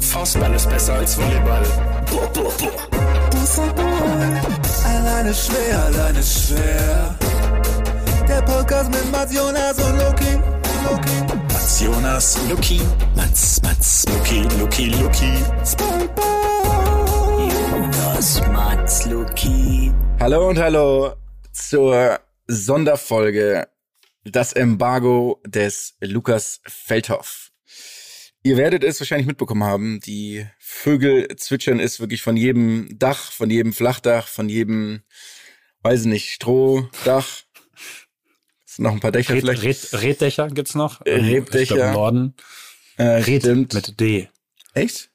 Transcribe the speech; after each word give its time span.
Faustball 0.00 0.54
ist 0.54 0.70
besser 0.70 0.94
als 0.94 1.16
Volleyball. 1.18 1.64
Boah, 2.10 2.28
boah, 2.32 2.52
boah. 2.56 2.86
Alleine 4.84 5.34
schwer, 5.34 5.84
alleine 5.86 6.22
schwer. 6.22 7.18
Der 8.28 8.42
Podcast 8.42 8.90
mit 8.90 9.10
Mats 9.10 9.34
Jonas 9.34 9.78
und 9.78 9.98
Loki. 9.98 10.38
Loki. 10.84 11.34
Mats 11.52 11.80
Jonas, 11.80 12.38
Luki. 12.48 12.80
Mats, 13.16 13.60
Mats, 13.62 14.04
Luki, 14.08 14.42
Luki, 14.60 14.88
Luki. 14.90 15.32
Spikeball. 15.64 17.50
Jonas, 17.70 18.40
Mats, 18.52 19.06
Luki. 19.06 19.92
Hallo 20.20 20.48
und 20.48 20.58
hallo 20.58 21.12
zur 21.52 22.20
Sonderfolge 22.46 23.66
Das 24.24 24.52
Embargo 24.52 25.40
des 25.44 25.94
Lukas 26.00 26.60
Feldhoff. 26.66 27.45
Ihr 28.46 28.56
werdet 28.56 28.84
es 28.84 29.00
wahrscheinlich 29.00 29.26
mitbekommen 29.26 29.64
haben, 29.64 29.98
die 29.98 30.46
Vögel 30.60 31.26
zwitschern 31.36 31.80
ist 31.80 31.98
wirklich 31.98 32.22
von 32.22 32.36
jedem 32.36 32.96
Dach, 32.96 33.32
von 33.32 33.50
jedem 33.50 33.72
Flachdach, 33.72 34.28
von 34.28 34.48
jedem, 34.48 35.02
weiß 35.82 36.02
ich 36.02 36.06
nicht, 36.06 36.30
Strohdach. 36.30 37.26
Es 38.64 38.76
sind 38.76 38.84
noch 38.84 38.92
ein 38.92 39.00
paar 39.00 39.10
Dächer 39.10 39.34
Red, 39.34 39.40
vielleicht. 39.40 39.62
Red, 39.64 40.00
Reddächer 40.00 40.46
gibt's 40.50 40.76
noch. 40.76 41.04
Äh, 41.04 41.40
glaub, 41.40 41.70
im 41.72 41.92
Norden. 41.92 42.34
äh, 42.98 43.02
Red 43.02 43.42
stimmt. 43.42 43.74
mit 43.74 43.98
D. 43.98 44.28
Echt? 44.74 45.10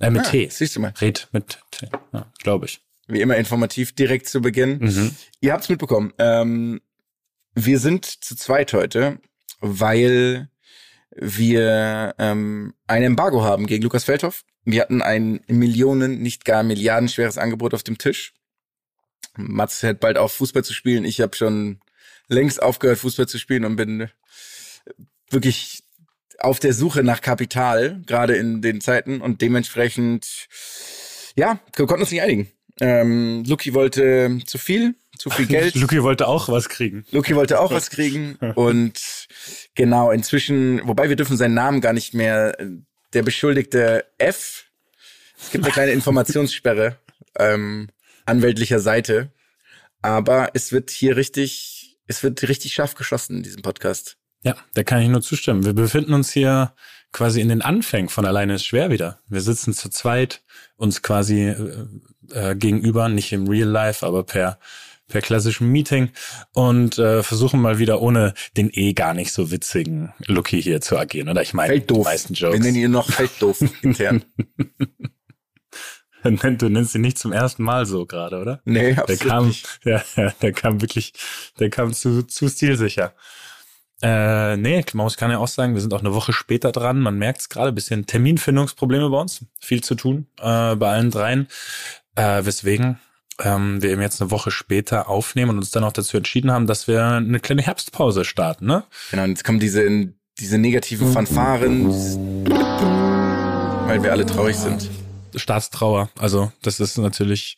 Äh, 0.00 0.10
mit 0.10 0.22
Ah, 0.26 0.30
T. 0.30 0.48
Siehst 0.50 0.74
du 0.74 0.80
mal. 0.80 0.92
Red 1.00 1.28
mit 1.30 1.60
T. 1.70 1.88
Ja, 2.12 2.32
glaube 2.42 2.66
ich. 2.66 2.80
Wie 3.06 3.20
immer 3.20 3.36
informativ 3.36 3.94
direkt 3.94 4.26
zu 4.28 4.40
Beginn. 4.40 4.78
Mhm. 4.80 5.14
Ihr 5.40 5.52
habt's 5.52 5.68
mitbekommen. 5.68 6.12
Ähm, 6.18 6.80
wir 7.54 7.78
sind 7.78 8.06
zu 8.06 8.34
zweit 8.34 8.72
heute, 8.72 9.20
weil 9.60 10.50
wir 11.16 12.14
ähm, 12.18 12.74
ein 12.86 13.02
Embargo 13.02 13.42
haben 13.42 13.66
gegen 13.66 13.82
Lukas 13.82 14.04
Feldhoff. 14.04 14.44
Wir 14.64 14.82
hatten 14.82 15.02
ein 15.02 15.40
Millionen, 15.46 16.22
nicht 16.22 16.44
gar 16.44 16.62
milliardenschweres 16.62 17.38
Angebot 17.38 17.74
auf 17.74 17.82
dem 17.82 17.98
Tisch. 17.98 18.34
Mats 19.36 19.82
hört 19.82 20.00
bald 20.00 20.18
auf, 20.18 20.32
Fußball 20.32 20.64
zu 20.64 20.72
spielen. 20.72 21.04
Ich 21.04 21.20
habe 21.20 21.36
schon 21.36 21.80
längst 22.28 22.62
aufgehört, 22.62 22.98
Fußball 22.98 23.28
zu 23.28 23.38
spielen 23.38 23.64
und 23.64 23.76
bin 23.76 24.08
wirklich 25.30 25.82
auf 26.38 26.60
der 26.60 26.72
Suche 26.72 27.02
nach 27.02 27.20
Kapital, 27.20 28.02
gerade 28.06 28.36
in 28.36 28.62
den 28.62 28.80
Zeiten. 28.80 29.20
Und 29.20 29.40
dementsprechend, 29.40 30.48
ja, 31.36 31.58
wir 31.76 31.86
konnten 31.86 32.02
uns 32.02 32.10
nicht 32.10 32.22
einigen. 32.22 32.50
Ähm, 32.80 33.44
Luki 33.46 33.74
wollte 33.74 34.40
zu 34.46 34.58
viel, 34.58 34.96
zu 35.18 35.30
viel 35.30 35.46
Geld. 35.46 35.74
Luki 35.76 36.02
wollte 36.02 36.28
auch 36.28 36.48
was 36.48 36.68
kriegen. 36.68 37.04
Luki 37.10 37.34
wollte 37.34 37.60
auch 37.60 37.70
was 37.70 37.90
kriegen 37.90 38.36
und 38.54 39.28
genau, 39.74 40.10
inzwischen, 40.10 40.80
wobei 40.84 41.08
wir 41.08 41.16
dürfen 41.16 41.36
seinen 41.36 41.54
Namen 41.54 41.80
gar 41.80 41.92
nicht 41.92 42.14
mehr, 42.14 42.56
der 43.12 43.22
Beschuldigte 43.22 44.04
F, 44.18 44.64
es 45.38 45.50
gibt 45.50 45.64
eine 45.64 45.72
kleine 45.72 45.92
Informationssperre 45.92 46.98
ähm, 47.38 47.88
anwältlicher 48.26 48.80
Seite, 48.80 49.30
aber 50.02 50.50
es 50.54 50.72
wird 50.72 50.90
hier 50.90 51.16
richtig, 51.16 51.98
es 52.06 52.22
wird 52.22 52.42
richtig 52.48 52.74
scharf 52.74 52.94
geschossen 52.94 53.38
in 53.38 53.42
diesem 53.42 53.62
Podcast. 53.62 54.16
Ja, 54.42 54.56
da 54.74 54.82
kann 54.82 55.00
ich 55.00 55.08
nur 55.08 55.22
zustimmen. 55.22 55.64
Wir 55.64 55.72
befinden 55.72 56.12
uns 56.12 56.30
hier 56.30 56.74
quasi 57.12 57.40
in 57.40 57.48
den 57.48 57.62
Anfängen 57.62 58.10
von 58.10 58.26
alleine 58.26 58.54
ist 58.54 58.66
schwer 58.66 58.90
wieder. 58.90 59.20
Wir 59.28 59.40
sitzen 59.40 59.72
zu 59.72 59.88
zweit, 59.88 60.42
uns 60.76 61.00
quasi 61.00 61.48
äh, 61.48 61.86
äh, 62.30 62.54
gegenüber, 62.54 63.08
nicht 63.08 63.32
im 63.32 63.48
Real 63.48 63.68
Life, 63.68 64.04
aber 64.04 64.24
per 64.24 64.58
per 65.08 65.20
klassischem 65.20 65.70
Meeting 65.70 66.10
und 66.52 66.98
äh, 66.98 67.22
versuchen 67.22 67.60
mal 67.60 67.78
wieder 67.78 68.00
ohne 68.00 68.34
den 68.56 68.70
eh 68.72 68.92
gar 68.94 69.14
nicht 69.14 69.32
so 69.32 69.50
witzigen 69.50 70.12
Lucky 70.26 70.62
hier 70.62 70.80
zu 70.80 70.98
agieren. 70.98 71.28
Oder 71.28 71.42
ich 71.42 71.54
meine, 71.54 71.80
die 71.80 71.94
meisten 71.94 72.34
Wir 72.34 72.48
Jokes. 72.48 72.60
nennen 72.60 72.76
ihn 72.76 72.90
noch 72.90 73.10
Felddoof 73.10 73.62
intern. 73.82 74.24
Du 76.24 76.70
nennst 76.70 76.94
ihn 76.94 77.02
nicht 77.02 77.18
zum 77.18 77.32
ersten 77.32 77.62
Mal 77.62 77.84
so 77.84 78.06
gerade, 78.06 78.38
oder? 78.40 78.62
Nee, 78.64 78.94
Der 78.94 79.02
absolut 79.02 79.20
kam, 79.26 79.46
nicht. 79.48 79.68
ja, 79.84 80.02
der 80.40 80.52
kam 80.52 80.80
wirklich, 80.80 81.12
der 81.60 81.68
kam 81.68 81.92
zu, 81.92 82.22
zu 82.22 82.48
stilsicher. 82.48 83.12
Äh, 84.00 84.56
nee, 84.56 84.82
man 84.94 85.04
muss 85.04 85.18
kann 85.18 85.30
ja 85.30 85.36
auch 85.38 85.48
sagen, 85.48 85.74
wir 85.74 85.82
sind 85.82 85.92
auch 85.92 86.00
eine 86.00 86.14
Woche 86.14 86.32
später 86.32 86.72
dran. 86.72 87.00
Man 87.00 87.18
merkt 87.18 87.40
es 87.40 87.48
gerade, 87.50 87.72
bisschen 87.72 88.06
Terminfindungsprobleme 88.06 89.10
bei 89.10 89.20
uns. 89.20 89.44
Viel 89.60 89.84
zu 89.84 89.94
tun 89.96 90.26
äh, 90.40 90.74
bei 90.76 90.92
allen 90.92 91.10
dreien. 91.10 91.46
Äh, 92.16 92.44
weswegen 92.46 92.98
ähm, 93.40 93.82
wir 93.82 93.90
eben 93.90 94.00
jetzt 94.02 94.20
eine 94.20 94.30
Woche 94.30 94.50
später 94.50 95.08
aufnehmen 95.08 95.50
und 95.52 95.58
uns 95.58 95.70
dann 95.70 95.84
auch 95.84 95.92
dazu 95.92 96.16
entschieden 96.16 96.50
haben, 96.52 96.66
dass 96.66 96.86
wir 96.88 97.04
eine 97.04 97.40
kleine 97.40 97.62
Herbstpause 97.62 98.24
starten, 98.24 98.66
ne? 98.66 98.84
Genau, 99.10 99.24
und 99.24 99.30
jetzt 99.30 99.44
kommen 99.44 99.60
diese, 99.60 99.86
diese 100.38 100.58
negativen 100.58 101.12
Fanfaren, 101.12 101.88
weil 103.86 104.02
wir 104.02 104.12
alle 104.12 104.26
traurig 104.26 104.56
sind. 104.56 104.88
Staatstrauer. 105.34 106.10
Also 106.18 106.52
das 106.62 106.80
ist 106.80 106.96
natürlich 106.98 107.56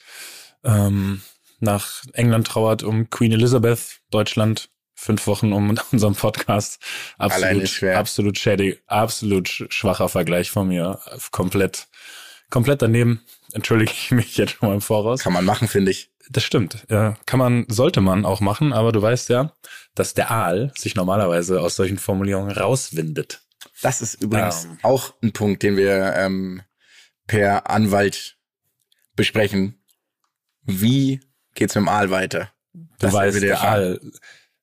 ähm, 0.64 1.20
nach 1.60 2.02
England 2.14 2.46
trauert 2.46 2.82
um 2.82 3.10
Queen 3.10 3.32
Elizabeth, 3.32 3.98
Deutschland 4.10 4.68
fünf 4.94 5.26
Wochen 5.26 5.52
um 5.52 5.78
unseren 5.92 6.14
Podcast. 6.14 6.78
Absolut, 7.18 7.68
schwer. 7.68 7.98
absolut 7.98 8.38
schädig, 8.38 8.82
absolut 8.86 9.46
sch- 9.48 9.70
schwacher 9.70 10.08
Vergleich 10.08 10.50
von 10.50 10.68
mir. 10.68 10.98
Komplett, 11.32 11.88
komplett 12.50 12.82
daneben. 12.82 13.22
Entschuldige 13.52 13.92
ich 13.92 14.10
mich 14.10 14.36
jetzt 14.36 14.52
schon 14.52 14.68
mal 14.68 14.74
im 14.74 14.80
Voraus. 14.80 15.20
Kann 15.22 15.32
man 15.32 15.44
machen, 15.44 15.68
finde 15.68 15.90
ich. 15.90 16.10
Das 16.28 16.42
stimmt. 16.42 16.84
Ja, 16.90 17.16
kann 17.26 17.38
man, 17.38 17.66
sollte 17.68 18.00
man 18.00 18.24
auch 18.24 18.40
machen, 18.40 18.72
aber 18.72 18.90
du 18.92 19.00
weißt 19.00 19.28
ja, 19.28 19.52
dass 19.94 20.14
der 20.14 20.30
Aal 20.30 20.72
sich 20.76 20.94
normalerweise 20.96 21.60
aus 21.60 21.76
solchen 21.76 21.98
Formulierungen 21.98 22.50
rauswindet. 22.50 23.42
Das 23.82 24.02
ist 24.02 24.22
übrigens 24.22 24.64
Ähm. 24.64 24.78
auch 24.82 25.14
ein 25.22 25.32
Punkt, 25.32 25.62
den 25.62 25.76
wir 25.76 26.14
ähm, 26.16 26.62
per 27.26 27.70
Anwalt 27.70 28.36
besprechen. 29.14 29.80
Wie 30.62 31.20
geht's 31.54 31.74
mit 31.76 31.82
dem 31.82 31.88
Aal 31.88 32.10
weiter? 32.10 32.50
Du 32.72 32.86
Das 32.98 33.12
weißt, 33.12 33.42
der 33.42 33.60
Aal, 33.62 34.00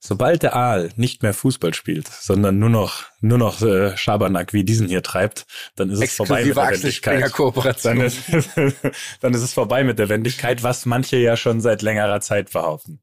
sobald 0.06 0.44
der 0.44 0.56
Aal 0.56 0.90
nicht 0.98 1.24
mehr 1.24 1.34
Fußball 1.34 1.74
spielt, 1.74 2.08
sondern 2.08 2.60
nur 2.60 2.70
noch, 2.70 3.06
nur 3.22 3.38
noch 3.38 3.62
äh, 3.62 3.96
Schabernack 3.96 4.52
wie 4.52 4.66
diesen 4.66 4.90
hier 4.90 5.02
treibt, 5.02 5.46
dann 5.78 5.90
ist 5.90 6.04
es 6.04 6.16
vorbei 6.16 6.44
mit 6.44 6.58
Exklusive 6.58 6.70
der 6.70 6.84
Wendigkeit. 6.84 7.32
Kooperation. 7.32 7.98
Dann 7.98 8.06
ist, 8.06 8.20
dann 9.22 9.34
ist 9.34 9.42
es 9.42 9.54
vorbei 9.54 9.86
mit 9.86 10.00
der 10.00 10.10
Wendigkeit, 10.10 10.62
was 10.62 10.86
manche 10.86 11.18
ja 11.18 11.38
schon 11.38 11.62
seit 11.62 11.82
längerer 11.82 12.20
Zeit 12.20 12.52
behaupten. 12.52 13.00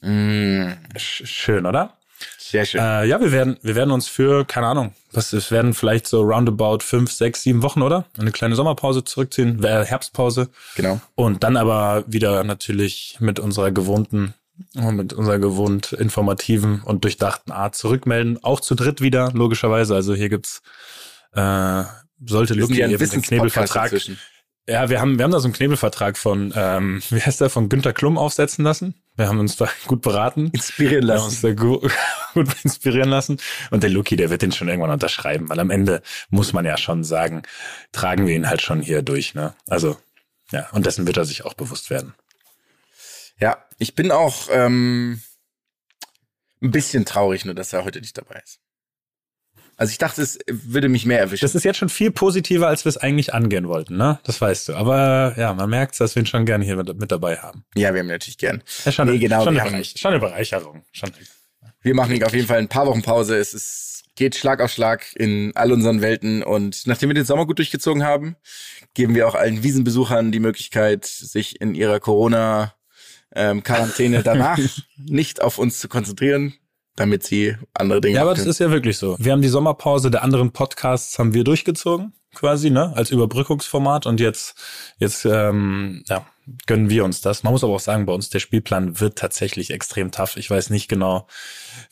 Mm, 0.00 0.72
Sch 0.96 1.22
schön, 1.26 1.66
oder? 1.66 1.98
sehr 2.38 2.64
schön. 2.64 2.80
Äh, 2.80 3.04
ja, 3.06 3.20
wir 3.20 3.32
werden, 3.32 3.58
wir 3.62 3.74
werden 3.74 3.90
uns 3.90 4.08
für, 4.08 4.44
keine 4.44 4.68
Ahnung, 4.68 4.94
was, 5.12 5.32
es 5.32 5.50
werden 5.50 5.74
vielleicht 5.74 6.06
so 6.06 6.22
roundabout 6.22 6.78
fünf, 6.80 7.12
sechs, 7.12 7.42
sieben 7.42 7.62
Wochen, 7.62 7.82
oder? 7.82 8.06
Eine 8.18 8.30
kleine 8.30 8.54
Sommerpause 8.54 9.04
zurückziehen, 9.04 9.62
Herbstpause. 9.62 10.48
genau. 10.76 11.00
Und 11.14 11.42
dann 11.42 11.56
aber 11.56 12.04
wieder 12.06 12.44
natürlich 12.44 13.16
mit 13.20 13.40
unserer 13.40 13.72
gewohnten, 13.72 14.34
mit 14.74 15.12
unserer 15.12 15.38
gewohnt 15.38 15.92
informativen 15.92 16.82
und 16.82 17.04
durchdachten 17.04 17.52
Art 17.52 17.74
zurückmelden. 17.74 18.42
Auch 18.42 18.60
zu 18.60 18.74
dritt 18.74 19.00
wieder, 19.00 19.30
logischerweise. 19.32 19.94
Also 19.94 20.14
hier 20.14 20.28
gibt's, 20.28 20.62
äh, 21.32 21.84
sollte 22.24 22.54
Luki 22.54 22.78
ja 22.78 22.88
eben 22.88 23.10
den 23.10 23.22
Knebelvertrag. 23.22 23.92
Ja, 24.68 24.88
wir 24.88 25.00
haben, 25.00 25.18
wir 25.18 25.24
haben 25.24 25.32
da 25.32 25.40
so 25.40 25.46
einen 25.46 25.54
Knebelvertrag 25.54 26.16
von, 26.16 26.52
ähm, 26.54 27.02
wie 27.10 27.20
heißt 27.20 27.40
der, 27.40 27.50
von 27.50 27.68
Günter 27.68 27.92
Klum 27.92 28.16
aufsetzen 28.16 28.64
lassen. 28.64 28.94
Wir 29.16 29.26
haben 29.26 29.40
uns 29.40 29.56
da 29.56 29.68
gut 29.88 30.02
beraten. 30.02 30.50
Inspirieren 30.52 31.06
Wir 31.08 31.14
haben 31.14 31.24
uns 31.24 31.42
lassen. 31.42 31.56
da 31.56 31.62
gut, 31.62 31.90
gut 32.34 32.48
inspirieren 32.62 33.08
lassen. 33.08 33.38
Und 33.72 33.82
der 33.82 33.90
Luki, 33.90 34.14
der 34.14 34.30
wird 34.30 34.42
den 34.42 34.52
schon 34.52 34.68
irgendwann 34.68 34.92
unterschreiben, 34.92 35.48
weil 35.48 35.58
am 35.58 35.70
Ende 35.70 36.00
muss 36.30 36.52
man 36.52 36.64
ja 36.64 36.76
schon 36.76 37.02
sagen, 37.02 37.42
tragen 37.90 38.26
wir 38.28 38.36
ihn 38.36 38.48
halt 38.48 38.62
schon 38.62 38.82
hier 38.82 39.02
durch, 39.02 39.34
ne? 39.34 39.54
Also, 39.66 39.96
ja, 40.52 40.68
und 40.70 40.86
dessen 40.86 41.08
wird 41.08 41.16
er 41.16 41.24
sich 41.24 41.44
auch 41.44 41.54
bewusst 41.54 41.90
werden. 41.90 42.14
Ja, 43.42 43.58
ich 43.78 43.96
bin 43.96 44.12
auch 44.12 44.48
ähm, 44.52 45.20
ein 46.62 46.70
bisschen 46.70 47.04
traurig, 47.04 47.44
nur 47.44 47.56
dass 47.56 47.72
er 47.72 47.84
heute 47.84 48.00
nicht 48.00 48.16
dabei 48.16 48.40
ist. 48.40 48.60
Also 49.76 49.90
ich 49.90 49.98
dachte, 49.98 50.22
es 50.22 50.38
würde 50.46 50.88
mich 50.88 51.06
mehr 51.06 51.18
erwischen. 51.18 51.44
Das 51.44 51.56
ist 51.56 51.64
jetzt 51.64 51.78
schon 51.78 51.88
viel 51.88 52.12
positiver, 52.12 52.68
als 52.68 52.84
wir 52.84 52.90
es 52.90 52.98
eigentlich 52.98 53.34
angehen 53.34 53.66
wollten, 53.66 53.96
ne? 53.96 54.20
Das 54.22 54.40
weißt 54.40 54.68
du. 54.68 54.74
Aber 54.74 55.34
ja, 55.36 55.54
man 55.54 55.68
merkt, 55.68 55.98
dass 55.98 56.14
wir 56.14 56.22
ihn 56.22 56.26
schon 56.26 56.46
gerne 56.46 56.64
hier 56.64 56.76
mit, 56.76 56.96
mit 57.00 57.10
dabei 57.10 57.38
haben. 57.38 57.64
ja, 57.74 57.92
wir 57.92 57.98
haben 57.98 58.06
ihn 58.06 58.12
natürlich 58.12 58.38
gern. 58.38 58.62
Ja, 58.84 58.92
schon, 58.92 59.08
Nee, 59.08 59.18
genau, 59.18 59.42
schon, 59.42 59.54
wir 59.54 59.62
eine, 59.62 59.72
Bereich, 59.72 59.94
schon 59.96 60.12
eine 60.12 60.20
Bereicherung. 60.20 60.84
Schon. 60.92 61.10
Wir 61.80 61.96
machen 61.96 62.22
auf 62.22 62.34
jeden 62.34 62.46
Fall 62.46 62.58
ein 62.58 62.68
paar 62.68 62.86
Wochen 62.86 63.02
Pause. 63.02 63.36
Es 63.38 63.54
ist, 63.54 64.04
geht 64.14 64.36
Schlag 64.36 64.60
auf 64.60 64.70
Schlag 64.70 65.16
in 65.16 65.50
all 65.56 65.72
unseren 65.72 66.00
Welten. 66.00 66.44
Und 66.44 66.86
nachdem 66.86 67.10
wir 67.10 67.14
den 67.14 67.24
Sommer 67.24 67.44
gut 67.44 67.58
durchgezogen 67.58 68.04
haben, 68.04 68.36
geben 68.94 69.16
wir 69.16 69.26
auch 69.26 69.34
allen 69.34 69.64
Wiesenbesuchern 69.64 70.30
die 70.30 70.38
Möglichkeit, 70.38 71.06
sich 71.06 71.60
in 71.60 71.74
ihrer 71.74 71.98
Corona-Quarantäne 73.34 74.22
danach 74.22 74.58
nicht 74.96 75.42
auf 75.42 75.58
uns 75.58 75.78
zu 75.78 75.88
konzentrieren, 75.88 76.54
damit 76.96 77.24
sie 77.24 77.56
andere 77.74 78.00
Dinge 78.00 78.16
Ja, 78.16 78.22
aber 78.22 78.34
das 78.34 78.46
ist 78.46 78.60
ja 78.60 78.70
wirklich 78.70 78.98
so. 78.98 79.16
Wir 79.18 79.32
haben 79.32 79.42
die 79.42 79.48
Sommerpause 79.48 80.10
der 80.10 80.22
anderen 80.22 80.52
Podcasts 80.52 81.18
haben 81.18 81.34
wir 81.34 81.44
durchgezogen. 81.44 82.12
quasi, 82.34 82.70
ne, 82.70 82.92
als 82.96 83.10
Überbrückungsformat 83.10 84.06
und 84.06 84.18
jetzt, 84.18 84.54
jetzt, 84.98 85.26
ähm, 85.26 86.02
ja, 86.08 86.26
gönnen 86.66 86.88
wir 86.88 87.04
uns 87.04 87.20
das. 87.20 87.42
Man 87.42 87.52
muss 87.52 87.62
aber 87.62 87.74
auch 87.74 87.80
sagen, 87.80 88.06
bei 88.06 88.12
uns 88.12 88.30
der 88.30 88.40
Spielplan 88.40 88.98
wird 89.00 89.18
tatsächlich 89.18 89.70
extrem 89.70 90.10
tough. 90.10 90.36
Ich 90.36 90.50
weiß 90.50 90.70
nicht 90.70 90.88
genau, 90.88 91.26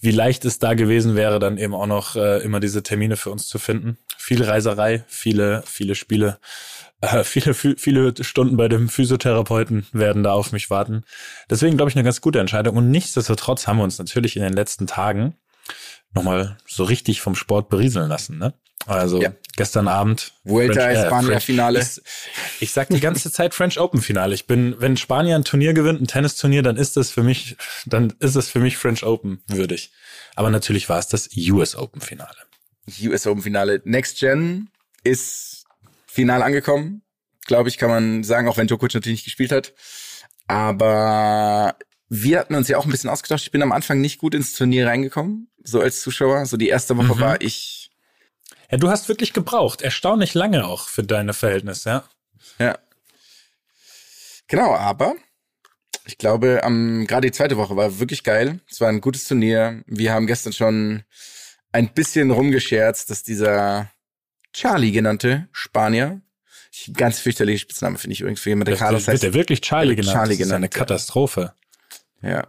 wie 0.00 0.10
leicht 0.10 0.44
es 0.46 0.58
da 0.58 0.74
gewesen 0.74 1.14
wäre, 1.14 1.38
dann 1.38 1.58
eben 1.58 1.74
auch 1.74 1.86
noch 1.86 2.16
äh, 2.16 2.42
immer 2.42 2.58
diese 2.58 2.82
Termine 2.82 3.16
für 3.16 3.30
uns 3.30 3.48
zu 3.48 3.58
finden. 3.58 3.98
Viel 4.16 4.42
Reiserei, 4.42 5.04
viele, 5.08 5.62
viele 5.66 5.94
Spiele, 5.94 6.38
äh, 7.00 7.24
viele, 7.24 7.54
viele 7.54 8.12
Stunden 8.22 8.56
bei 8.56 8.68
dem 8.68 8.88
Physiotherapeuten 8.88 9.86
werden 9.92 10.22
da 10.22 10.32
auf 10.32 10.52
mich 10.52 10.70
warten. 10.70 11.04
Deswegen 11.48 11.76
glaube 11.76 11.90
ich 11.90 11.96
eine 11.96 12.04
ganz 12.04 12.20
gute 12.20 12.40
Entscheidung. 12.40 12.76
Und 12.76 12.90
nichtsdestotrotz 12.90 13.66
haben 13.66 13.78
wir 13.78 13.84
uns 13.84 13.98
natürlich 13.98 14.36
in 14.36 14.42
den 14.42 14.52
letzten 14.52 14.86
Tagen 14.86 15.34
nochmal 16.14 16.58
so 16.66 16.84
richtig 16.84 17.20
vom 17.20 17.34
Sport 17.34 17.68
berieseln 17.68 18.08
lassen. 18.08 18.38
Ne? 18.38 18.52
Also 18.86 19.20
ja. 19.20 19.32
gestern 19.56 19.88
Abend. 19.88 20.32
Vuelta 20.44 20.80
French, 20.80 20.98
España 20.98 21.32
äh, 21.32 21.40
Finale. 21.40 21.80
Ich, 21.80 22.00
ich 22.60 22.72
sag 22.72 22.88
die 22.88 23.00
ganze 23.00 23.30
Zeit 23.30 23.54
French 23.54 23.78
Open 23.78 24.00
Finale. 24.00 24.34
Ich 24.34 24.46
bin, 24.46 24.76
wenn 24.78 24.96
Spanier 24.96 25.36
ein 25.36 25.44
Turnier 25.44 25.74
gewinnt, 25.74 26.00
ein 26.00 26.06
Tennisturnier, 26.06 26.62
dann 26.62 26.76
ist 26.76 26.96
das 26.96 27.10
für 27.10 27.22
mich, 27.22 27.56
dann 27.86 28.14
ist 28.20 28.36
es 28.36 28.48
für 28.48 28.58
mich 28.58 28.76
French 28.76 29.04
Open 29.04 29.42
würdig. 29.46 29.92
Aber 30.34 30.50
natürlich 30.50 30.88
war 30.88 30.98
es 30.98 31.08
das 31.08 31.30
US 31.36 31.76
Open 31.76 32.00
Finale. 32.00 32.36
US 33.02 33.26
Open 33.26 33.42
Finale. 33.42 33.82
Next 33.84 34.18
Gen 34.18 34.68
ist 35.04 35.59
final 36.10 36.42
angekommen. 36.42 37.02
Glaube 37.46 37.68
ich, 37.68 37.78
kann 37.78 37.88
man 37.88 38.24
sagen, 38.24 38.48
auch 38.48 38.56
wenn 38.56 38.66
Djokovic 38.66 38.94
natürlich 38.94 39.18
nicht 39.18 39.24
gespielt 39.24 39.52
hat. 39.52 39.72
Aber 40.46 41.76
wir 42.08 42.40
hatten 42.40 42.54
uns 42.54 42.68
ja 42.68 42.76
auch 42.76 42.84
ein 42.84 42.90
bisschen 42.90 43.10
ausgetauscht. 43.10 43.46
Ich 43.46 43.52
bin 43.52 43.62
am 43.62 43.72
Anfang 43.72 44.00
nicht 44.00 44.18
gut 44.18 44.34
ins 44.34 44.52
Turnier 44.52 44.86
reingekommen, 44.86 45.48
so 45.62 45.80
als 45.80 46.00
Zuschauer. 46.00 46.44
So 46.46 46.56
die 46.56 46.68
erste 46.68 46.96
Woche 46.96 47.14
mhm. 47.14 47.20
war 47.20 47.40
ich. 47.40 47.90
Ja, 48.70 48.78
du 48.78 48.88
hast 48.88 49.08
wirklich 49.08 49.32
gebraucht. 49.32 49.82
Erstaunlich 49.82 50.34
lange 50.34 50.66
auch 50.66 50.88
für 50.88 51.02
deine 51.02 51.34
Verhältnisse, 51.34 51.88
ja. 51.88 52.04
Ja. 52.58 52.78
Genau, 54.48 54.74
aber 54.74 55.14
ich 56.04 56.18
glaube, 56.18 56.64
am, 56.64 57.06
gerade 57.06 57.28
die 57.28 57.32
zweite 57.32 57.56
Woche 57.56 57.76
war 57.76 58.00
wirklich 58.00 58.24
geil. 58.24 58.60
Es 58.68 58.80
war 58.80 58.88
ein 58.88 59.00
gutes 59.00 59.24
Turnier. 59.24 59.82
Wir 59.86 60.12
haben 60.12 60.26
gestern 60.26 60.52
schon 60.52 61.04
ein 61.72 61.92
bisschen 61.92 62.32
rumgescherzt, 62.32 63.10
dass 63.10 63.22
dieser 63.22 63.90
Charlie 64.52 64.92
genannte 64.92 65.48
Spanier, 65.52 66.20
ganz 66.94 67.18
fürchterliche 67.18 67.60
Spitzname 67.60 67.98
finde 67.98 68.14
ich 68.14 68.20
übrigens 68.20 68.40
für 68.40 68.50
jemanden, 68.50 68.72
der 68.72 68.78
Carlos 68.78 69.08
heißt. 69.08 69.22
Wird 69.22 69.34
er 69.34 69.34
wirklich 69.34 69.60
Charlie 69.60 69.96
genannt? 69.96 70.14
Charlie 70.14 70.36
genannt. 70.36 70.50
Das 70.50 70.56
ist 70.56 70.56
eine 70.56 70.68
Katastrophe. 70.68 71.52
Ja. 72.22 72.48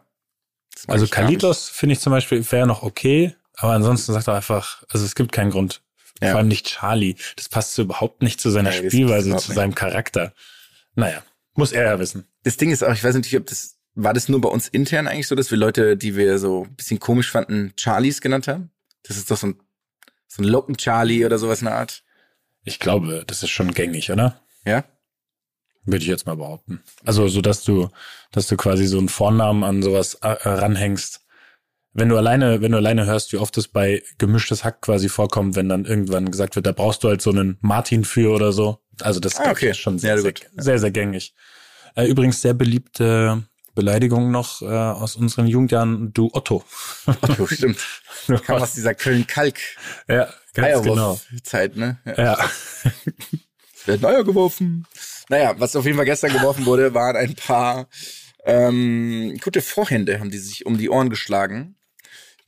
Also 0.88 1.08
Kalitos 1.08 1.70
finde 1.70 1.94
ich 1.94 2.00
zum 2.00 2.12
Beispiel 2.12 2.50
wäre 2.52 2.68
noch 2.68 2.84
okay, 2.84 3.36
aber 3.56 3.74
ansonsten 3.74 4.14
sagt 4.14 4.28
er 4.28 4.36
einfach, 4.36 4.84
also 4.90 5.06
es 5.06 5.16
gibt 5.16 5.32
keinen 5.32 5.52
Grund. 5.52 5.82
Ja. 6.22 6.32
Vor 6.32 6.40
allem 6.40 6.48
nicht 6.48 6.68
Charlie. 6.68 7.16
Das 7.36 7.50
passt 7.50 7.74
so 7.74 7.82
überhaupt 7.82 8.22
nicht 8.22 8.40
zu 8.40 8.52
seiner 8.52 8.72
ja, 8.72 8.78
Spielweise, 8.78 9.36
zu 9.38 9.54
seinem 9.54 9.74
Charakter. 9.74 10.34
Naja, 10.96 11.24
muss 11.56 11.72
er 11.72 11.86
ja 11.86 12.00
wissen. 12.00 12.28
Das 12.44 12.58
Ding 12.58 12.72
ist 12.72 12.84
auch, 12.84 12.94
ich 12.94 13.04
weiß 13.04 13.16
nicht, 13.16 13.36
ob 13.36 13.48
das, 13.48 13.78
war 13.96 14.14
das 14.14 14.30
nur 14.30 14.40
bei 14.40 14.50
uns 14.50 14.68
intern 14.68 15.08
eigentlich 15.08 15.28
so, 15.28 15.36
dass 15.36 15.50
wir 15.52 15.58
Leute, 15.58 15.98
die 15.98 16.16
wir 16.16 16.38
so 16.38 16.66
ein 16.66 16.76
bisschen 16.76 17.00
komisch 17.00 17.32
fanden, 17.32 17.74
Charlies 17.76 18.22
genannt 18.22 18.48
haben? 18.48 18.70
Das 19.04 19.18
ist 19.18 19.32
doch 19.32 19.38
so 19.38 19.48
ein, 19.48 19.60
so 20.32 20.44
ein 20.44 20.48
Locken-Charlie 20.48 21.26
oder 21.26 21.38
sowas 21.38 21.62
in 21.62 21.66
der 21.66 21.76
Art. 21.76 22.04
Ich 22.64 22.80
glaube, 22.80 23.24
das 23.28 23.44
ist 23.44 23.50
schon 23.50 23.74
gängig, 23.74 24.12
oder? 24.12 24.40
Ja? 24.66 24.86
Würde 25.84 26.04
ich 26.04 26.10
jetzt 26.10 26.26
mal 26.26 26.38
behaupten. 26.38 26.82
Also, 27.06 27.28
so 27.28 27.42
dass 27.42 27.64
du, 27.64 27.90
dass 28.32 28.48
du 28.48 28.56
quasi 28.56 28.86
so 28.86 28.98
einen 28.98 29.10
Vornamen 29.10 29.64
an 29.64 29.84
sowas 29.84 30.16
äh, 30.22 30.28
ranhängst. 30.28 31.26
Wenn 31.94 32.08
du 32.08 32.16
alleine, 32.16 32.62
wenn 32.62 32.72
du 32.72 32.78
alleine 32.78 33.06
hörst, 33.06 33.34
wie 33.34 33.38
oft 33.38 33.58
es 33.58 33.68
bei 33.68 34.04
gemischtes 34.20 34.64
Hack 34.64 34.82
quasi 34.82 35.10
vorkommt, 35.10 35.56
wenn 35.56 35.68
dann 35.68 35.84
irgendwann 35.84 36.32
gesagt 36.32 36.56
wird, 36.56 36.66
da 36.66 36.72
brauchst 36.72 37.04
du 37.04 37.10
halt 37.10 37.22
so 37.22 37.32
einen 37.32 37.58
Martin 37.60 38.06
für 38.06 38.32
oder 38.34 38.54
so. 38.54 38.80
Also 39.02 39.20
das 39.20 39.38
ah, 39.38 39.52
okay. 39.52 39.72
ist 39.72 39.80
schon 39.80 40.00
sehr, 40.00 40.16
ja, 40.16 40.22
sehr, 40.22 40.34
sehr, 40.56 40.80
sehr, 40.80 40.92
gängig. 40.92 41.34
Äh, 41.96 42.06
übrigens 42.06 42.42
sehr 42.42 42.54
beliebte 42.54 43.44
Beleidigung 43.82 44.30
noch 44.30 44.62
äh, 44.62 44.66
aus 44.68 45.16
unseren 45.16 45.48
Jugendjahren, 45.48 46.14
du 46.14 46.30
Otto. 46.34 46.64
Otto, 47.08 47.48
stimmt. 47.48 47.80
Kam 48.46 48.62
aus 48.62 48.76
dieser 48.76 48.94
Köln-Kalk. 48.94 49.58
Ja, 50.08 50.32
ganz 50.54 50.84
genau. 50.84 51.20
Zeit, 51.42 51.78
ne? 51.78 51.98
Ja. 52.06 52.14
ja. 52.16 52.52
es 52.84 53.88
wird 53.88 54.02
neuer 54.04 54.24
geworfen. 54.24 54.86
Naja, 55.30 55.56
was 55.58 55.76
auf 55.76 55.86
jeden 55.86 55.98
Fall 55.98 56.06
gestern 56.06 56.32
geworfen 56.32 56.68
wurde, 56.68 56.94
waren 56.94 57.16
ein 57.16 57.34
paar 57.34 57.88
ähm, 58.46 59.40
gute 59.44 59.64
Vorhände, 59.64 60.20
haben 60.20 60.30
die 60.30 60.38
sich 60.38 60.68
um 60.68 60.78
die 60.78 60.92
Ohren 60.92 61.10
geschlagen. 61.10 61.76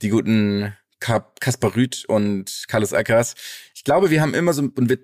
Die 0.04 0.10
guten 0.10 0.72
Kaspar 1.00 1.76
Rüth 1.76 2.06
und 2.08 2.66
Carlos 2.68 2.94
Alcaraz. 2.94 3.34
Ich 3.74 3.84
glaube, 3.84 4.12
wir 4.12 4.22
haben 4.22 4.36
immer 4.36 4.54
so, 4.54 4.62
und 4.62 4.88
wir 4.88 5.00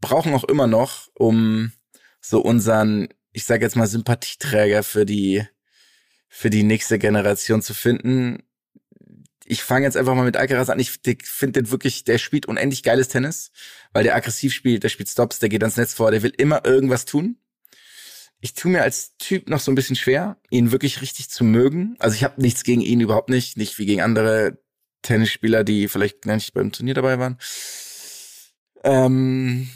brauchen 0.00 0.32
auch 0.32 0.44
immer 0.44 0.68
noch, 0.68 1.08
um 1.14 1.72
so 2.20 2.40
unseren, 2.40 3.08
ich 3.32 3.46
sage 3.46 3.64
jetzt 3.64 3.74
mal, 3.74 3.88
Sympathieträger 3.88 4.84
für 4.84 5.04
die, 5.04 5.44
für 6.34 6.50
die 6.50 6.62
nächste 6.62 6.98
Generation 6.98 7.62
zu 7.62 7.74
finden. 7.74 8.42
Ich 9.44 9.62
fange 9.62 9.84
jetzt 9.84 9.96
einfach 9.96 10.14
mal 10.14 10.24
mit 10.24 10.36
Alcaraz 10.36 10.70
an. 10.70 10.78
Ich 10.78 10.90
finde 10.90 11.62
den 11.62 11.70
wirklich, 11.70 12.04
der 12.04 12.18
spielt 12.18 12.46
unendlich 12.46 12.82
geiles 12.82 13.08
Tennis 13.08 13.52
weil 13.92 14.04
der 14.04 14.16
aggressiv 14.16 14.52
spielt, 14.54 14.82
der 14.82 14.88
spielt 14.88 15.08
Stops, 15.08 15.38
der 15.38 15.48
geht 15.48 15.62
ans 15.62 15.76
Netz 15.76 15.94
vor, 15.94 16.10
der 16.10 16.22
will 16.22 16.32
immer 16.36 16.64
irgendwas 16.64 17.04
tun. 17.04 17.36
Ich 18.40 18.54
tue 18.54 18.72
mir 18.72 18.82
als 18.82 19.16
Typ 19.18 19.48
noch 19.48 19.60
so 19.60 19.70
ein 19.70 19.76
bisschen 19.76 19.96
schwer, 19.96 20.36
ihn 20.50 20.72
wirklich 20.72 21.00
richtig 21.00 21.30
zu 21.30 21.44
mögen. 21.44 21.94
Also 22.00 22.16
ich 22.16 22.24
habe 22.24 22.40
nichts 22.42 22.64
gegen 22.64 22.80
ihn 22.80 23.00
überhaupt 23.00 23.28
nicht, 23.28 23.56
nicht 23.56 23.78
wie 23.78 23.86
gegen 23.86 24.00
andere 24.00 24.58
Tennisspieler, 25.02 25.62
die 25.62 25.88
vielleicht 25.88 26.26
nicht 26.26 26.52
beim 26.52 26.72
Turnier 26.72 26.94
dabei 26.94 27.18
waren. 27.18 27.38
Ähm, 28.82 29.70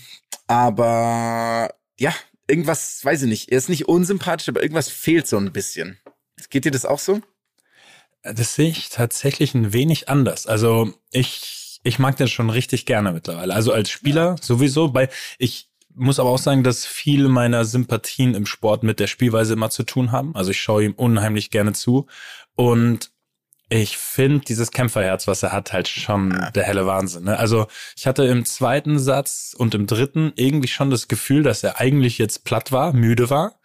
aber 0.48 1.74
ja, 1.98 2.12
irgendwas, 2.48 3.04
weiß 3.04 3.22
ich 3.22 3.28
nicht. 3.28 3.52
Er 3.52 3.58
ist 3.58 3.68
nicht 3.68 3.86
unsympathisch, 3.86 4.48
aber 4.48 4.62
irgendwas 4.62 4.88
fehlt 4.88 5.28
so 5.28 5.36
ein 5.36 5.52
bisschen. 5.52 5.98
Geht 6.50 6.64
dir 6.64 6.70
das 6.70 6.84
auch 6.84 6.98
so? 6.98 7.20
Das 8.22 8.54
sehe 8.54 8.70
ich 8.70 8.88
tatsächlich 8.88 9.54
ein 9.54 9.72
wenig 9.72 10.08
anders. 10.08 10.46
Also 10.46 10.92
ich 11.10 11.80
ich 11.86 11.98
mag 11.98 12.16
den 12.16 12.28
schon 12.28 12.50
richtig 12.50 12.84
gerne 12.84 13.12
mittlerweile. 13.12 13.54
Also 13.54 13.72
als 13.72 13.90
Spieler 13.90 14.36
sowieso, 14.40 14.92
weil 14.92 15.08
ich 15.38 15.70
muss 15.94 16.18
aber 16.18 16.30
auch 16.30 16.38
sagen, 16.38 16.62
dass 16.62 16.84
viele 16.84 17.28
meiner 17.28 17.64
Sympathien 17.64 18.34
im 18.34 18.44
Sport 18.44 18.82
mit 18.82 19.00
der 19.00 19.06
Spielweise 19.06 19.54
immer 19.54 19.70
zu 19.70 19.84
tun 19.84 20.12
haben. 20.12 20.34
Also 20.34 20.50
ich 20.50 20.60
schaue 20.60 20.84
ihm 20.84 20.92
unheimlich 20.92 21.50
gerne 21.50 21.72
zu 21.72 22.06
und 22.54 23.10
ich 23.68 23.96
finde 23.96 24.44
dieses 24.44 24.70
Kämpferherz, 24.70 25.26
was 25.26 25.42
er 25.42 25.52
hat, 25.52 25.72
halt 25.72 25.88
schon 25.88 26.30
der 26.54 26.62
helle 26.64 26.86
Wahnsinn. 26.86 27.24
Ne? 27.24 27.36
Also 27.36 27.66
ich 27.96 28.06
hatte 28.06 28.24
im 28.24 28.44
zweiten 28.44 28.98
Satz 28.98 29.54
und 29.56 29.74
im 29.74 29.86
dritten 29.86 30.32
irgendwie 30.36 30.68
schon 30.68 30.90
das 30.90 31.08
Gefühl, 31.08 31.42
dass 31.42 31.64
er 31.64 31.80
eigentlich 31.80 32.18
jetzt 32.18 32.44
platt 32.44 32.70
war, 32.70 32.92
müde 32.92 33.28
war. 33.30 33.58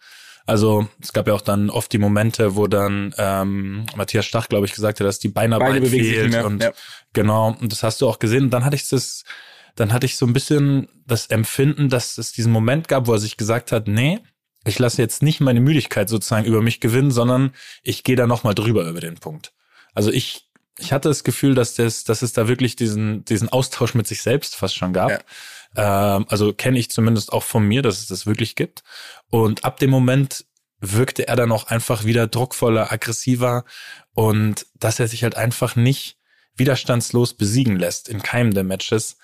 Also 0.52 0.86
es 1.00 1.14
gab 1.14 1.28
ja 1.28 1.32
auch 1.32 1.40
dann 1.40 1.70
oft 1.70 1.90
die 1.94 1.98
Momente, 1.98 2.56
wo 2.56 2.66
dann 2.66 3.14
ähm, 3.16 3.86
Matthias 3.96 4.26
Stach, 4.26 4.50
glaube 4.50 4.66
ich, 4.66 4.74
gesagt 4.74 5.00
hat, 5.00 5.06
dass 5.06 5.18
die 5.18 5.28
Beinarbeit 5.28 5.72
Beine 5.72 5.86
fehlt. 5.86 6.44
Und 6.44 6.62
ja. 6.62 6.72
genau, 7.14 7.56
und 7.58 7.72
das 7.72 7.82
hast 7.82 8.02
du 8.02 8.06
auch 8.06 8.18
gesehen. 8.18 8.44
Und 8.44 8.50
dann 8.50 8.62
hatte 8.62 8.76
ich 8.76 8.86
das, 8.86 9.24
dann 9.76 9.94
hatte 9.94 10.04
ich 10.04 10.18
so 10.18 10.26
ein 10.26 10.34
bisschen 10.34 10.88
das 11.06 11.28
Empfinden, 11.28 11.88
dass 11.88 12.18
es 12.18 12.32
diesen 12.32 12.52
Moment 12.52 12.86
gab, 12.86 13.06
wo 13.06 13.14
er 13.14 13.18
sich 13.18 13.38
gesagt 13.38 13.72
hat, 13.72 13.88
nee, 13.88 14.20
ich 14.66 14.78
lasse 14.78 15.00
jetzt 15.00 15.22
nicht 15.22 15.40
meine 15.40 15.60
Müdigkeit 15.60 16.10
sozusagen 16.10 16.44
über 16.44 16.60
mich 16.60 16.80
gewinnen, 16.80 17.12
sondern 17.12 17.54
ich 17.82 18.04
gehe 18.04 18.16
da 18.16 18.26
nochmal 18.26 18.54
drüber 18.54 18.86
über 18.86 19.00
den 19.00 19.14
Punkt. 19.14 19.54
Also 19.94 20.10
ich, 20.10 20.50
ich 20.82 20.92
hatte 20.92 21.08
das 21.08 21.24
Gefühl, 21.24 21.54
dass 21.54 21.74
das, 21.74 22.04
dass 22.04 22.22
es 22.22 22.32
da 22.32 22.48
wirklich 22.48 22.76
diesen, 22.76 23.24
diesen 23.24 23.48
Austausch 23.48 23.94
mit 23.94 24.06
sich 24.06 24.22
selbst 24.22 24.56
fast 24.56 24.76
schon 24.76 24.92
gab. 24.92 25.24
Ja. 25.76 26.16
Ähm, 26.16 26.26
also 26.28 26.52
kenne 26.52 26.78
ich 26.78 26.90
zumindest 26.90 27.32
auch 27.32 27.44
von 27.44 27.66
mir, 27.66 27.82
dass 27.82 28.00
es 28.00 28.08
das 28.08 28.26
wirklich 28.26 28.56
gibt. 28.56 28.82
Und 29.30 29.64
ab 29.64 29.78
dem 29.78 29.90
Moment 29.90 30.44
wirkte 30.80 31.28
er 31.28 31.36
dann 31.36 31.52
auch 31.52 31.68
einfach 31.68 32.04
wieder 32.04 32.26
druckvoller, 32.26 32.92
aggressiver 32.92 33.64
und 34.14 34.66
dass 34.74 34.98
er 34.98 35.06
sich 35.06 35.22
halt 35.22 35.36
einfach 35.36 35.76
nicht 35.76 36.18
widerstandslos 36.56 37.34
besiegen 37.34 37.76
lässt 37.76 38.08
in 38.08 38.20
keinem 38.20 38.52
der 38.52 38.64
Matches, 38.64 39.16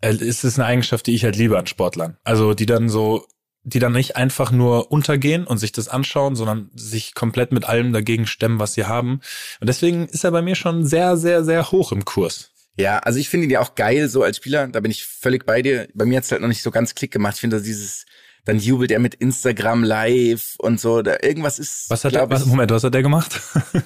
äh, 0.00 0.14
ist 0.14 0.44
es 0.44 0.58
eine 0.58 0.66
Eigenschaft, 0.66 1.06
die 1.06 1.14
ich 1.14 1.24
halt 1.24 1.36
liebe 1.36 1.56
an 1.56 1.68
Sportlern. 1.68 2.18
Also 2.24 2.54
die 2.54 2.66
dann 2.66 2.88
so, 2.88 3.26
die 3.64 3.78
dann 3.78 3.92
nicht 3.92 4.16
einfach 4.16 4.50
nur 4.50 4.90
untergehen 4.90 5.46
und 5.46 5.58
sich 5.58 5.72
das 5.72 5.88
anschauen, 5.88 6.34
sondern 6.34 6.70
sich 6.74 7.14
komplett 7.14 7.52
mit 7.52 7.64
allem 7.64 7.92
dagegen 7.92 8.26
stemmen, 8.26 8.58
was 8.58 8.74
sie 8.74 8.84
haben. 8.84 9.20
Und 9.60 9.68
deswegen 9.68 10.06
ist 10.08 10.24
er 10.24 10.32
bei 10.32 10.42
mir 10.42 10.56
schon 10.56 10.84
sehr, 10.84 11.16
sehr, 11.16 11.44
sehr 11.44 11.70
hoch 11.70 11.92
im 11.92 12.04
Kurs. 12.04 12.50
Ja, 12.76 12.98
also 12.98 13.18
ich 13.18 13.28
finde 13.28 13.44
ihn 13.46 13.50
ja 13.50 13.60
auch 13.60 13.74
geil 13.74 14.08
so 14.08 14.22
als 14.22 14.38
Spieler. 14.38 14.66
Da 14.66 14.80
bin 14.80 14.90
ich 14.90 15.04
völlig 15.04 15.44
bei 15.44 15.62
dir. 15.62 15.88
Bei 15.94 16.04
mir 16.04 16.16
hat's 16.16 16.32
halt 16.32 16.40
noch 16.40 16.48
nicht 16.48 16.62
so 16.62 16.70
ganz 16.70 16.94
Klick 16.94 17.12
gemacht. 17.12 17.34
Ich 17.34 17.40
finde 17.40 17.60
dieses, 17.60 18.06
dann 18.44 18.58
jubelt 18.58 18.90
er 18.90 18.98
mit 18.98 19.14
Instagram 19.14 19.84
live 19.84 20.56
und 20.58 20.80
so. 20.80 21.02
Da 21.02 21.18
irgendwas 21.22 21.58
ist. 21.58 21.90
Was 21.90 22.04
hat 22.04 22.14
er? 22.14 22.28
Was, 22.30 22.46
Moment, 22.46 22.70
was 22.70 22.82
hat 22.82 22.94
der 22.94 23.02
gemacht? 23.02 23.40
ja, 23.74 23.82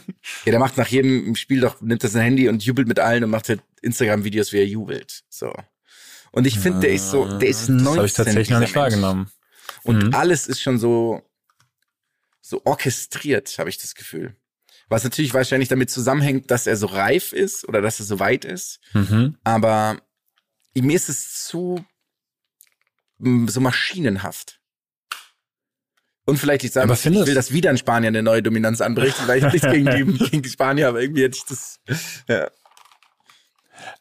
der 0.46 0.58
macht 0.58 0.76
nach 0.76 0.88
jedem 0.88 1.34
Spiel 1.34 1.60
doch 1.60 1.80
nimmt 1.80 2.02
er 2.04 2.10
sein 2.10 2.22
Handy 2.22 2.48
und 2.48 2.64
jubelt 2.64 2.86
mit 2.86 3.00
allen 3.00 3.24
und 3.24 3.30
macht 3.30 3.48
halt 3.48 3.60
Instagram-Videos, 3.82 4.52
wie 4.52 4.58
er 4.58 4.66
jubelt. 4.66 5.24
So. 5.28 5.52
Und 6.30 6.46
ich 6.46 6.58
finde, 6.58 6.80
der 6.80 6.92
ist 6.92 7.10
so, 7.10 7.38
der 7.38 7.48
ist 7.48 7.68
19. 7.68 7.84
Das 7.84 7.96
habe 7.96 8.06
ich 8.06 8.12
tatsächlich 8.12 8.50
noch 8.50 8.60
nicht 8.60 8.74
Mensch. 8.74 8.82
wahrgenommen. 8.82 9.30
Und 9.86 10.06
mhm. 10.06 10.14
alles 10.14 10.46
ist 10.46 10.60
schon 10.60 10.78
so 10.78 11.22
so 12.46 12.62
orchestriert, 12.64 13.58
habe 13.58 13.68
ich 13.68 13.78
das 13.78 13.96
Gefühl. 13.96 14.36
Was 14.88 15.02
natürlich 15.02 15.34
wahrscheinlich 15.34 15.68
damit 15.68 15.90
zusammenhängt, 15.90 16.50
dass 16.52 16.68
er 16.68 16.76
so 16.76 16.86
reif 16.86 17.32
ist 17.32 17.68
oder 17.68 17.82
dass 17.82 17.98
er 17.98 18.06
so 18.06 18.20
weit 18.20 18.44
ist. 18.44 18.78
Mhm. 18.92 19.36
Aber 19.42 20.00
mir 20.74 20.94
ist 20.94 21.08
es 21.08 21.44
zu, 21.44 21.84
m, 23.18 23.48
so 23.48 23.60
maschinenhaft. 23.60 24.60
Und 26.24 26.38
vielleicht 26.38 26.62
ich 26.62 26.70
sage, 26.70 26.84
Aber 26.84 26.94
ich 26.94 27.04
will, 27.04 27.34
dass 27.34 27.52
wieder 27.52 27.70
in 27.70 27.78
Spanien 27.78 28.14
eine 28.14 28.22
neue 28.22 28.42
Dominanz 28.42 28.80
anbricht, 28.80 29.26
weil 29.26 29.38
ich 29.38 29.44
hab 29.44 29.52
nichts 29.52 29.68
gegen 29.68 29.86
die, 29.86 30.24
gegen 30.30 30.42
die 30.42 30.48
Spanier, 30.48 30.88
aber 30.88 31.00
irgendwie 31.00 31.24
hätte 31.24 31.38
ich 31.38 31.44
das. 31.44 31.80
Ja. 32.28 32.50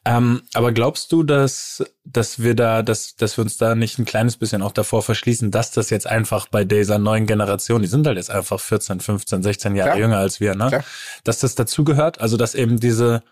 Ähm, 0.04 0.42
aber 0.54 0.72
glaubst 0.72 1.12
du, 1.12 1.22
dass, 1.22 1.84
dass 2.04 2.42
wir 2.42 2.54
da, 2.54 2.82
dass, 2.82 3.16
dass 3.16 3.36
wir 3.36 3.42
uns 3.42 3.56
da 3.56 3.74
nicht 3.74 3.98
ein 3.98 4.04
kleines 4.04 4.36
bisschen 4.36 4.62
auch 4.62 4.72
davor 4.72 5.02
verschließen, 5.02 5.50
dass 5.50 5.72
das 5.72 5.90
jetzt 5.90 6.06
einfach 6.06 6.46
bei 6.48 6.64
dieser 6.64 6.98
neuen 6.98 7.26
Generation, 7.26 7.82
die 7.82 7.88
sind 7.88 8.06
halt 8.06 8.16
jetzt 8.16 8.30
einfach 8.30 8.60
14, 8.60 9.00
15, 9.00 9.42
16 9.42 9.76
Jahre 9.76 9.90
Klar. 9.90 10.00
jünger 10.00 10.18
als 10.18 10.40
wir, 10.40 10.54
ne? 10.54 10.68
Klar. 10.68 10.84
Dass 11.24 11.40
das 11.40 11.54
dazugehört, 11.54 12.20
also 12.20 12.36
dass 12.36 12.54
eben 12.54 12.78
diese, 12.78 13.22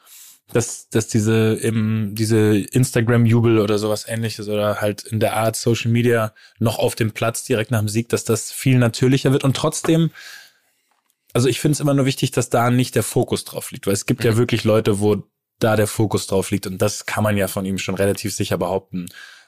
dass, 0.53 0.89
dass 0.91 1.07
diese 1.07 1.59
eben 1.61 2.15
diese 2.15 2.59
Instagram-Jubel 2.59 3.59
oder 3.59 3.79
sowas 3.79 4.07
ähnliches 4.07 4.49
oder 4.49 4.81
halt 4.81 5.03
in 5.03 5.21
der 5.21 5.35
Art 5.37 5.57
Social 5.57 5.91
Media 5.91 6.35
noch 6.59 6.79
auf 6.79 6.95
dem 6.95 7.13
Platz 7.13 7.45
direkt 7.45 7.71
nach 7.71 7.81
dem 7.81 7.89
Sieg, 7.89 8.09
dass 8.09 8.25
das 8.25 8.53
viel 8.53 8.79
natürlicher 8.79 9.33
wird 9.33 9.45
und 9.45 9.57
trotzdem 9.57 10.11
also 11.33 11.49
ich 11.49 11.61
finde 11.61 11.73
es 11.73 11.81
immer 11.81 11.95
nur 11.95 12.07
wichtig, 12.07 12.31
dass 12.31 12.49
da 12.49 12.71
nicht 12.71 12.95
der 12.95 13.03
Fokus 13.03 13.45
drauf 13.45 13.73
liegt, 13.73 13.89
weil 13.89 13.93
es 13.93 14.07
gibt 14.07 14.23
ja 14.23 14.37
wirklich 14.37 14.63
Leute, 14.63 15.01
wo 15.01 15.25
da 15.65 15.77
der 15.77 15.87
Fokus 15.87 16.27
drauf 16.27 16.51
liegt 16.51 16.67
und 16.67 16.81
das 16.81 17.07
kann 17.07 17.25
man 17.25 17.37
ja 17.37 17.49
von 17.49 17.65
ihm 17.65 17.79
schon 17.79 17.95
relativ 17.95 18.35
sicher 18.35 18.59
behaupten, 18.59 19.07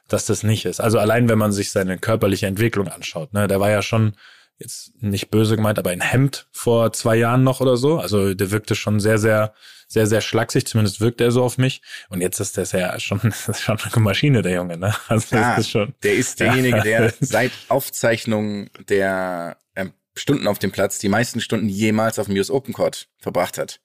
dass 0.08 0.26
das 0.26 0.42
nicht 0.42 0.64
ist. 0.64 0.80
Also 0.80 0.98
allein 0.98 1.28
wenn 1.28 1.38
man 1.38 1.52
sich 1.52 1.70
seine 1.70 1.98
körperliche 1.98 2.46
Entwicklung 2.46 2.88
anschaut, 2.88 3.32
ne, 3.32 3.46
der 3.48 3.60
war 3.60 3.70
ja 3.70 3.82
schon 3.82 4.16
jetzt 4.58 4.92
nicht 5.02 5.30
böse 5.30 5.56
gemeint, 5.56 5.78
aber 5.78 5.92
in 5.92 6.00
Hemd 6.00 6.48
vor 6.50 6.92
zwei 6.92 7.16
Jahren 7.16 7.44
noch 7.44 7.60
oder 7.60 7.76
so. 7.76 7.98
Also 7.98 8.34
der 8.34 8.50
wirkte 8.50 8.74
schon 8.74 9.00
sehr, 9.00 9.18
sehr, 9.18 9.52
sehr, 9.86 10.06
sehr 10.06 10.20
schlaksig. 10.20 10.66
Zumindest 10.66 11.00
wirkt 11.00 11.20
er 11.20 11.30
so 11.30 11.44
auf 11.44 11.58
mich. 11.58 11.82
Und 12.08 12.22
jetzt 12.22 12.40
ist 12.40 12.56
das 12.56 12.72
ja 12.72 12.98
schon, 12.98 13.20
das 13.22 13.48
ist 13.48 13.60
schon 13.60 13.78
eine 13.78 14.02
Maschine, 14.02 14.42
der 14.42 14.54
Junge, 14.54 14.78
ne? 14.78 14.94
Also 15.08 15.36
Ja, 15.36 15.56
ist 15.56 15.70
schon. 15.70 15.94
Der 16.02 16.14
ist 16.14 16.40
derjenige, 16.40 16.80
der 16.80 17.12
seit 17.20 17.52
Aufzeichnung 17.68 18.70
der 18.88 19.58
ähm, 19.74 19.92
Stunden 20.14 20.46
auf 20.46 20.58
dem 20.58 20.72
Platz 20.72 20.98
die 20.98 21.08
meisten 21.08 21.40
Stunden 21.40 21.68
jemals 21.68 22.18
auf 22.18 22.26
dem 22.26 22.36
US 22.36 22.50
Open 22.50 22.72
Court 22.72 23.08
verbracht 23.18 23.58
hat. 23.58 23.80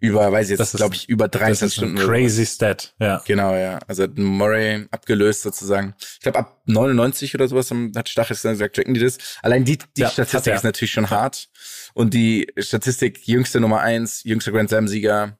Über, 0.00 0.32
weiß 0.32 0.48
ich 0.50 0.56
Das 0.56 0.72
jetzt, 0.72 0.78
glaube 0.78 0.94
ich, 0.94 1.08
über 1.08 1.28
Das 1.28 1.40
23 1.40 1.66
ist 1.66 1.74
Stunden. 1.74 1.96
crazy 1.98 2.46
Stat, 2.46 2.94
ja. 2.98 3.22
Genau, 3.26 3.54
ja. 3.54 3.78
Also 3.86 4.04
hat 4.04 4.16
Murray 4.16 4.86
abgelöst 4.90 5.42
sozusagen. 5.42 5.94
Ich 5.98 6.20
glaube, 6.20 6.38
ab 6.38 6.62
99 6.64 7.34
oder 7.34 7.46
sowas 7.48 7.70
hat 7.94 8.08
Stachels 8.08 8.40
dann 8.42 8.52
gesagt, 8.52 8.76
tracken 8.76 8.94
die 8.94 9.00
das. 9.00 9.18
Allein 9.42 9.64
die, 9.64 9.78
die 9.96 10.00
Ja, 10.00 10.08
Statistik 10.10 10.54
ist 10.54 10.64
natürlich 10.64 10.92
schon 10.92 11.10
hart. 11.10 11.48
Und 11.92 12.14
die 12.14 12.50
Statistik, 12.56 13.26
jüngste 13.28 13.60
Nummer 13.60 13.80
eins, 13.80 14.24
jüngster 14.24 14.52
Grand 14.52 14.70
Slam-Sieger 14.70 15.38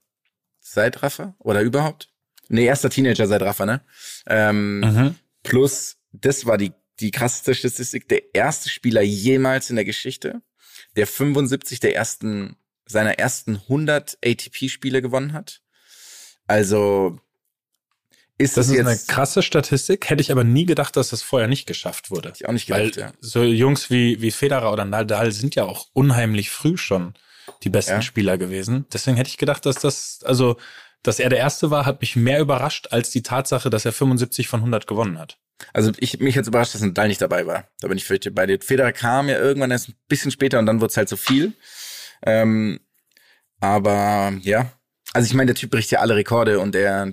seit 0.61 1.03
Rafa 1.03 1.35
oder 1.39 1.63
überhaupt? 1.63 2.09
Nee, 2.49 2.65
erster 2.67 2.91
Teenager 2.91 3.27
seit 3.27 3.43
Rafa, 3.43 3.65
ne? 3.65 3.81
Ähm, 4.27 4.81
Mhm. 4.81 5.15
Plus, 5.43 5.97
das 6.13 6.45
war 6.45 6.59
die, 6.59 6.73
die 6.99 7.13
krasseste 7.13 7.55
Statistik, 7.55 8.09
der 8.09 8.35
erste 8.35 8.69
Spieler 8.69 9.01
jemals 9.01 9.71
in 9.71 9.77
der 9.77 9.87
Geschichte, 9.87 10.43
der 10.97 11.07
75 11.07 11.81
der 11.81 11.95
ersten, 11.95 12.57
seiner 12.93 13.19
ersten 13.19 13.57
100 13.57 14.19
ATP-Spiele 14.25 15.03
gewonnen 15.03 15.33
hat. 15.33 15.61
Also, 16.47 17.19
ist 18.39 18.57
Das 18.57 18.67
es 18.67 18.73
ist 18.73 18.79
jetzt 18.79 18.87
eine 18.87 18.99
krasse 19.07 19.43
Statistik. 19.43 20.09
Hätte 20.09 20.23
ich 20.23 20.33
aber 20.33 20.45
nie 20.45 20.65
gedacht, 20.65 20.97
dass 20.97 21.11
das 21.11 21.23
vorher 21.23 21.49
nicht 21.49 21.67
geschafft 21.67 22.11
wurde. 22.11 22.33
ich 22.35 22.49
auch 22.49 22.53
nicht 22.53 22.71
Weil 22.71 22.91
gedacht, 22.91 23.15
ja. 23.15 23.19
so 23.21 23.43
Jungs 23.43 23.91
wie, 23.91 24.21
wie 24.23 24.31
Federer 24.31 24.73
oder 24.73 24.85
Nadal 24.85 25.31
sind 25.33 25.55
ja 25.55 25.65
auch 25.65 25.89
unheimlich 25.93 26.51
früh 26.51 26.77
schon 26.77 27.15
die 27.63 27.69
besten 27.69 27.93
Ja. 27.93 28.03
Spieler 28.03 28.39
gewesen. 28.39 28.87
Deswegen 28.93 29.17
hätte 29.17 29.29
ich 29.29 29.37
gedacht, 29.37 29.67
dass 29.67 29.77
das, 29.77 30.21
also, 30.25 30.57
dass 31.03 31.19
er 31.19 31.29
der 31.29 31.39
Erste 31.39 31.71
war, 31.71 31.85
hat 31.85 32.01
mich 32.01 32.17
mehr 32.17 32.41
überrascht 32.41 32.89
als 32.91 33.11
die 33.11 33.23
Tatsache, 33.23 33.69
dass 33.69 33.85
er 33.85 33.93
75 33.93 34.49
von 34.49 34.61
100 34.61 34.87
gewonnen 34.87 35.19
hat. 35.19 35.39
Also 35.75 35.93
ich 35.99 36.21
mich 36.21 36.35
jetzt 36.35 36.47
überrascht, 36.47 36.75
dass 36.75 36.81
Nadal 36.81 37.09
nicht 37.09 37.21
dabei 37.21 37.47
war. 37.47 37.69
Da 37.81 37.89
bin 37.89 37.99
ich 37.99 38.09
bei 38.35 38.47
dir. 38.47 38.59
Federer 38.61 38.93
kam 38.93 39.29
ja 39.29 39.39
irgendwann 39.39 39.71
erst 39.71 39.91
ein 39.91 39.95
bisschen 40.09 40.31
später 40.31 40.59
und 40.59 40.67
dann 40.67 40.81
wurde 40.81 40.91
es 40.91 40.97
halt 40.97 41.11
so 41.11 41.17
viel. 41.17 41.53
Ähm, 42.23 42.81
aber 43.61 44.33
ja, 44.43 44.73
also 45.13 45.27
ich 45.27 45.35
meine, 45.35 45.47
der 45.47 45.55
Typ 45.57 45.71
bricht 45.71 45.91
ja 45.91 46.01
alle 46.01 46.17
Rekorde 46.17 46.61
und 46.61 46.75
er 46.75 47.13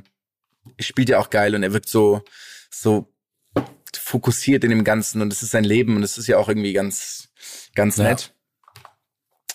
spielt 0.80 1.10
ja 1.10 1.20
auch 1.20 1.30
geil 1.30 1.56
und 1.56 1.64
er 1.64 1.74
wirkt 1.74 1.90
so 1.90 2.24
so 2.70 3.14
fokussiert 3.96 4.64
in 4.64 4.70
dem 4.70 4.84
Ganzen 4.84 5.22
und 5.22 5.34
es 5.34 5.44
ist 5.44 5.52
sein 5.52 5.64
Leben 5.64 5.96
und 5.96 6.04
es 6.04 6.18
ist 6.18 6.28
ja 6.28 6.38
auch 6.38 6.48
irgendwie 6.50 6.74
ganz 6.74 7.30
ganz 7.76 7.98
Ja. 7.98 8.06
nett. 8.06 8.34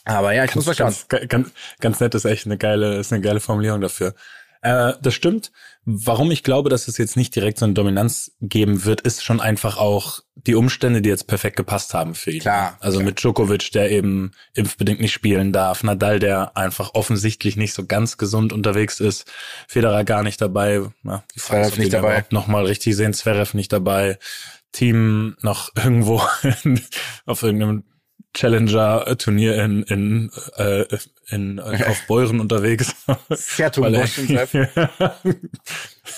Aber 0.05 0.33
ja, 0.33 0.45
ich 0.45 0.55
muss 0.55 0.67
mal 0.67 0.75
schauen. 0.75 0.95
Ganz, 1.09 1.29
ganz, 1.29 1.51
ganz 1.81 2.01
nett 2.01 2.15
ist 2.15 2.25
echt 2.25 2.47
eine 2.47 2.59
geile, 2.59 2.97
ist 2.99 3.13
eine 3.13 3.23
geile 3.23 3.41
Formulierung 3.41 3.81
dafür. 3.81 4.15
Äh, 4.61 4.95
das 5.01 5.15
stimmt. 5.15 5.53
Warum 5.85 6.31
ich 6.31 6.45
glaube, 6.45 6.71
dass 6.71 6.87
es 6.87 6.97
jetzt 6.97 7.17
nicht 7.17 7.35
direkt 7.35 7.59
so 7.59 7.65
eine 7.65 7.75
Dominanz 7.75 8.31
geben 8.41 8.85
wird, 8.85 9.01
ist 9.01 9.25
schon 9.25 9.41
einfach 9.41 9.79
auch 9.79 10.21
die 10.35 10.55
Umstände, 10.55 11.03
die 11.03 11.09
jetzt 11.09 11.27
perfekt 11.27 11.57
gepasst 11.57 11.93
haben 11.93 12.15
für 12.15 12.31
ihn. 12.31 12.41
Klar, 12.41 12.77
Also 12.79 12.99
klar. 12.99 13.07
mit 13.07 13.21
Djokovic, 13.21 13.73
der 13.73 13.91
eben 13.91 14.31
impfbedingt 14.55 15.01
nicht 15.01 15.13
spielen 15.13 15.53
darf, 15.53 15.83
Nadal, 15.83 16.21
der 16.21 16.57
einfach 16.57 16.95
offensichtlich 16.95 17.57
nicht 17.57 17.75
so 17.75 17.85
ganz 17.85 18.17
gesund 18.17 18.53
unterwegs 18.53 19.01
ist, 19.01 19.31
Federer 19.67 20.05
gar 20.05 20.23
nicht 20.23 20.41
dabei, 20.41 20.83
na, 21.03 21.25
die 21.35 21.41
Frage 21.41 21.63
ist, 21.63 21.69
Zverev 21.69 21.73
ob 21.73 21.79
nicht 21.79 21.93
dabei. 21.93 22.25
noch 22.31 22.47
mal 22.47 22.65
richtig 22.65 22.95
sehen, 22.95 23.13
Zverev 23.13 23.57
nicht 23.57 23.73
dabei, 23.73 24.19
Team 24.71 25.37
noch 25.43 25.71
irgendwo 25.77 26.23
auf 27.27 27.43
irgendeinem 27.43 27.83
Challenger-Turnier 28.35 29.63
in, 29.63 29.83
in, 29.83 30.31
äh, 30.57 30.85
in, 31.33 31.59
äh, 31.59 31.85
auf 31.87 32.07
Beuren 32.07 32.41
unterwegs. 32.41 32.95
Er- 33.07 33.17
und 33.79 33.93
Treff. 34.29 34.55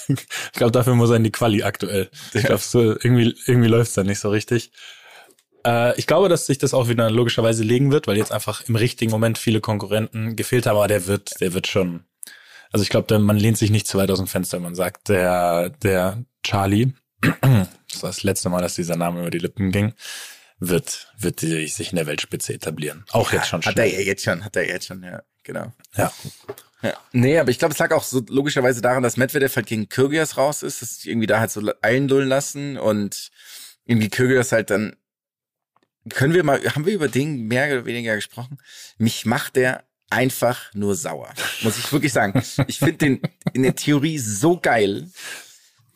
ich 0.08 0.52
glaube, 0.52 0.72
dafür 0.72 0.94
muss 0.94 1.10
er 1.10 1.16
in 1.16 1.24
die 1.24 1.32
Quali 1.32 1.62
aktuell. 1.62 2.10
Ich 2.32 2.44
glaube, 2.44 2.60
so, 2.60 2.80
irgendwie, 2.82 3.34
irgendwie 3.46 3.68
läuft's 3.68 3.94
da 3.94 4.02
nicht 4.02 4.18
so 4.18 4.30
richtig. 4.30 4.72
Äh, 5.66 5.98
ich 5.98 6.06
glaube, 6.06 6.28
dass 6.28 6.46
sich 6.46 6.58
das 6.58 6.74
auch 6.74 6.88
wieder 6.88 7.10
logischerweise 7.10 7.64
legen 7.64 7.90
wird, 7.90 8.06
weil 8.06 8.16
jetzt 8.16 8.32
einfach 8.32 8.62
im 8.68 8.76
richtigen 8.76 9.10
Moment 9.10 9.38
viele 9.38 9.60
Konkurrenten 9.60 10.36
gefehlt 10.36 10.66
haben, 10.66 10.76
aber 10.76 10.88
der 10.88 11.06
wird, 11.06 11.40
der 11.40 11.54
wird 11.54 11.66
schon. 11.66 12.04
Also 12.70 12.82
ich 12.82 12.90
glaube, 12.90 13.18
man 13.18 13.36
lehnt 13.36 13.56
sich 13.56 13.70
nicht 13.70 13.86
zu 13.86 13.98
weit 13.98 14.10
aus 14.10 14.18
dem 14.18 14.26
Fenster, 14.26 14.56
wenn 14.56 14.64
man 14.64 14.74
sagt, 14.74 15.08
der, 15.08 15.70
der 15.70 16.24
Charlie, 16.42 16.92
das 17.20 18.02
war 18.02 18.10
das 18.10 18.22
letzte 18.24 18.48
Mal, 18.48 18.62
dass 18.62 18.74
dieser 18.74 18.96
Name 18.96 19.20
über 19.20 19.30
die 19.30 19.38
Lippen 19.38 19.70
ging, 19.70 19.94
wird, 20.68 21.12
wird 21.18 21.42
die- 21.42 21.66
sich 21.68 21.90
in 21.90 21.96
der 21.96 22.06
Weltspitze 22.06 22.52
etablieren. 22.54 23.04
Auch 23.12 23.32
jetzt 23.32 23.48
schon 23.48 23.60
Hat 23.60 23.66
er 23.78 23.86
schnell. 23.86 23.92
ja 23.92 24.00
jetzt 24.00 24.24
schon, 24.24 24.44
hat 24.44 24.56
er 24.56 24.66
jetzt 24.68 24.86
schon, 24.86 25.02
ja, 25.02 25.22
genau. 25.42 25.72
Ja. 25.96 26.12
Ja. 26.82 26.92
Nee, 27.12 27.38
aber 27.38 27.50
ich 27.50 27.58
glaube, 27.58 27.72
es 27.72 27.78
lag 27.78 27.92
auch 27.92 28.02
so 28.04 28.22
logischerweise 28.28 28.82
daran, 28.82 29.02
dass 29.02 29.16
Medvedev 29.16 29.56
halt 29.56 29.66
gegen 29.66 29.88
Kyrgios 29.88 30.36
raus 30.36 30.62
ist, 30.62 30.82
dass 30.82 31.04
irgendwie 31.04 31.26
da 31.26 31.40
halt 31.40 31.50
so 31.50 31.62
eindullen 31.80 32.28
lassen 32.28 32.76
und 32.76 33.30
irgendwie 33.86 34.10
Kyrgios 34.10 34.52
halt 34.52 34.68
dann 34.70 34.96
können 36.10 36.34
wir 36.34 36.44
mal, 36.44 36.60
haben 36.74 36.84
wir 36.84 36.92
über 36.92 37.08
den 37.08 37.46
mehr 37.46 37.66
oder 37.72 37.86
weniger 37.86 38.14
gesprochen? 38.14 38.58
Mich 38.98 39.24
macht 39.24 39.56
der 39.56 39.84
einfach 40.10 40.72
nur 40.74 40.94
sauer. 40.94 41.32
Muss 41.62 41.78
ich 41.78 41.90
wirklich 41.90 42.12
sagen. 42.12 42.42
Ich 42.66 42.78
finde 42.78 42.98
den 42.98 43.22
in 43.54 43.62
der 43.62 43.74
Theorie 43.74 44.18
so 44.18 44.60
geil, 44.60 45.08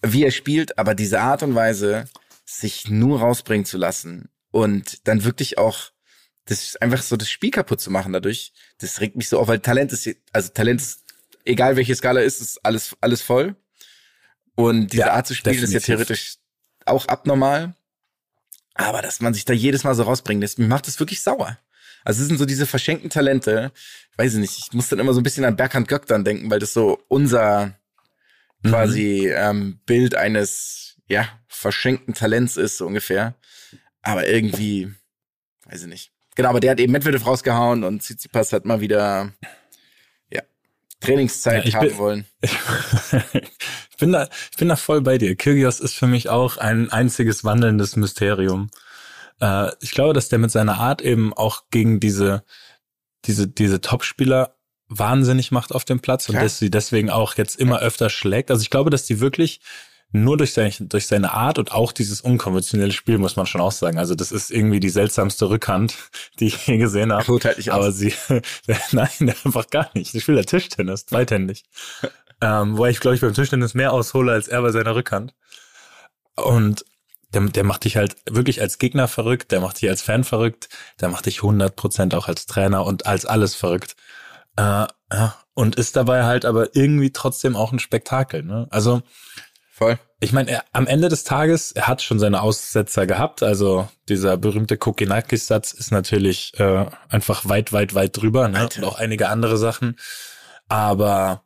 wie 0.02 0.24
er 0.24 0.30
spielt, 0.30 0.78
aber 0.78 0.94
diese 0.94 1.20
Art 1.20 1.42
und 1.42 1.54
Weise, 1.54 2.06
sich 2.46 2.88
nur 2.88 3.20
rausbringen 3.20 3.66
zu 3.66 3.76
lassen 3.76 4.30
und 4.50 5.06
dann 5.08 5.24
wirklich 5.24 5.58
auch 5.58 5.90
das 6.46 6.76
einfach 6.76 7.02
so 7.02 7.16
das 7.16 7.28
Spiel 7.30 7.50
kaputt 7.50 7.80
zu 7.80 7.90
machen 7.90 8.12
dadurch, 8.12 8.52
das 8.78 9.00
regt 9.00 9.16
mich 9.16 9.28
so 9.28 9.38
auf, 9.38 9.48
weil 9.48 9.60
Talent 9.60 9.92
ist, 9.92 10.08
also 10.32 10.48
Talent 10.50 10.80
ist, 10.80 11.04
egal 11.44 11.76
welche 11.76 11.94
Skala 11.94 12.20
ist, 12.20 12.40
ist 12.40 12.64
alles, 12.64 12.96
alles 13.00 13.20
voll. 13.22 13.56
Und 14.54 14.92
diese 14.92 15.00
Ja, 15.00 15.12
Art 15.12 15.26
zu 15.26 15.34
spielen 15.34 15.62
ist 15.62 15.72
ja 15.72 15.80
definitiv. 15.80 15.86
theoretisch 15.86 16.36
auch 16.86 17.06
abnormal. 17.06 17.74
Aber 18.74 19.02
dass 19.02 19.20
man 19.20 19.34
sich 19.34 19.44
da 19.44 19.52
jedes 19.52 19.84
Mal 19.84 19.94
so 19.94 20.04
rausbringt, 20.04 20.42
das 20.42 20.58
macht 20.58 20.86
das 20.86 20.98
wirklich 21.00 21.20
sauer. 21.22 21.58
Also 22.04 22.22
es 22.22 22.28
sind 22.28 22.38
so 22.38 22.46
diese 22.46 22.66
verschenkten 22.66 23.10
Talente. 23.10 23.72
Ich 24.12 24.18
weiß 24.18 24.34
nicht, 24.34 24.58
ich 24.58 24.72
muss 24.72 24.88
dann 24.88 24.98
immer 25.00 25.12
so 25.12 25.20
ein 25.20 25.24
bisschen 25.24 25.44
an 25.44 25.56
Berghand 25.56 25.88
Göck 25.88 26.06
dann 26.06 26.24
denken, 26.24 26.50
weil 26.50 26.60
das 26.60 26.72
so 26.72 27.02
unser 27.08 27.74
Mhm. 28.62 28.70
quasi 28.70 29.28
ähm, 29.28 29.80
Bild 29.86 30.14
eines 30.16 30.96
ja 31.06 31.28
verschenkten 31.48 32.14
Talents 32.14 32.56
ist 32.56 32.78
so 32.78 32.86
ungefähr. 32.86 33.34
Aber 34.08 34.26
irgendwie, 34.26 34.92
weiß 35.66 35.82
ich 35.82 35.88
nicht. 35.88 36.12
Genau, 36.34 36.50
aber 36.50 36.60
der 36.60 36.70
hat 36.72 36.80
eben 36.80 36.92
Medvedev 36.92 37.26
rausgehauen 37.26 37.84
und 37.84 38.00
Tsitsipas 38.00 38.52
hat 38.52 38.64
mal 38.64 38.80
wieder 38.80 39.32
ja 40.32 40.42
Trainingszeit 41.00 41.64
Ja, 41.64 41.68
ich 41.68 41.74
haben 41.74 41.88
bin- 41.88 41.98
wollen. 41.98 42.24
ich 42.42 43.96
bin 43.98 44.12
da, 44.12 44.28
ich 44.50 44.56
bin 44.56 44.68
da 44.68 44.76
voll 44.76 45.00
bei 45.02 45.18
dir. 45.18 45.34
Kyrgios 45.36 45.80
ist 45.80 45.94
für 45.94 46.06
mich 46.06 46.28
auch 46.28 46.56
ein 46.56 46.90
einziges 46.90 47.44
wandelndes 47.44 47.96
Mysterium. 47.96 48.70
Äh, 49.40 49.70
ich 49.80 49.90
glaube, 49.90 50.14
dass 50.14 50.28
der 50.28 50.38
mit 50.38 50.50
seiner 50.50 50.78
Art 50.78 51.02
eben 51.02 51.32
auch 51.34 51.64
gegen 51.70 52.00
diese, 52.00 52.44
diese, 53.24 53.48
diese 53.48 53.80
Topspieler 53.80 54.54
wahnsinnig 54.88 55.50
macht 55.50 55.72
auf 55.72 55.84
dem 55.84 56.00
Platz 56.00 56.28
und 56.30 56.36
dass 56.36 56.58
sie 56.58 56.70
deswegen 56.70 57.10
auch 57.10 57.36
jetzt 57.36 57.56
immer 57.56 57.80
öfter 57.80 58.08
schlägt. 58.08 58.50
Also 58.50 58.62
ich 58.62 58.70
glaube, 58.70 58.88
dass 58.90 59.04
die 59.04 59.20
wirklich 59.20 59.60
nur 60.10 60.36
durch 60.38 60.54
seine, 60.54 60.72
durch 60.80 61.06
seine 61.06 61.32
Art 61.32 61.58
und 61.58 61.72
auch 61.72 61.92
dieses 61.92 62.20
unkonventionelle 62.20 62.92
Spiel, 62.92 63.18
muss 63.18 63.36
man 63.36 63.46
schon 63.46 63.60
auch 63.60 63.72
sagen. 63.72 63.98
Also 63.98 64.14
das 64.14 64.32
ist 64.32 64.50
irgendwie 64.50 64.80
die 64.80 64.88
seltsamste 64.88 65.50
Rückhand, 65.50 65.94
die 66.40 66.46
ich 66.46 66.66
je 66.66 66.78
gesehen 66.78 67.12
habe. 67.12 67.26
Holt 67.26 67.44
halt 67.44 67.58
nicht 67.58 67.72
Aber 67.72 67.88
aus. 67.88 67.96
sie, 67.96 68.14
nein, 68.92 69.08
einfach 69.20 69.68
gar 69.68 69.90
nicht. 69.94 70.14
Ich 70.14 70.22
spielt 70.22 70.38
ja 70.38 70.44
Tischtennis, 70.44 71.06
zweithändig. 71.06 71.64
ähm, 72.40 72.78
wo 72.78 72.86
ich, 72.86 73.00
glaube 73.00 73.16
ich, 73.16 73.20
beim 73.20 73.34
Tischtennis 73.34 73.74
mehr 73.74 73.92
aushole 73.92 74.32
als 74.32 74.48
er 74.48 74.62
bei 74.62 74.70
seiner 74.70 74.94
Rückhand. 74.94 75.34
Und 76.36 76.84
der, 77.34 77.42
der 77.42 77.64
macht 77.64 77.84
dich 77.84 77.96
halt 77.96 78.16
wirklich 78.30 78.60
als 78.62 78.78
Gegner 78.78 79.08
verrückt, 79.08 79.52
der 79.52 79.60
macht 79.60 79.80
dich 79.82 79.90
als 79.90 80.02
Fan 80.02 80.24
verrückt, 80.24 80.68
der 81.00 81.08
macht 81.10 81.26
dich 81.26 81.40
100% 81.40 82.14
auch 82.16 82.28
als 82.28 82.46
Trainer 82.46 82.86
und 82.86 83.06
als 83.06 83.26
alles 83.26 83.54
verrückt. 83.54 83.96
Äh, 84.56 84.86
ja, 85.12 85.36
und 85.54 85.76
ist 85.76 85.96
dabei 85.96 86.24
halt 86.24 86.44
aber 86.44 86.74
irgendwie 86.76 87.10
trotzdem 87.12 87.56
auch 87.56 87.72
ein 87.72 87.78
Spektakel. 87.80 88.42
Ne? 88.44 88.66
Also 88.70 89.02
Voll. 89.78 89.96
ich 90.18 90.32
meine, 90.32 90.60
am 90.72 90.88
Ende 90.88 91.08
des 91.08 91.22
Tages, 91.22 91.70
er 91.70 91.86
hat 91.86 92.02
schon 92.02 92.18
seine 92.18 92.42
Aussetzer 92.42 93.06
gehabt. 93.06 93.44
Also 93.44 93.88
dieser 94.08 94.36
berühmte 94.36 94.76
Kokinakis-Satz 94.76 95.72
ist 95.72 95.92
natürlich 95.92 96.52
äh, 96.58 96.86
einfach 97.08 97.48
weit, 97.48 97.72
weit, 97.72 97.94
weit 97.94 98.16
drüber. 98.16 98.48
Ne? 98.48 98.58
Alter. 98.58 98.82
Und 98.82 98.88
auch 98.88 98.98
einige 98.98 99.28
andere 99.28 99.56
Sachen. 99.56 99.96
Aber 100.66 101.44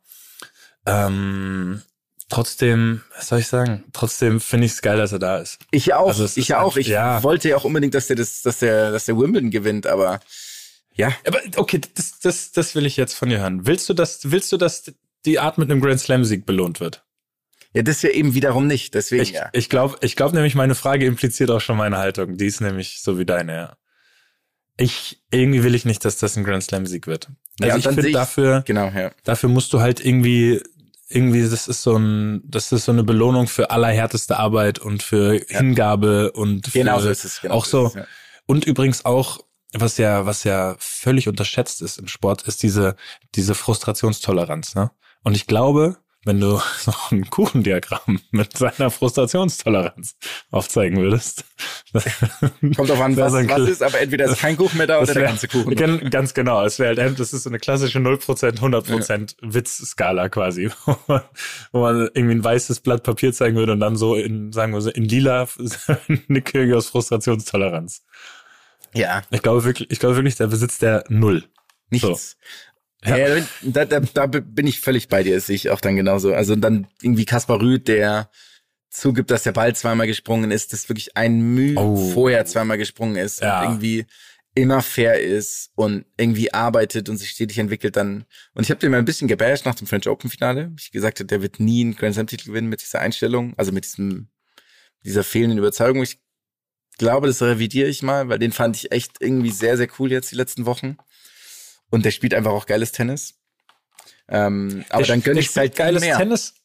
ähm, 0.87 1.83
trotzdem, 2.27 3.03
was 3.15 3.27
soll 3.27 3.37
ich 3.37 3.47
sagen? 3.47 3.83
Trotzdem 3.93 4.39
finde 4.39 4.65
ich 4.65 4.71
es 4.71 4.81
geil, 4.81 4.97
dass 4.97 5.11
er 5.11 5.19
da 5.19 5.37
ist. 5.37 5.59
Ich 5.69 5.93
auch, 5.93 6.07
Also 6.07 6.27
ich 6.35 6.55
auch. 6.55 6.75
Ich 6.75 6.87
ja. 6.87 7.21
wollte 7.21 7.49
ja 7.49 7.57
auch 7.57 7.65
unbedingt, 7.65 7.93
dass 7.93 8.07
der 8.07 8.15
das, 8.15 8.41
dass 8.41 8.57
der, 8.57 8.91
dass 8.91 9.05
der 9.05 9.15
Wimbledon 9.15 9.51
gewinnt, 9.51 9.85
aber 9.85 10.19
ja, 10.95 11.11
Aber 11.25 11.39
okay, 11.57 11.81
das, 11.95 12.19
das, 12.19 12.51
das 12.51 12.75
will 12.75 12.85
ich 12.85 12.97
jetzt 12.97 13.13
von 13.13 13.29
dir 13.29 13.39
hören. 13.39 13.65
Willst 13.65 13.89
du, 13.89 13.93
dass, 13.93 14.31
willst 14.31 14.51
du, 14.51 14.57
dass 14.57 14.91
die 15.25 15.39
Art 15.39 15.57
mit 15.57 15.69
einem 15.69 15.81
Grand 15.81 15.99
Slam-Sieg 15.99 16.45
belohnt 16.45 16.79
wird? 16.79 17.03
Ja, 17.73 17.81
das 17.81 18.01
ja 18.01 18.09
eben 18.09 18.33
wiederum 18.33 18.67
nicht. 18.67 18.93
Deswegen 18.93 19.23
Ich, 19.23 19.31
ja. 19.31 19.49
ich 19.51 19.69
glaube, 19.69 19.97
ich 20.01 20.15
glaube 20.15 20.35
nämlich, 20.35 20.55
meine 20.55 20.75
Frage 20.75 21.05
impliziert 21.05 21.49
auch 21.51 21.61
schon 21.61 21.77
meine 21.77 21.97
Haltung. 21.97 22.37
Die 22.37 22.45
ist 22.45 22.61
nämlich 22.61 23.01
so 23.01 23.17
wie 23.17 23.25
deine, 23.25 23.53
ja. 23.53 23.77
Ich, 24.77 25.21
irgendwie 25.31 25.63
will 25.63 25.75
ich 25.75 25.85
nicht, 25.85 26.03
dass 26.03 26.17
das 26.17 26.35
ein 26.35 26.43
Grand 26.43 26.63
Slam 26.63 26.85
Sieg 26.87 27.05
wird. 27.05 27.29
Ja, 27.59 27.73
Also 27.73 27.89
und 27.89 27.95
ich 27.97 28.01
finde 28.01 28.11
dafür, 28.17 28.63
Genau, 28.65 28.89
ja. 28.89 29.11
dafür 29.23 29.49
musst 29.49 29.71
du 29.73 29.81
halt 29.81 30.03
irgendwie, 30.03 30.61
irgendwie, 31.09 31.47
das 31.47 31.67
ist 31.67 31.83
so 31.83 31.95
ein, 31.95 32.41
das 32.45 32.71
ist 32.71 32.85
so 32.85 32.91
eine 32.91 33.03
Belohnung 33.03 33.47
für 33.47 33.69
allerhärteste 33.69 34.37
Arbeit 34.37 34.79
und 34.79 35.03
für 35.03 35.39
Hingabe 35.47 36.31
und 36.31 36.67
für, 36.67 36.79
Genau 36.79 36.99
so 36.99 37.09
ist 37.09 37.23
es. 37.23 37.41
Genau 37.41 37.53
auch 37.53 37.65
so. 37.65 37.87
Ist 37.87 37.95
es, 37.95 38.01
ja. 38.01 38.07
Und 38.47 38.65
übrigens 38.65 39.05
auch, 39.05 39.41
was 39.73 39.97
ja, 39.97 40.25
was 40.25 40.43
ja 40.43 40.75
völlig 40.79 41.27
unterschätzt 41.27 41.81
ist 41.81 41.99
im 41.99 42.07
Sport, 42.07 42.43
ist 42.43 42.63
diese, 42.63 42.95
diese 43.35 43.55
Frustrationstoleranz, 43.55 44.75
ne? 44.75 44.91
Und 45.23 45.35
ich 45.35 45.47
glaube, 45.47 45.97
wenn 46.25 46.39
du 46.39 46.59
so 46.79 46.93
ein 47.11 47.29
Kuchendiagramm 47.29 48.19
mit 48.31 48.57
seiner 48.57 48.89
Frustrationstoleranz 48.89 50.15
aufzeigen 50.51 50.97
würdest. 50.99 51.43
Kommt 52.75 52.89
drauf 52.89 53.01
an, 53.01 53.15
was, 53.17 53.33
so 53.33 53.37
was 53.49 53.69
ist, 53.69 53.83
aber 53.83 53.99
entweder 53.99 54.25
ist 54.25 54.39
kein 54.39 54.57
Kuchen 54.57 54.77
mehr 54.77 54.87
da 54.87 54.99
oder 55.01 55.13
der 55.13 55.23
ganze 55.23 55.47
Kuchen. 55.47 55.75
Gan- 55.75 56.09
Ganz 56.09 56.33
genau. 56.33 56.63
Es 56.65 56.79
wäre 56.79 57.01
halt, 57.01 57.19
das 57.19 57.33
ist 57.33 57.43
so 57.43 57.49
eine 57.49 57.59
klassische 57.59 57.99
0%, 57.99 58.59
100% 58.59 59.35
Witzskala 59.41 60.29
quasi, 60.29 60.69
wo 60.85 60.95
man, 61.07 61.21
wo 61.71 61.81
man 61.81 62.09
irgendwie 62.13 62.35
ein 62.35 62.43
weißes 62.43 62.79
Blatt 62.79 63.03
Papier 63.03 63.33
zeigen 63.33 63.55
würde 63.55 63.73
und 63.73 63.79
dann 63.79 63.95
so 63.95 64.15
in, 64.15 64.51
sagen 64.51 64.73
wir 64.73 64.81
so, 64.81 64.89
in 64.89 65.03
lila 65.05 65.47
eine 66.27 66.41
Kirche 66.41 66.75
aus 66.77 66.87
Frustrationstoleranz. 66.87 68.03
Ja, 68.95 69.23
Ich 69.31 69.41
glaube 69.41 69.63
wirklich, 69.63 69.89
ich 69.91 69.99
glaube 69.99 70.15
wirklich, 70.15 70.35
der 70.35 70.47
besitzt 70.47 70.81
der 70.81 71.03
Null. 71.09 71.43
nichts. 71.89 72.37
Ja. 73.05 73.17
Ja. 73.17 73.43
da, 73.61 73.85
da, 73.85 73.99
da 73.99 74.25
bin 74.27 74.67
ich 74.67 74.79
völlig 74.79 75.07
bei 75.09 75.23
dir, 75.23 75.39
sehe 75.41 75.55
ich 75.55 75.69
auch 75.69 75.81
dann 75.81 75.95
genauso. 75.95 76.33
Also 76.33 76.55
dann 76.55 76.87
irgendwie 77.01 77.25
Kaspar 77.25 77.59
Rüth, 77.61 77.87
der 77.87 78.29
zugibt, 78.89 79.31
dass 79.31 79.43
der 79.43 79.51
Ball 79.53 79.75
zweimal 79.75 80.07
gesprungen 80.07 80.51
ist, 80.51 80.71
dass 80.73 80.87
wirklich 80.89 81.17
ein 81.17 81.39
Mühe 81.41 81.75
Oh. 81.77 82.11
vorher 82.11 82.45
zweimal 82.45 82.77
gesprungen 82.77 83.15
ist 83.15 83.41
Ja. 83.41 83.61
und 83.61 83.65
irgendwie 83.73 84.05
immer 84.55 84.83
fair 84.83 85.19
ist 85.19 85.71
und 85.75 86.05
irgendwie 86.15 86.53
arbeitet 86.53 87.09
und 87.09 87.17
sich 87.17 87.31
stetig 87.31 87.57
entwickelt 87.57 87.95
dann. 87.95 88.25
Und 88.53 88.63
ich 88.63 88.69
habe 88.69 88.79
den 88.79 88.91
mal 88.91 88.99
ein 88.99 89.05
bisschen 89.05 89.27
gebasht 89.27 89.65
nach 89.65 89.73
dem 89.73 89.87
French 89.87 90.07
Open 90.07 90.29
Finale. 90.29 90.71
Ich 90.79 90.91
gesagt 90.91 91.19
habe, 91.19 91.25
der 91.27 91.41
wird 91.41 91.59
nie 91.59 91.81
einen 91.81 91.95
Grand 91.95 92.13
Slam 92.13 92.27
Titel 92.27 92.49
gewinnen 92.49 92.69
mit 92.69 92.81
dieser 92.83 92.99
Einstellung, 92.99 93.53
also 93.57 93.71
mit 93.71 93.85
diesem 93.85 94.27
dieser 95.03 95.23
fehlenden 95.23 95.57
Überzeugung. 95.57 96.03
Ich 96.03 96.19
glaube, 96.99 97.25
das 97.25 97.41
revidiere 97.41 97.89
ich 97.89 98.03
mal, 98.03 98.29
weil 98.29 98.37
den 98.37 98.51
fand 98.51 98.77
ich 98.77 98.91
echt 98.91 99.13
irgendwie 99.19 99.49
sehr 99.49 99.75
sehr 99.75 99.87
cool 99.97 100.11
jetzt 100.11 100.31
die 100.31 100.35
letzten 100.35 100.67
Wochen. 100.67 100.97
Und 101.93 102.05
der 102.05 102.09
spielt 102.11 102.33
einfach 102.33 102.49
auch 102.51 102.65
geiles 102.65 102.91
Tennis. 102.91 103.35
Ähm, 104.27 104.83
aber 104.89 105.03
Der 105.03 105.07
dann 105.09 105.21
gönn 105.21 105.35
der 105.35 105.43
ich 105.43 105.55
halt 105.55 105.75
geiles 105.75 106.01
mehr. 106.01 106.17
Tennis. 106.17 106.55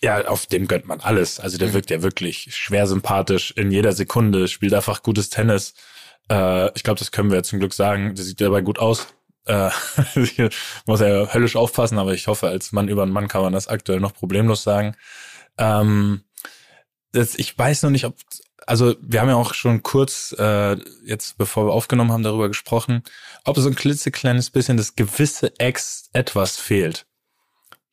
Ja, 0.00 0.24
auf 0.28 0.46
dem 0.46 0.68
gönnt 0.68 0.86
man 0.86 1.00
alles. 1.00 1.40
Also 1.40 1.58
der 1.58 1.68
Mhm. 1.68 1.72
wirkt 1.72 1.90
ja 1.90 2.02
wirklich 2.02 2.54
schwer 2.54 2.86
sympathisch 2.86 3.50
in 3.56 3.72
jeder 3.72 3.92
Sekunde, 3.92 4.46
spielt 4.46 4.72
einfach 4.72 5.02
gutes 5.02 5.28
Tennis. 5.28 5.74
Äh, 6.30 6.70
ich 6.76 6.84
glaube, 6.84 7.00
das 7.00 7.10
können 7.10 7.30
wir 7.30 7.38
ja 7.38 7.42
zum 7.42 7.58
Glück 7.58 7.74
sagen. 7.74 8.14
Der 8.14 8.24
sieht 8.24 8.40
dabei 8.40 8.60
gut 8.60 8.78
aus. 8.78 9.08
Äh, 9.46 9.70
muss 10.86 11.00
er 11.00 11.34
höllisch 11.34 11.56
aufpassen, 11.56 11.98
aber 11.98 12.14
ich 12.14 12.28
hoffe, 12.28 12.46
als 12.46 12.70
Mann 12.70 12.86
über 12.86 13.02
einen 13.02 13.10
Mann 13.12 13.26
kann 13.26 13.42
man 13.42 13.52
das 13.52 13.66
aktuell 13.66 13.98
noch 13.98 14.14
problemlos 14.14 14.62
sagen. 14.62 14.94
Ähm, 15.58 16.22
das, 17.10 17.34
ich 17.34 17.58
weiß 17.58 17.82
noch 17.82 17.90
nicht, 17.90 18.04
ob, 18.04 18.14
also 18.66 18.94
wir 19.00 19.20
haben 19.20 19.28
ja 19.28 19.36
auch 19.36 19.54
schon 19.54 19.82
kurz, 19.82 20.34
äh, 20.38 20.76
jetzt 21.04 21.38
bevor 21.38 21.66
wir 21.66 21.72
aufgenommen 21.72 22.12
haben, 22.12 22.22
darüber 22.22 22.48
gesprochen, 22.48 23.02
ob 23.44 23.56
so 23.58 23.68
ein 23.68 23.74
klitzekleines 23.74 24.50
bisschen 24.50 24.76
das 24.76 24.96
gewisse 24.96 25.58
Ex 25.58 26.10
etwas 26.12 26.56
fehlt. 26.56 27.06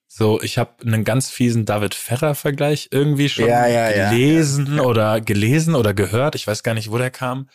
So, 0.07 0.41
ich 0.41 0.57
habe 0.57 0.71
einen 0.83 1.03
ganz 1.03 1.29
fiesen 1.29 1.65
David 1.65 1.93
Ferrer-Vergleich 1.93 2.89
irgendwie 2.91 3.29
schon 3.29 3.47
Ja, 3.47 3.67
ja, 3.67 3.89
ja. 3.91 4.09
gelesen 4.09 4.79
oder 4.79 5.21
gelesen 5.21 5.75
oder 5.75 5.93
gehört. 5.93 6.33
Ich 6.33 6.47
weiß 6.47 6.63
gar 6.63 6.73
nicht, 6.73 6.89
wo 6.89 6.97
der 6.97 7.11
kam. 7.11 7.49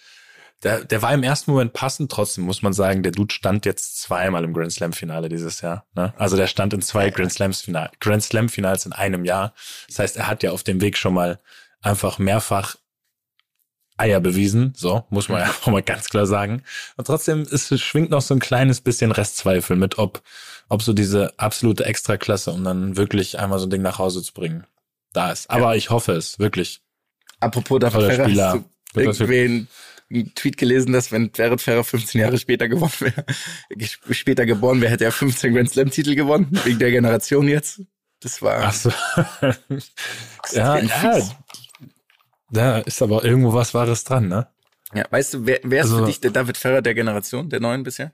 Der, 0.63 0.85
der 0.85 1.03
war 1.03 1.13
im 1.13 1.25
ersten 1.25 1.51
Moment 1.51 1.73
passend, 1.73 2.13
trotzdem 2.13 2.45
muss 2.45 2.63
man 2.63 2.73
sagen, 2.73 3.03
der 3.03 3.11
Dude 3.11 3.35
stand 3.35 3.67
jetzt 3.67 4.01
zweimal 4.01 4.45
im 4.45 4.55
Grand 4.55 4.73
Slam-Finale 4.73 5.29
dieses 5.29 5.61
Jahr. 5.61 5.87
Ne? 5.97 6.15
Also 6.17 6.37
der 6.37 6.47
stand 6.47 6.73
in 6.73 6.83
zwei 6.83 7.11
Grand 7.11 7.33
Slams 7.33 7.63
Final, 7.63 7.91
Grand 7.99 8.23
Slam-Finals 8.23 8.87
in 8.87 8.93
einem 8.93 9.25
Jahr. 9.25 9.55
Das 9.89 9.99
heißt, 9.99 10.17
er 10.17 10.29
hat 10.29 10.45
ja 10.45 10.53
auf 10.53 10.63
dem 10.63 10.81
Weg 10.81 10.97
schon 10.97 11.15
mal 11.15 11.41
einfach 11.81 12.21
mehrfach 12.21 12.77
Eier 13.97 14.21
bewiesen. 14.21 14.73
So, 14.77 15.05
muss 15.11 15.29
man 15.29 15.41
ja 15.41 15.51
auch 15.63 15.67
mal 15.67 15.83
ganz 15.83 16.09
klar 16.09 16.27
sagen. 16.27 16.63
Und 16.97 17.07
trotzdem 17.07 17.43
ist, 17.43 17.79
schwingt 17.81 18.11
noch 18.11 18.23
so 18.23 18.35
ein 18.35 18.41
kleines 18.41 18.81
bisschen 18.81 19.13
Restzweifel 19.13 19.77
mit, 19.77 19.99
ob, 19.99 20.23
ob 20.69 20.83
so 20.83 20.93
diese 20.93 21.39
absolute 21.39 21.85
Extraklasse, 21.85 22.53
um 22.53 22.65
dann 22.65 22.97
wirklich 22.97 23.39
einmal 23.39 23.59
so 23.59 23.67
ein 23.67 23.71
Ding 23.71 23.83
nach 23.83 23.99
Hause 23.99 24.23
zu 24.23 24.33
bringen, 24.33 24.67
da 25.13 25.31
ist. 25.31 25.51
Aber 25.51 25.77
ich 25.77 25.91
hoffe 25.91 26.13
es, 26.13 26.39
wirklich. 26.39 26.81
Apropos 27.41 27.81
Ferrer, 27.81 28.25
Spieler. 28.25 28.53
hast 28.53 28.65
du 28.95 29.01
irgendwen 29.01 29.69
einen 30.13 30.35
Tweet 30.35 30.57
gelesen, 30.57 30.93
dass 30.93 31.11
wenn 31.11 31.31
Jared 31.35 31.61
Ferrer 31.61 31.85
15 31.85 32.21
Jahre 32.21 32.39
später 32.39 32.69
gewonnen 32.69 32.93
wäre, 33.01 33.25
später 34.11 34.47
geboren 34.47 34.81
wäre, 34.81 34.93
hätte 34.93 35.05
er 35.05 35.13
15 35.13 35.55
Grand 35.55 35.71
Slam 35.71 35.91
Titel 35.91 36.15
gewonnen, 36.15 36.49
wegen 36.65 36.79
der 36.79 36.91
Generation 36.91 37.49
jetzt. 37.49 37.81
Das 38.21 38.41
war 38.41 38.63
Ach 38.63 38.73
so. 38.73 38.91
ja, 40.53 40.79
ja. 40.79 41.21
Da 42.53 42.79
ist 42.79 43.01
aber 43.03 43.25
irgendwo 43.25 43.55
was 43.55 43.73
Wahres 43.75 44.05
dran, 44.05 44.29
ne? 44.29 44.47
Ja, 44.95 45.07
weißt 45.11 45.35
du, 45.35 45.47
wer, 45.47 45.59
wer 45.65 45.81
ist 45.81 45.87
Also- 45.91 45.99
für 46.01 46.05
dich 46.07 46.21
der 46.21 46.31
David 46.33 46.57
Ferrer 46.59 46.83
der 46.83 46.95
Generation, 46.95 47.49
der 47.49 47.61
neuen 47.61 47.83
bisher? 47.83 48.13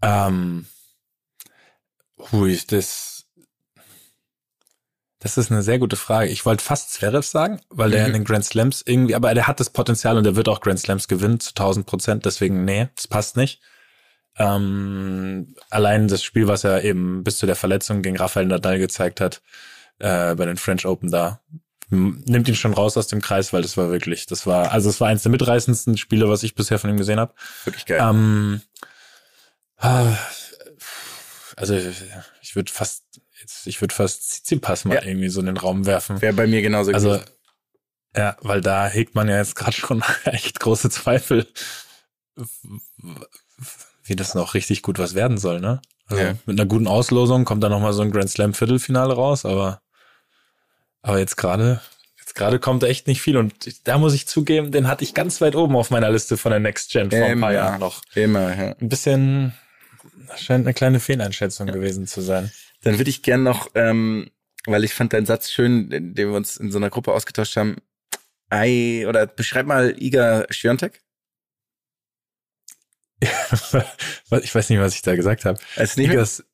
Ähm, 0.00 0.66
hui, 2.30 2.58
das, 2.68 3.24
das 5.18 5.38
ist 5.38 5.50
eine 5.50 5.62
sehr 5.62 5.78
gute 5.78 5.96
Frage. 5.96 6.30
Ich 6.30 6.44
wollte 6.46 6.62
fast 6.62 6.92
Zverev 6.92 7.26
sagen, 7.26 7.60
weil 7.70 7.90
der 7.90 8.02
Mhm. 8.02 8.06
in 8.08 8.12
den 8.12 8.24
Grand 8.24 8.44
Slams 8.44 8.82
irgendwie, 8.86 9.14
aber 9.14 9.32
der 9.34 9.46
hat 9.46 9.60
das 9.60 9.70
Potenzial 9.70 10.16
und 10.16 10.24
der 10.24 10.36
wird 10.36 10.48
auch 10.48 10.60
Grand 10.60 10.78
Slams 10.78 11.08
gewinnen 11.08 11.40
zu 11.40 11.52
1000 11.54 11.86
Prozent. 11.86 12.26
Deswegen, 12.26 12.64
nee, 12.64 12.88
das 12.94 13.08
passt 13.08 13.36
nicht. 13.36 13.60
Ähm, 14.36 15.54
allein 15.70 16.08
das 16.08 16.22
Spiel, 16.22 16.46
was 16.48 16.64
er 16.64 16.84
eben 16.84 17.24
bis 17.24 17.38
zu 17.38 17.46
der 17.46 17.56
Verletzung 17.56 18.02
gegen 18.02 18.16
Rafael 18.16 18.46
Nadal 18.46 18.78
gezeigt 18.78 19.20
hat, 19.20 19.42
äh, 20.00 20.34
bei 20.34 20.44
den 20.44 20.56
French 20.56 20.86
Open 20.86 21.10
da, 21.10 21.40
nimmt 21.94 22.48
ihn 22.48 22.54
schon 22.54 22.74
raus 22.74 22.96
aus 22.96 23.06
dem 23.08 23.20
Kreis, 23.20 23.52
weil 23.52 23.62
das 23.62 23.76
war 23.76 23.90
wirklich, 23.90 24.26
das 24.26 24.46
war, 24.46 24.72
also 24.72 24.88
es 24.90 25.00
war 25.00 25.08
eins 25.08 25.22
der 25.22 25.32
mitreißendsten 25.32 25.96
Spiele, 25.96 26.28
was 26.28 26.42
ich 26.42 26.54
bisher 26.54 26.78
von 26.78 26.90
ihm 26.90 26.96
gesehen 26.96 27.20
habe. 27.20 27.34
Wirklich 27.64 27.86
geil. 27.86 28.00
Ähm, 28.02 28.60
ah, 29.78 30.16
also 31.56 31.74
ich 32.42 32.56
würde 32.56 32.70
fast, 32.72 33.04
ich 33.64 33.80
würde 33.80 33.94
fast 33.94 34.22
Tsitsipas 34.30 34.84
mal 34.84 34.94
Ja. 34.96 35.02
irgendwie 35.04 35.28
so 35.28 35.40
in 35.40 35.46
den 35.46 35.56
Raum 35.56 35.86
werfen. 35.86 36.20
Wäre 36.22 36.32
bei 36.34 36.46
mir 36.46 36.62
genauso 36.62 36.92
Also 36.92 37.10
gewesen. 37.10 37.24
ja, 38.16 38.36
weil 38.40 38.60
da 38.60 38.86
hegt 38.88 39.14
man 39.14 39.28
ja 39.28 39.36
jetzt 39.38 39.54
gerade 39.56 39.76
schon 39.76 40.02
echt 40.24 40.60
große 40.60 40.90
Zweifel, 40.90 41.46
wie 44.04 44.16
das 44.16 44.34
noch 44.34 44.54
richtig 44.54 44.82
gut 44.82 44.98
was 44.98 45.14
werden 45.14 45.38
soll, 45.38 45.60
ne? 45.60 45.80
Also 46.06 46.22
Ja. 46.22 46.34
mit 46.46 46.58
einer 46.60 46.68
guten 46.68 46.86
Auslosung 46.86 47.44
kommt 47.44 47.62
da 47.64 47.68
noch 47.68 47.80
mal 47.80 47.92
so 47.92 48.02
ein 48.02 48.10
Grand 48.10 48.28
Slam 48.30 48.52
Viertelfinale 48.54 49.14
raus, 49.14 49.44
aber 49.46 49.80
aber 51.04 51.18
jetzt 51.18 51.36
gerade 51.36 51.80
jetzt 52.18 52.34
gerade 52.34 52.58
kommt 52.58 52.82
da 52.82 52.86
echt 52.86 53.06
nicht 53.06 53.20
viel 53.20 53.36
und 53.36 53.86
da 53.86 53.98
muss 53.98 54.14
ich 54.14 54.26
zugeben, 54.26 54.72
den 54.72 54.88
hatte 54.88 55.04
ich 55.04 55.14
ganz 55.14 55.40
weit 55.40 55.54
oben 55.54 55.76
auf 55.76 55.90
meiner 55.90 56.10
Liste 56.10 56.36
von 56.36 56.50
der 56.50 56.60
Next 56.60 56.90
Gen 56.90 57.10
vor 57.10 57.24
ein 57.24 57.40
paar. 57.40 57.52
Jahren 57.52 57.80
noch 57.80 58.02
Immer, 58.14 58.56
ja. 58.56 58.74
ein 58.80 58.88
bisschen 58.88 59.52
scheint 60.36 60.66
eine 60.66 60.74
kleine 60.74 61.00
Fehleinschätzung 61.00 61.66
gewesen 61.68 62.06
zu 62.06 62.22
sein. 62.22 62.50
Dann 62.82 62.98
würde 62.98 63.10
ich 63.10 63.22
gern 63.22 63.42
noch, 63.42 63.68
ähm, 63.74 64.30
weil 64.66 64.84
ich 64.84 64.94
fand 64.94 65.12
deinen 65.12 65.26
Satz 65.26 65.50
schön, 65.50 65.90
den 65.90 66.16
wir 66.16 66.32
uns 66.32 66.56
in 66.56 66.72
so 66.72 66.78
einer 66.78 66.90
Gruppe 66.90 67.12
ausgetauscht 67.12 67.56
haben. 67.56 67.76
Ei, 68.48 69.04
oder 69.06 69.26
beschreib 69.26 69.66
mal 69.66 69.94
Iga 70.00 70.46
Świątek. 70.50 71.02
ich 73.22 74.54
weiß 74.54 74.70
nicht, 74.70 74.80
was 74.80 74.94
ich 74.94 75.02
da 75.02 75.14
gesagt 75.14 75.44
habe. 75.44 75.60
Als 75.76 75.96
nicht 75.96 76.08
mehr, 76.08 76.16
Igas, 76.16 76.44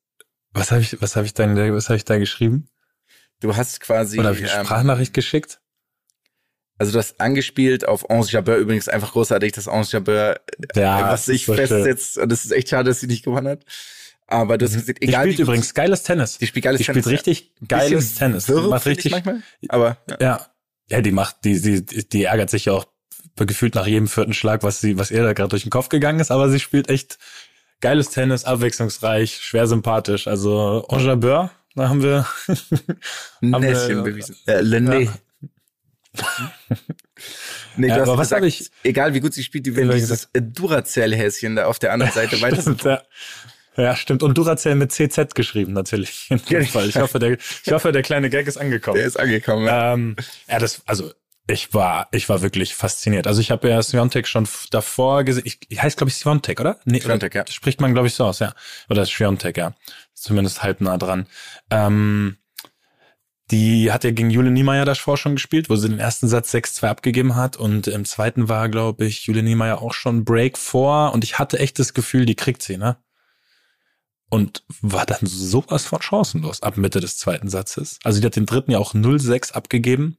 was 0.51 0.71
habe 0.71 0.81
ich, 0.81 1.01
was 1.01 1.15
habe 1.15 1.25
ich 1.25 1.33
da, 1.33 1.47
was 1.73 1.89
habe 1.89 1.97
ich 1.97 2.05
da 2.05 2.17
geschrieben? 2.17 2.67
Du 3.41 3.55
hast 3.55 3.81
quasi 3.81 4.17
Oder 4.19 4.29
habe 4.29 4.39
ich 4.39 4.49
eine 4.49 4.59
ähm, 4.61 4.65
Sprachnachricht 4.65 5.13
geschickt? 5.13 5.59
Also 6.77 6.93
du 6.93 6.97
hast 6.99 7.19
angespielt 7.21 7.87
auf 7.87 8.09
Ange 8.09 8.25
Jabeur, 8.25 8.55
übrigens 8.57 8.87
einfach 8.87 9.11
großartig, 9.11 9.51
dass 9.51 9.67
Ange 9.67 9.85
Jabeur, 9.89 10.39
Ja, 10.75 11.09
was 11.11 11.25
sich 11.25 11.45
so 11.45 11.53
festsetzt. 11.53 12.17
Und 12.17 12.31
das 12.31 12.43
ist 12.45 12.51
echt 12.51 12.69
schade, 12.69 12.89
dass 12.89 13.01
sie 13.01 13.07
nicht 13.07 13.23
gewonnen 13.23 13.47
hat. 13.47 13.65
Aber 14.25 14.57
du 14.57 14.65
hast 14.65 14.73
gesagt, 14.73 14.99
Die 15.03 15.07
egal 15.09 15.23
spielt 15.25 15.37
wie- 15.37 15.41
übrigens 15.43 15.73
geiles 15.73 16.03
Tennis. 16.03 16.37
die 16.39 16.47
spielt 16.47 16.63
geiles 16.63 16.79
die 16.79 16.85
Tennis. 16.85 17.03
spielt 17.03 17.13
richtig 17.13 17.53
geiles 17.67 17.91
Bisschen 17.91 18.17
Tennis. 18.17 18.45
Die 18.45 18.53
wirr, 18.53 18.67
macht 18.69 18.85
richtig, 18.87 19.11
manchmal. 19.11 19.41
Aber 19.67 19.97
ja. 20.09 20.17
ja. 20.21 20.47
Ja, 20.89 21.01
die 21.01 21.11
macht, 21.11 21.37
die, 21.45 21.61
die, 21.61 22.07
die 22.09 22.23
ärgert 22.23 22.49
sich 22.49 22.65
ja 22.65 22.73
auch 22.73 22.85
gefühlt 23.37 23.75
nach 23.75 23.87
jedem 23.87 24.07
vierten 24.07 24.33
Schlag, 24.33 24.63
was 24.63 24.81
sie, 24.81 24.97
was 24.97 25.09
ihr 25.11 25.23
da 25.23 25.33
gerade 25.33 25.49
durch 25.49 25.63
den 25.63 25.69
Kopf 25.69 25.87
gegangen 25.89 26.19
ist, 26.19 26.31
aber 26.31 26.49
sie 26.49 26.59
spielt 26.59 26.89
echt 26.89 27.17
geiles 27.79 28.09
Tennis, 28.09 28.43
abwechslungsreich, 28.43 29.37
schwer 29.41 29.67
sympathisch. 29.67 30.27
Also 30.27 30.85
Enjabeur, 30.89 31.51
da 31.75 31.89
haben 31.89 32.01
wir 32.03 32.25
Näschen 33.41 34.03
bewiesen. 34.03 34.35
Äh, 34.45 34.59
Lené. 34.61 35.09
nee, 37.77 37.87
Ja, 37.87 38.01
aber 38.01 38.17
was 38.17 38.29
gesagt, 38.29 38.45
ich- 38.45 38.69
egal 38.83 39.13
wie 39.13 39.19
gut 39.19 39.33
sie 39.33 39.43
spielt, 39.43 39.65
die 39.65 39.75
will 39.75 39.89
dieses 39.89 40.29
Duracell-Häschen 40.33 41.55
da 41.55 41.65
auf 41.65 41.79
der 41.79 41.93
anderen 41.93 42.11
Seite 42.11 42.41
weiter. 42.41 42.61
Stimmt, 42.61 42.83
ja. 42.83 43.01
ja, 43.77 43.95
stimmt. 43.95 44.23
Und 44.23 44.37
Duracell 44.37 44.75
mit 44.75 44.91
CZ 44.91 45.33
geschrieben, 45.35 45.73
natürlich. 45.73 46.27
In 46.29 46.41
dem 46.49 46.65
Fall. 46.65 46.89
Ich 46.89 46.97
hoffe, 46.97 47.19
der, 47.19 47.37
ich 47.63 47.71
hoffe, 47.71 47.91
der 47.91 48.01
kleine 48.01 48.29
Gag 48.29 48.47
ist 48.47 48.57
angekommen. 48.57 48.97
Der 48.97 49.05
ist 49.05 49.19
angekommen. 49.19 49.65
Ja. 49.67 49.93
Ähm, 49.93 50.15
ja, 50.49 50.59
das, 50.59 50.81
also 50.85 51.11
ich 51.47 51.73
war, 51.73 52.07
ich 52.11 52.29
war 52.29 52.41
wirklich 52.41 52.75
fasziniert. 52.75 53.27
Also 53.27 53.41
ich 53.41 53.51
habe 53.51 53.67
ja 53.69 53.81
Sviontek 53.81 54.27
schon 54.27 54.47
davor 54.69 55.23
gesehen. 55.23 55.43
Ich, 55.45 55.59
ich 55.69 55.81
heißt, 55.81 55.97
glaube 55.97 56.09
ich, 56.09 56.15
Sviontek, 56.15 56.59
oder? 56.59 56.79
Nee, 56.85 56.99
Sviontek, 57.01 57.35
ja. 57.35 57.43
Das 57.43 57.55
spricht 57.55 57.81
man, 57.81 57.93
glaube 57.93 58.07
ich, 58.07 58.13
so 58.13 58.25
aus, 58.25 58.39
ja. 58.39 58.53
Oder 58.89 59.05
Sviontek, 59.05 59.57
ja. 59.57 59.73
Zumindest 60.21 60.63
halb 60.63 60.81
nah 60.81 60.97
dran. 60.97 61.27
Ähm, 61.69 62.37
die 63.49 63.91
hat 63.91 64.03
ja 64.03 64.11
gegen 64.11 64.29
Jule 64.29 64.51
Niemeyer 64.51 64.85
davor 64.85 65.17
schon 65.17 65.35
gespielt, 65.35 65.69
wo 65.69 65.75
sie 65.75 65.89
den 65.89 65.99
ersten 65.99 66.27
Satz 66.27 66.53
6-2 66.53 66.87
abgegeben 66.87 67.35
hat. 67.35 67.57
Und 67.57 67.87
im 67.87 68.05
zweiten 68.05 68.47
war, 68.47 68.69
glaube 68.69 69.05
ich, 69.05 69.25
Jule 69.25 69.43
Niemeyer 69.43 69.81
auch 69.81 69.93
schon 69.93 70.23
Break 70.23 70.57
vor. 70.57 71.13
Und 71.13 71.23
ich 71.23 71.39
hatte 71.39 71.59
echt 71.59 71.79
das 71.79 71.93
Gefühl, 71.93 72.25
die 72.25 72.35
kriegt 72.35 72.61
sie, 72.61 72.77
ne? 72.77 72.97
Und 74.29 74.63
war 74.81 75.05
dann 75.05 75.19
sowas 75.23 75.85
von 75.85 76.01
chancenlos 76.01 76.63
ab 76.63 76.77
Mitte 76.77 77.01
des 77.01 77.17
zweiten 77.17 77.49
Satzes. 77.49 77.99
Also 78.03 78.21
die 78.21 78.25
hat 78.25 78.37
den 78.37 78.45
dritten 78.45 78.71
ja 78.71 78.79
auch 78.79 78.93
0-6 78.93 79.51
abgegeben. 79.51 80.17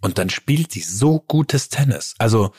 Und 0.00 0.16
dann 0.16 0.30
spielt 0.30 0.74
die 0.74 0.80
so 0.80 1.20
gutes 1.20 1.68
Tennis. 1.68 2.14
Also 2.18 2.52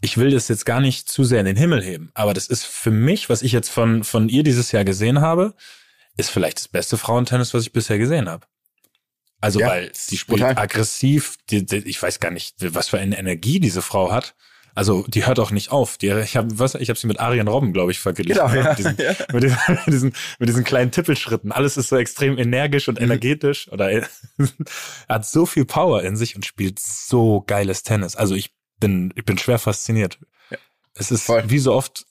ich 0.00 0.18
will 0.18 0.30
das 0.30 0.48
jetzt 0.48 0.66
gar 0.66 0.80
nicht 0.80 1.08
zu 1.08 1.24
sehr 1.24 1.40
in 1.40 1.46
den 1.46 1.56
Himmel 1.56 1.82
heben, 1.82 2.10
aber 2.14 2.34
das 2.34 2.46
ist 2.46 2.64
für 2.64 2.90
mich, 2.90 3.28
was 3.30 3.42
ich 3.42 3.52
jetzt 3.52 3.70
von, 3.70 4.04
von 4.04 4.28
ihr 4.28 4.42
dieses 4.42 4.72
Jahr 4.72 4.84
gesehen 4.84 5.20
habe, 5.20 5.54
ist 6.16 6.30
vielleicht 6.30 6.58
das 6.58 6.68
beste 6.68 6.96
Frauentennis, 6.96 7.52
was 7.54 7.62
ich 7.62 7.72
bisher 7.72 7.98
gesehen 7.98 8.28
habe. 8.28 8.46
Also 9.40 9.60
Ja, 9.60 9.68
weil 9.68 9.92
die 10.10 10.16
spielt 10.16 10.40
total. 10.40 10.58
aggressiv, 10.58 11.36
die, 11.50 11.64
die, 11.66 11.76
ich 11.78 12.02
weiß 12.02 12.20
gar 12.20 12.30
nicht, 12.30 12.56
was 12.74 12.88
für 12.88 12.98
eine 12.98 13.18
Energie 13.18 13.60
diese 13.60 13.82
Frau 13.82 14.10
hat. 14.10 14.34
Also 14.74 15.04
die 15.08 15.24
hört 15.26 15.38
auch 15.40 15.50
nicht 15.52 15.70
auf. 15.72 15.96
Die, 15.96 16.08
ich 16.08 16.36
habe 16.36 16.52
ich 16.52 16.88
habe 16.90 16.98
sie 16.98 17.06
mit 17.06 17.18
Arjen 17.18 17.48
Robben, 17.48 17.72
glaube 17.72 17.92
ich, 17.92 17.98
verglichen. 17.98 18.34
Genau, 18.46 18.48
ne? 18.48 18.60
ja. 18.60 18.68
Mit, 18.70 18.78
diesen, 18.78 18.96
mit, 19.32 19.42
diesen, 19.42 19.58
mit, 19.68 19.86
diesen, 19.86 20.12
mit 20.38 20.48
diesen 20.50 20.64
kleinen 20.64 20.90
Tippelschritten. 20.90 21.50
Alles 21.52 21.76
ist 21.78 21.88
so 21.88 21.96
extrem 21.96 22.36
energisch 22.38 22.86
Mhm. 22.88 22.94
und 22.96 23.00
energetisch 23.02 23.68
oder 23.72 23.90
er 23.90 24.08
hat 25.08 25.26
so 25.26 25.46
viel 25.46 25.64
Power 25.64 26.02
in 26.02 26.16
sich 26.16 26.36
und 26.36 26.44
spielt 26.44 26.78
so 26.78 27.42
geiles 27.46 27.82
Tennis. 27.84 28.16
Also 28.16 28.34
ich 28.34 28.54
bin, 28.78 29.12
ich 29.16 29.24
bin 29.24 29.38
schwer 29.38 29.58
fasziniert. 29.58 30.18
Ja. 30.50 30.58
Es 30.94 31.10
ist 31.10 31.24
Voll. 31.24 31.44
wie 31.48 31.58
so 31.58 31.72
oft, 31.72 32.04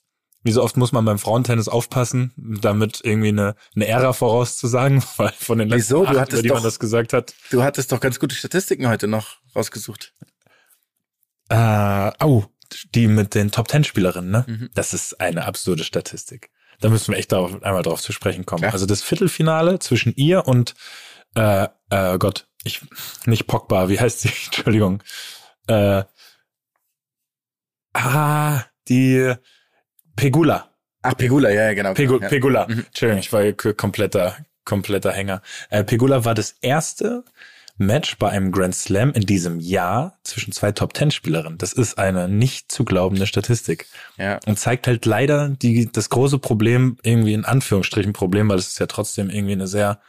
wie 0.46 0.52
so 0.52 0.62
oft 0.62 0.76
muss 0.76 0.92
man 0.92 1.04
beim 1.04 1.18
Frauentennis 1.18 1.68
aufpassen, 1.68 2.32
damit 2.36 3.00
irgendwie 3.04 3.28
eine, 3.28 3.56
eine 3.74 3.86
Ära 3.86 4.12
vorauszusagen, 4.12 5.02
weil 5.16 5.32
von 5.32 5.58
den 5.58 5.68
letzten 5.68 5.94
Wieso? 5.94 6.04
Du 6.04 6.10
acht, 6.10 6.16
hattest 6.18 6.32
über 6.34 6.42
die 6.42 6.48
man 6.48 6.56
doch- 6.58 6.64
das 6.64 6.78
gesagt 6.78 7.12
hat. 7.12 7.34
Du 7.50 7.62
hattest 7.62 7.92
doch 7.92 8.00
ganz 8.00 8.18
gute 8.18 8.34
Statistiken 8.34 8.88
heute 8.88 9.08
noch 9.08 9.36
rausgesucht. 9.54 10.14
Äh, 11.48 12.10
oh, 12.24 12.44
die 12.94 13.06
mit 13.06 13.34
den 13.34 13.50
Top 13.50 13.68
Ten 13.68 13.84
Spielerinnen, 13.84 14.30
ne? 14.30 14.44
Mhm. 14.46 14.70
Das 14.74 14.94
ist 14.94 15.20
eine 15.20 15.44
absurde 15.44 15.84
Statistik. 15.84 16.50
Da 16.80 16.88
müssen 16.88 17.12
wir 17.12 17.18
echt 17.18 17.32
darauf, 17.32 17.62
einmal 17.62 17.82
drauf 17.82 18.02
zu 18.02 18.12
sprechen 18.12 18.44
kommen. 18.44 18.60
Klar. 18.62 18.72
Also 18.72 18.86
das 18.86 19.02
Viertelfinale 19.02 19.78
zwischen 19.78 20.14
ihr 20.14 20.46
und 20.46 20.74
äh, 21.34 21.68
äh, 21.90 22.18
Gott, 22.18 22.48
ich 22.64 22.82
nicht 23.26 23.46
Pogba, 23.46 23.88
wie 23.88 24.00
heißt 24.00 24.20
sie? 24.20 24.28
Entschuldigung. 24.46 25.02
Äh, 25.68 26.04
ah, 27.94 28.62
die 28.88 29.34
Pegula. 30.16 30.70
Ach, 31.02 31.16
Pegula, 31.16 31.50
ja, 31.50 31.64
ja, 31.64 31.74
genau. 31.74 31.94
Pegu 31.94 32.18
ja. 32.20 32.28
Pegula. 32.28 32.66
Mhm. 32.68 32.84
Entschuldigung, 32.86 33.20
ich 33.20 33.32
war 33.32 33.52
kompletter, 33.74 34.36
kompletter 34.64 35.12
Hänger. 35.12 35.42
Äh, 35.70 35.84
Pegula 35.84 36.24
war 36.24 36.34
das 36.34 36.56
erste 36.62 37.24
Match 37.78 38.16
bei 38.16 38.30
einem 38.30 38.52
Grand 38.52 38.74
Slam 38.74 39.12
in 39.12 39.26
diesem 39.26 39.60
Jahr 39.60 40.18
zwischen 40.24 40.50
zwei 40.52 40.72
Top 40.72 40.94
Ten 40.94 41.10
Spielerinnen. 41.10 41.58
Das 41.58 41.74
ist 41.74 41.98
eine 41.98 42.26
nicht 42.26 42.72
zu 42.72 42.84
glaubende 42.84 43.26
Statistik 43.26 43.86
ja. 44.16 44.40
und 44.46 44.58
zeigt 44.58 44.86
halt 44.86 45.04
leider 45.04 45.50
die, 45.50 45.92
das 45.92 46.08
große 46.08 46.38
Problem, 46.38 46.96
irgendwie 47.02 47.34
in 47.34 47.44
Anführungsstrichen 47.44 48.14
Problem, 48.14 48.48
weil 48.48 48.58
es 48.58 48.68
ist 48.68 48.78
ja 48.78 48.86
trotzdem 48.86 49.28
irgendwie 49.28 49.52
eine 49.52 49.66
sehr, 49.66 50.00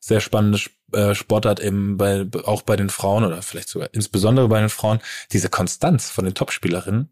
sehr 0.00 0.20
spannende 0.20 0.58
Sp- 0.60 0.76
äh, 0.92 1.14
Sportart 1.14 1.60
eben 1.60 1.96
bei, 1.96 2.26
auch 2.44 2.60
bei 2.60 2.76
den 2.76 2.90
Frauen 2.90 3.24
oder 3.24 3.40
vielleicht 3.40 3.70
sogar 3.70 3.88
insbesondere 3.92 4.46
bei 4.48 4.60
den 4.60 4.68
Frauen, 4.68 5.00
diese 5.32 5.48
Konstanz 5.48 6.10
von 6.10 6.26
den 6.26 6.34
Topspielerinnen. 6.34 7.08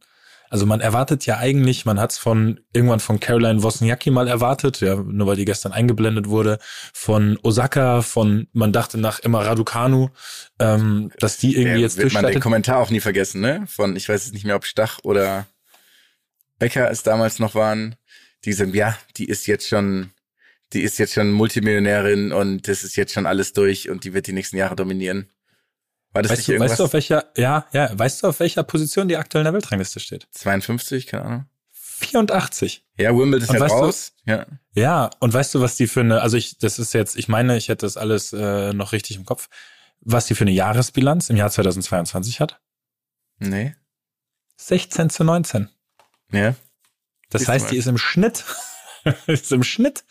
Also 0.52 0.66
man 0.66 0.82
erwartet 0.82 1.24
ja 1.24 1.38
eigentlich, 1.38 1.86
man 1.86 1.98
hat 1.98 2.10
es 2.10 2.18
von 2.18 2.60
irgendwann 2.74 3.00
von 3.00 3.18
Caroline 3.18 3.62
Wozniacki 3.62 4.10
mal 4.10 4.28
erwartet, 4.28 4.82
ja, 4.82 4.96
nur 4.96 5.26
weil 5.26 5.36
die 5.36 5.46
gestern 5.46 5.72
eingeblendet 5.72 6.28
wurde, 6.28 6.58
von 6.92 7.38
Osaka, 7.42 8.02
von 8.02 8.48
man 8.52 8.70
dachte 8.70 8.98
nach 8.98 9.18
immer 9.20 9.46
Raducanu, 9.46 10.10
ähm, 10.58 11.10
dass 11.18 11.38
die 11.38 11.56
irgendwie 11.56 11.70
Der 11.70 11.78
jetzt 11.78 11.96
wird 11.96 12.12
man 12.12 12.26
den. 12.26 12.38
Kommentar 12.38 12.80
auch 12.80 12.90
nie 12.90 13.00
vergessen, 13.00 13.40
ne? 13.40 13.64
Von, 13.66 13.96
ich 13.96 14.10
weiß 14.10 14.26
jetzt 14.26 14.34
nicht 14.34 14.44
mehr, 14.44 14.56
ob 14.56 14.66
Stach 14.66 14.98
oder 15.04 15.46
Becker 16.58 16.90
es 16.90 17.02
damals 17.02 17.38
noch 17.38 17.54
waren. 17.54 17.94
Die 18.44 18.52
sind, 18.52 18.74
ja, 18.74 18.98
die 19.16 19.30
ist 19.30 19.46
jetzt 19.46 19.66
schon, 19.66 20.10
die 20.74 20.82
ist 20.82 20.98
jetzt 20.98 21.14
schon 21.14 21.32
Multimillionärin 21.32 22.30
und 22.30 22.68
das 22.68 22.84
ist 22.84 22.96
jetzt 22.96 23.14
schon 23.14 23.24
alles 23.24 23.54
durch 23.54 23.88
und 23.88 24.04
die 24.04 24.12
wird 24.12 24.26
die 24.26 24.34
nächsten 24.34 24.58
Jahre 24.58 24.76
dominieren. 24.76 25.31
War 26.12 26.22
das 26.22 26.30
Weißt 26.32 26.38
nicht 26.40 26.48
du, 26.48 26.52
irgendwas? 26.52 26.70
weißt 26.72 26.80
du 26.80 26.84
auf 26.84 26.92
welcher, 26.92 27.24
ja, 27.36 27.66
ja, 27.72 27.98
weißt 27.98 28.22
du 28.22 28.28
auf 28.28 28.40
welcher 28.40 28.62
Position 28.64 29.08
die 29.08 29.16
aktuell 29.16 29.42
in 29.42 29.44
der 29.46 29.54
Weltrangliste 29.54 29.98
steht? 30.00 30.26
52, 30.32 31.06
keine 31.06 31.24
Ahnung. 31.24 31.46
84. 31.72 32.84
Ja, 32.98 33.10
Wimbledon 33.16 33.42
ist 33.44 33.48
Und 33.50 33.54
ja 33.56 33.60
weißt 33.60 33.74
du- 33.74 33.78
raus. 33.78 34.12
Ja. 34.26 34.46
Ja, 34.74 35.10
und 35.20 35.32
weißt 35.32 35.54
du, 35.54 35.60
was 35.60 35.76
die 35.76 35.86
für 35.86 36.00
eine, 36.00 36.20
also 36.20 36.36
ich, 36.36 36.58
das 36.58 36.78
ist 36.78 36.92
jetzt, 36.94 37.16
ich 37.16 37.28
meine, 37.28 37.56
ich 37.56 37.68
hätte 37.68 37.86
das 37.86 37.96
alles 37.96 38.32
äh, 38.32 38.72
noch 38.72 38.92
richtig 38.92 39.16
im 39.16 39.24
Kopf, 39.24 39.48
was 40.00 40.26
die 40.26 40.34
für 40.34 40.42
eine 40.44 40.50
Jahresbilanz 40.50 41.30
im 41.30 41.36
Jahr 41.36 41.50
2022 41.50 42.40
hat? 42.40 42.60
Nee. 43.38 43.74
16 44.56 45.10
zu 45.10 45.24
19. 45.24 45.68
Ja. 46.32 46.54
Das 47.30 47.42
du 47.44 47.48
heißt, 47.48 47.70
die 47.70 47.76
ist 47.76 47.86
im 47.86 47.98
Schnitt, 47.98 48.44
ist 49.26 49.52
im 49.52 49.62
Schnitt, 49.62 50.04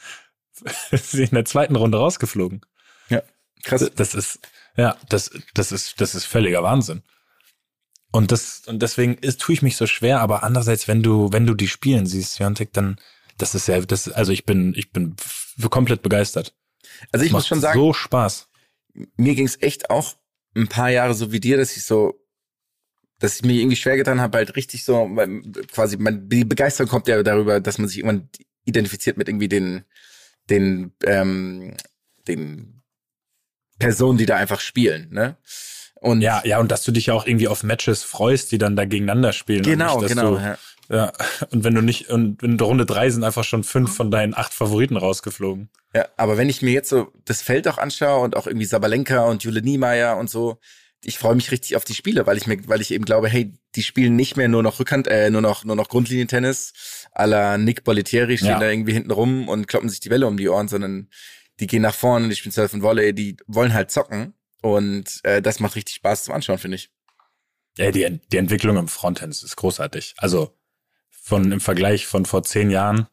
ist 0.92 1.12
sie 1.12 1.24
in 1.24 1.36
der 1.36 1.46
zweiten 1.46 1.76
Runde 1.76 1.98
rausgeflogen. 1.98 2.62
Krass. 3.64 3.92
Das 3.96 4.16
ist, 4.16 4.40
ja, 4.78 4.98
das, 5.10 5.32
das 5.54 5.72
ist, 5.72 6.00
das 6.02 6.16
ist 6.16 6.26
völliger 6.26 6.64
Wahnsinn. 6.64 7.04
Und 8.12 8.32
das, 8.32 8.64
und 8.68 8.82
deswegen 8.82 9.16
ist, 9.16 9.40
tue 9.40 9.54
ich 9.54 9.62
mich 9.62 9.78
so 9.78 9.88
schwer, 9.88 10.20
aber 10.20 10.44
andererseits, 10.44 10.88
wenn 10.88 11.02
du, 11.02 11.32
wenn 11.32 11.46
du 11.46 11.54
die 11.54 11.68
spielen 11.68 12.06
siehst, 12.06 12.40
Jontek, 12.40 12.74
dann, 12.74 12.98
das 13.38 13.56
ist 13.56 13.68
ja, 13.68 13.80
das, 13.80 14.10
also 14.10 14.34
ich 14.34 14.46
bin, 14.46 14.74
ich 14.76 14.92
bin 14.92 15.16
komplett 15.70 16.02
begeistert. 16.02 16.54
Also 17.12 17.26
ich 17.26 17.32
muss 17.32 17.48
schon 17.48 17.62
sagen, 17.62 17.80
So 17.80 17.94
Spaß. 17.94 18.50
mir 19.16 19.36
ging's 19.36 19.58
echt 19.62 19.90
auch 19.90 20.16
ein 20.56 20.68
paar 20.68 20.90
Jahre 20.90 21.14
so 21.14 21.32
wie 21.32 21.40
dir, 21.40 21.56
dass 21.56 21.78
ich 21.78 21.86
so, 21.86 22.20
dass 23.20 23.36
ich 23.36 23.44
mir 23.44 23.54
irgendwie 23.54 23.78
schwer 23.78 23.96
getan 23.96 24.20
habe, 24.20 24.40
halt 24.40 24.56
richtig 24.58 24.84
so, 24.84 25.10
quasi, 25.72 25.96
man, 25.98 26.28
die 26.28 26.44
Begeisterung 26.44 26.90
kommt 26.90 27.08
ja 27.08 27.22
darüber, 27.24 27.62
dass 27.62 27.78
man 27.78 27.88
sich 27.88 28.00
irgendwann 28.00 28.30
identifiziert 28.66 29.18
mit 29.18 29.30
irgendwie 29.30 29.48
den, 29.48 29.86
den, 30.50 30.94
ähm, 31.06 31.78
den 32.28 32.81
Personen, 33.82 34.18
die 34.18 34.26
da 34.26 34.36
einfach 34.36 34.60
spielen, 34.60 35.08
ne? 35.12 35.36
Und 35.96 36.22
Ja, 36.22 36.42
ja, 36.46 36.60
und 36.60 36.72
dass 36.72 36.84
du 36.84 36.92
dich 36.92 37.08
ja 37.08 37.14
auch 37.14 37.28
irgendwie 37.28 37.48
auf 37.48 37.64
Matches 37.64 38.04
freust, 38.04 38.52
die 38.52 38.58
dann 38.58 38.76
da 38.76 38.86
gegeneinander 38.86 39.34
spielen. 39.34 39.62
genau, 39.64 40.00
nicht, 40.00 40.10
genau. 40.10 40.36
Du, 40.36 40.42
ja. 40.42 40.58
ja, 40.90 41.12
und 41.52 41.64
wenn 41.64 41.76
du 41.76 41.82
nicht, 41.82 42.10
und 42.10 42.42
in 42.42 42.58
der 42.58 42.66
Runde 42.68 42.86
drei 42.88 43.10
sind 43.12 43.24
einfach 43.24 43.44
schon 43.44 43.64
fünf 43.64 43.96
von 43.96 44.10
deinen 44.10 44.34
acht 44.36 44.54
Favoriten 44.54 44.98
rausgeflogen. 44.98 45.70
Ja, 45.94 46.08
aber 46.18 46.38
wenn 46.38 46.50
ich 46.50 46.62
mir 46.64 46.72
jetzt 46.72 46.90
so 46.90 47.12
das 47.26 47.42
Feld 47.42 47.68
auch 47.68 47.78
anschaue 47.78 48.24
und 48.24 48.36
auch 48.36 48.48
irgendwie 48.48 48.66
Sabalenka 48.66 49.26
und 49.26 49.44
Jule 49.44 49.62
Niemeyer 49.62 50.18
und 50.18 50.30
so, 50.30 50.58
ich 51.04 51.18
freue 51.18 51.36
mich 51.36 51.52
richtig 51.52 51.76
auf 51.76 51.84
die 51.84 51.96
Spiele, 51.96 52.26
weil 52.28 52.38
ich 52.38 52.46
mir, 52.48 52.58
weil 52.68 52.80
ich 52.82 52.92
eben 52.92 53.06
glaube, 53.06 53.28
hey, 53.28 53.54
die 53.76 53.84
spielen 53.84 54.16
nicht 54.16 54.38
mehr 54.38 54.48
nur 54.48 54.64
noch 54.64 54.80
Rückhand, 54.80 55.08
äh, 55.08 55.30
nur 55.32 55.42
noch 55.42 55.66
nur 55.66 55.76
noch 55.76 55.90
Grundlinientennis, 55.90 56.74
à 57.16 57.26
la 57.26 57.58
Nick 57.58 57.84
Bollettieri 57.84 58.38
stehen 58.38 58.50
Ja. 58.50 58.60
da 58.60 58.70
irgendwie 58.70 58.94
hinten 58.94 59.12
rum 59.12 59.48
und 59.50 59.68
kloppen 59.68 59.90
sich 59.90 60.00
die 60.00 60.10
Welle 60.12 60.28
um 60.28 60.38
die 60.38 60.48
Ohren, 60.50 60.68
sondern 60.68 61.10
die 61.62 61.68
gehen 61.68 61.84
nach 61.84 61.96
vorne, 61.96 62.28
die 62.28 62.36
spielen 62.36 62.52
Surf 62.52 62.74
und 62.74 62.82
Volley, 62.82 63.14
die 63.14 63.38
wollen 63.48 63.74
halt 63.74 63.92
zocken 63.92 64.34
und 64.62 65.22
äh, 65.24 65.42
das 65.42 65.60
macht 65.60 65.76
richtig 65.76 65.96
Spaß 65.96 66.26
zum 66.26 66.34
Anschauen, 66.34 66.58
finde 66.58 66.76
ich. 66.76 66.92
Ja, 67.78 67.92
die, 67.92 68.20
die 68.32 68.38
Entwicklung 68.38 68.78
im 68.78 68.88
Frontend 68.88 69.32
ist 69.32 69.56
großartig. 69.56 70.16
Also 70.18 70.58
von 71.10 71.52
im 71.52 71.62
Vergleich 71.62 72.08
von 72.08 72.26
vor 72.26 72.44
zehn 72.44 72.70
Jahren, 72.70 73.08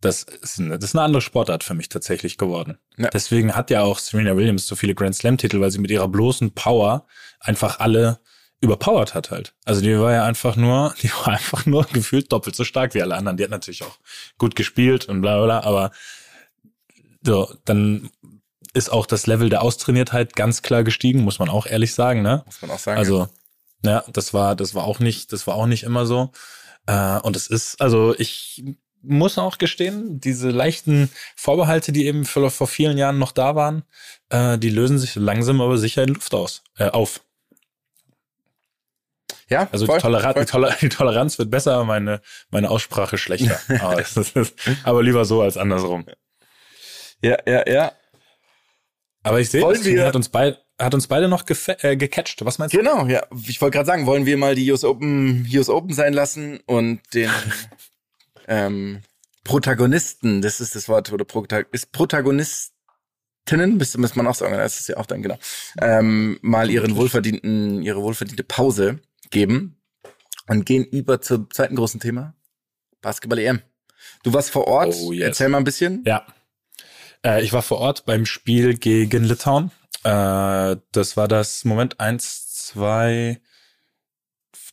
das 0.00 0.24
ist, 0.24 0.58
eine, 0.58 0.78
das 0.78 0.90
ist 0.90 0.96
eine 0.96 1.04
andere 1.04 1.22
Sportart 1.22 1.64
für 1.64 1.74
mich 1.74 1.88
tatsächlich 1.88 2.36
geworden. 2.36 2.78
Ja. 2.98 3.08
Deswegen 3.08 3.54
hat 3.54 3.70
ja 3.70 3.82
auch 3.82 3.98
Serena 3.98 4.36
Williams 4.36 4.66
so 4.66 4.76
viele 4.76 4.94
Grand 4.94 5.14
Slam-Titel, 5.14 5.60
weil 5.60 5.70
sie 5.70 5.78
mit 5.78 5.90
ihrer 5.90 6.08
bloßen 6.08 6.52
Power 6.52 7.06
einfach 7.40 7.78
alle 7.78 8.20
überpowered 8.60 9.14
hat 9.14 9.30
halt. 9.30 9.54
Also 9.64 9.80
die 9.80 9.98
war 9.98 10.12
ja 10.12 10.24
einfach 10.24 10.56
nur, 10.56 10.94
die 11.02 11.10
war 11.10 11.28
einfach 11.28 11.64
nur 11.64 11.84
gefühlt 11.84 12.32
doppelt 12.32 12.56
so 12.56 12.64
stark 12.64 12.94
wie 12.94 13.02
alle 13.02 13.14
anderen. 13.14 13.36
Die 13.36 13.44
hat 13.44 13.50
natürlich 13.50 13.84
auch 13.84 13.98
gut 14.36 14.56
gespielt 14.56 15.06
und 15.06 15.22
bla 15.22 15.42
bla, 15.42 15.60
aber 15.60 15.92
so, 17.24 17.52
dann 17.64 18.10
ist 18.74 18.90
auch 18.90 19.06
das 19.06 19.26
Level 19.26 19.48
der 19.48 19.62
Austrainiertheit 19.62 20.34
ganz 20.34 20.62
klar 20.62 20.84
gestiegen, 20.84 21.22
muss 21.22 21.38
man 21.38 21.48
auch 21.48 21.66
ehrlich 21.66 21.94
sagen, 21.94 22.22
ne? 22.22 22.42
Muss 22.44 22.60
man 22.60 22.70
auch 22.72 22.78
sagen. 22.78 22.98
Also, 22.98 23.28
ja, 23.84 24.04
das 24.12 24.34
war, 24.34 24.56
das 24.56 24.74
war 24.74 24.84
auch 24.84 24.98
nicht, 24.98 25.32
das 25.32 25.46
war 25.46 25.54
auch 25.54 25.66
nicht 25.66 25.84
immer 25.84 26.06
so. 26.06 26.32
Äh, 26.86 27.18
und 27.20 27.36
es 27.36 27.46
ist, 27.46 27.80
also 27.80 28.14
ich 28.18 28.64
muss 29.02 29.38
auch 29.38 29.58
gestehen, 29.58 30.20
diese 30.20 30.50
leichten 30.50 31.10
Vorbehalte, 31.36 31.92
die 31.92 32.06
eben 32.06 32.24
vor, 32.24 32.50
vor 32.50 32.66
vielen 32.66 32.98
Jahren 32.98 33.18
noch 33.18 33.32
da 33.32 33.54
waren, 33.54 33.84
äh, 34.30 34.58
die 34.58 34.70
lösen 34.70 34.98
sich 34.98 35.14
langsam 35.14 35.60
aber 35.60 35.78
sicher 35.78 36.02
in 36.02 36.10
Luft 36.10 36.34
aus, 36.34 36.62
äh, 36.78 36.88
auf. 36.88 37.20
ja, 39.48 39.68
Also 39.70 39.86
voll, 39.86 39.98
die, 39.98 40.02
Toleranz, 40.02 40.38
die, 40.38 40.46
Toler 40.46 40.76
die 40.80 40.88
Toleranz 40.88 41.38
wird 41.38 41.50
besser, 41.50 41.84
meine, 41.84 42.22
meine 42.50 42.70
Aussprache 42.70 43.18
schlechter. 43.18 43.60
aber, 43.80 44.00
ist, 44.00 44.54
aber 44.82 45.02
lieber 45.02 45.24
so 45.26 45.42
als 45.42 45.56
andersrum. 45.56 46.06
Ja, 47.24 47.38
ja, 47.46 47.68
ja. 47.68 47.92
Aber 49.22 49.40
ich 49.40 49.48
sehe, 49.50 49.60
das 49.62 49.84
wir- 49.84 50.04
hat 50.04 50.16
uns, 50.16 50.28
beid, 50.28 50.58
hat 50.78 50.92
uns 50.94 51.06
beide 51.06 51.28
noch 51.28 51.44
äh, 51.80 51.96
gecatcht. 51.96 52.44
Was 52.44 52.58
meinst 52.58 52.74
du? 52.74 52.78
Genau, 52.78 53.06
ja. 53.06 53.26
Ich 53.48 53.60
wollte 53.60 53.76
gerade 53.76 53.86
sagen, 53.86 54.06
wollen 54.06 54.26
wir 54.26 54.36
mal 54.36 54.54
die 54.54 54.70
US 54.70 54.84
Open, 54.84 55.48
US 55.54 55.68
Open 55.70 55.94
sein 55.94 56.12
lassen 56.12 56.60
und 56.66 57.00
den 57.14 57.30
ähm, 58.48 59.00
Protagonisten, 59.44 60.42
das 60.42 60.60
ist 60.60 60.74
das 60.74 60.88
Wort, 60.88 61.12
oder 61.12 61.24
Protag 61.24 61.66
ist 61.72 61.92
Protagonistinnen, 61.92 63.76
müsste 63.76 63.98
muss 63.98 64.14
man 64.16 64.26
auch 64.26 64.34
sagen, 64.34 64.54
das 64.54 64.80
ist 64.80 64.88
ja 64.88 64.96
auch 64.96 65.06
dann 65.06 65.22
genau, 65.22 65.38
ähm, 65.80 66.38
mal 66.42 66.70
ihren 66.70 66.96
wohlverdienten, 66.96 67.82
ihre 67.82 68.02
wohlverdiente 68.02 68.44
Pause 68.44 69.00
geben 69.30 69.80
und 70.48 70.66
gehen 70.66 70.84
über 70.84 71.20
zum 71.20 71.50
zweiten 71.50 71.76
großen 71.76 72.00
Thema, 72.00 72.34
Basketball 73.00 73.38
EM. 73.38 73.62
Du 74.22 74.32
warst 74.32 74.50
vor 74.50 74.66
Ort, 74.66 74.94
Oh, 74.98 75.12
yes. 75.12 75.28
erzähl 75.28 75.48
mal 75.48 75.58
ein 75.58 75.64
bisschen. 75.64 76.02
Ja. 76.06 76.26
Äh, 77.24 77.42
ich 77.42 77.52
war 77.52 77.62
vor 77.62 77.78
Ort 77.78 78.04
beim 78.04 78.26
Spiel 78.26 78.76
gegen 78.76 79.24
Litauen. 79.24 79.70
Äh, 80.04 80.76
das 80.92 81.16
war 81.16 81.28
das 81.28 81.64
Moment 81.64 82.00
eins, 82.00 82.52
zwei, 82.52 83.40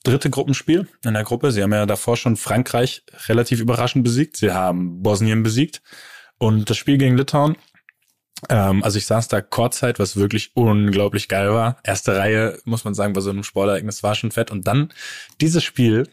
dritte 0.04 0.30
Gruppenspiel 0.30 0.88
in 1.04 1.14
der 1.14 1.24
Gruppe. 1.24 1.52
Sie 1.52 1.64
haben 1.64 1.74
ja 1.74 1.86
davor 1.86 2.18
schon 2.18 2.38
Frankreich 2.38 3.04
relativ 3.28 3.60
überraschend 3.60 4.04
besiegt. 4.04 4.38
Sie 4.38 4.52
haben 4.52 5.02
Bosnien 5.02 5.44
besiegt. 5.44 5.82
Und 6.38 6.70
das 6.70 6.78
Spiel 6.78 6.98
gegen 6.98 7.18
Litauen, 7.18 7.56
ähm, 8.50 8.84
also 8.84 8.98
ich 8.98 9.06
saß 9.06 9.28
da 9.28 9.42
Kurzzeit, 9.42 10.00
was 10.00 10.16
wirklich 10.16 10.52
unglaublich 10.56 11.28
geil 11.28 11.52
war. 11.52 11.78
Erste 11.84 12.18
Reihe, 12.18 12.60
muss 12.66 12.84
man 12.84 12.94
sagen, 12.94 13.14
bei 13.14 13.22
so 13.22 13.30
einem 13.30 13.44
Sportereignis 13.44 14.04
war 14.04 14.16
schon 14.16 14.32
fett. 14.32 14.52
Und 14.52 14.68
dann 14.68 14.92
dieses 15.40 15.64
Spiel 15.64 16.10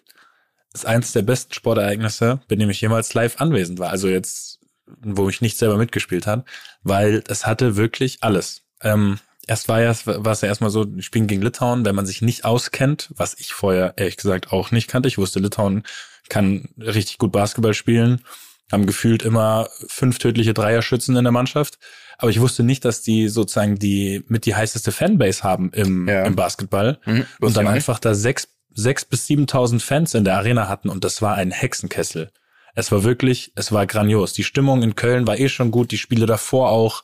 ist 0.74 0.86
eins 0.86 1.12
der 1.12 1.22
besten 1.22 1.54
Sportereignisse, 1.54 2.40
bei 2.48 2.56
dem 2.56 2.68
ich 2.70 2.80
jemals 2.80 3.14
live 3.14 3.40
anwesend 3.40 3.78
war. 3.78 3.90
Also 3.90 4.08
jetzt, 4.08 4.57
wo 5.02 5.28
ich 5.28 5.40
nicht 5.40 5.58
selber 5.58 5.76
mitgespielt 5.76 6.26
habe, 6.26 6.44
weil 6.82 7.22
es 7.28 7.46
hatte 7.46 7.76
wirklich 7.76 8.18
alles. 8.22 8.62
Ähm, 8.82 9.18
erst 9.46 9.68
war 9.68 9.80
ja, 9.80 9.94
war 10.04 10.32
es 10.32 10.40
ja 10.40 10.48
erstmal 10.48 10.70
so, 10.70 10.86
spielen 11.00 11.26
gegen 11.26 11.42
Litauen, 11.42 11.84
wenn 11.84 11.94
man 11.94 12.06
sich 12.06 12.22
nicht 12.22 12.44
auskennt, 12.44 13.10
was 13.16 13.34
ich 13.38 13.52
vorher 13.52 13.94
ehrlich 13.96 14.16
gesagt 14.16 14.52
auch 14.52 14.70
nicht 14.70 14.88
kannte. 14.88 15.08
Ich 15.08 15.18
wusste, 15.18 15.40
Litauen 15.40 15.82
kann 16.28 16.68
richtig 16.78 17.18
gut 17.18 17.32
Basketball 17.32 17.74
spielen, 17.74 18.22
haben 18.70 18.86
gefühlt 18.86 19.22
immer 19.22 19.68
fünf 19.88 20.18
tödliche 20.18 20.52
Dreierschützen 20.54 21.16
in 21.16 21.24
der 21.24 21.32
Mannschaft. 21.32 21.78
Aber 22.18 22.30
ich 22.30 22.40
wusste 22.40 22.64
nicht, 22.64 22.84
dass 22.84 23.00
die 23.02 23.28
sozusagen 23.28 23.78
die 23.78 24.24
mit 24.28 24.44
die 24.44 24.54
heißeste 24.54 24.92
Fanbase 24.92 25.42
haben 25.44 25.70
im, 25.72 26.08
Ja. 26.08 26.24
im 26.24 26.36
Basketball 26.36 26.98
Mhm, 27.06 27.24
und 27.40 27.56
dann 27.56 27.66
einfach 27.68 27.98
da 28.00 28.14
sechs, 28.14 28.48
sechs 28.74 29.04
bis 29.04 29.26
siebentausend 29.26 29.82
Fans 29.82 30.14
in 30.14 30.24
der 30.24 30.36
Arena 30.36 30.68
hatten 30.68 30.88
und 30.88 31.04
das 31.04 31.22
war 31.22 31.36
ein 31.36 31.50
Hexenkessel. 31.52 32.30
Es 32.74 32.92
war 32.92 33.02
wirklich, 33.02 33.52
es 33.54 33.72
war 33.72 33.86
grandios. 33.86 34.32
Die 34.32 34.44
Stimmung 34.44 34.82
in 34.82 34.94
Köln 34.94 35.26
war 35.26 35.38
eh 35.38 35.48
schon 35.48 35.70
gut, 35.70 35.90
die 35.90 35.98
Spiele 35.98 36.26
davor 36.26 36.70
auch. 36.70 37.02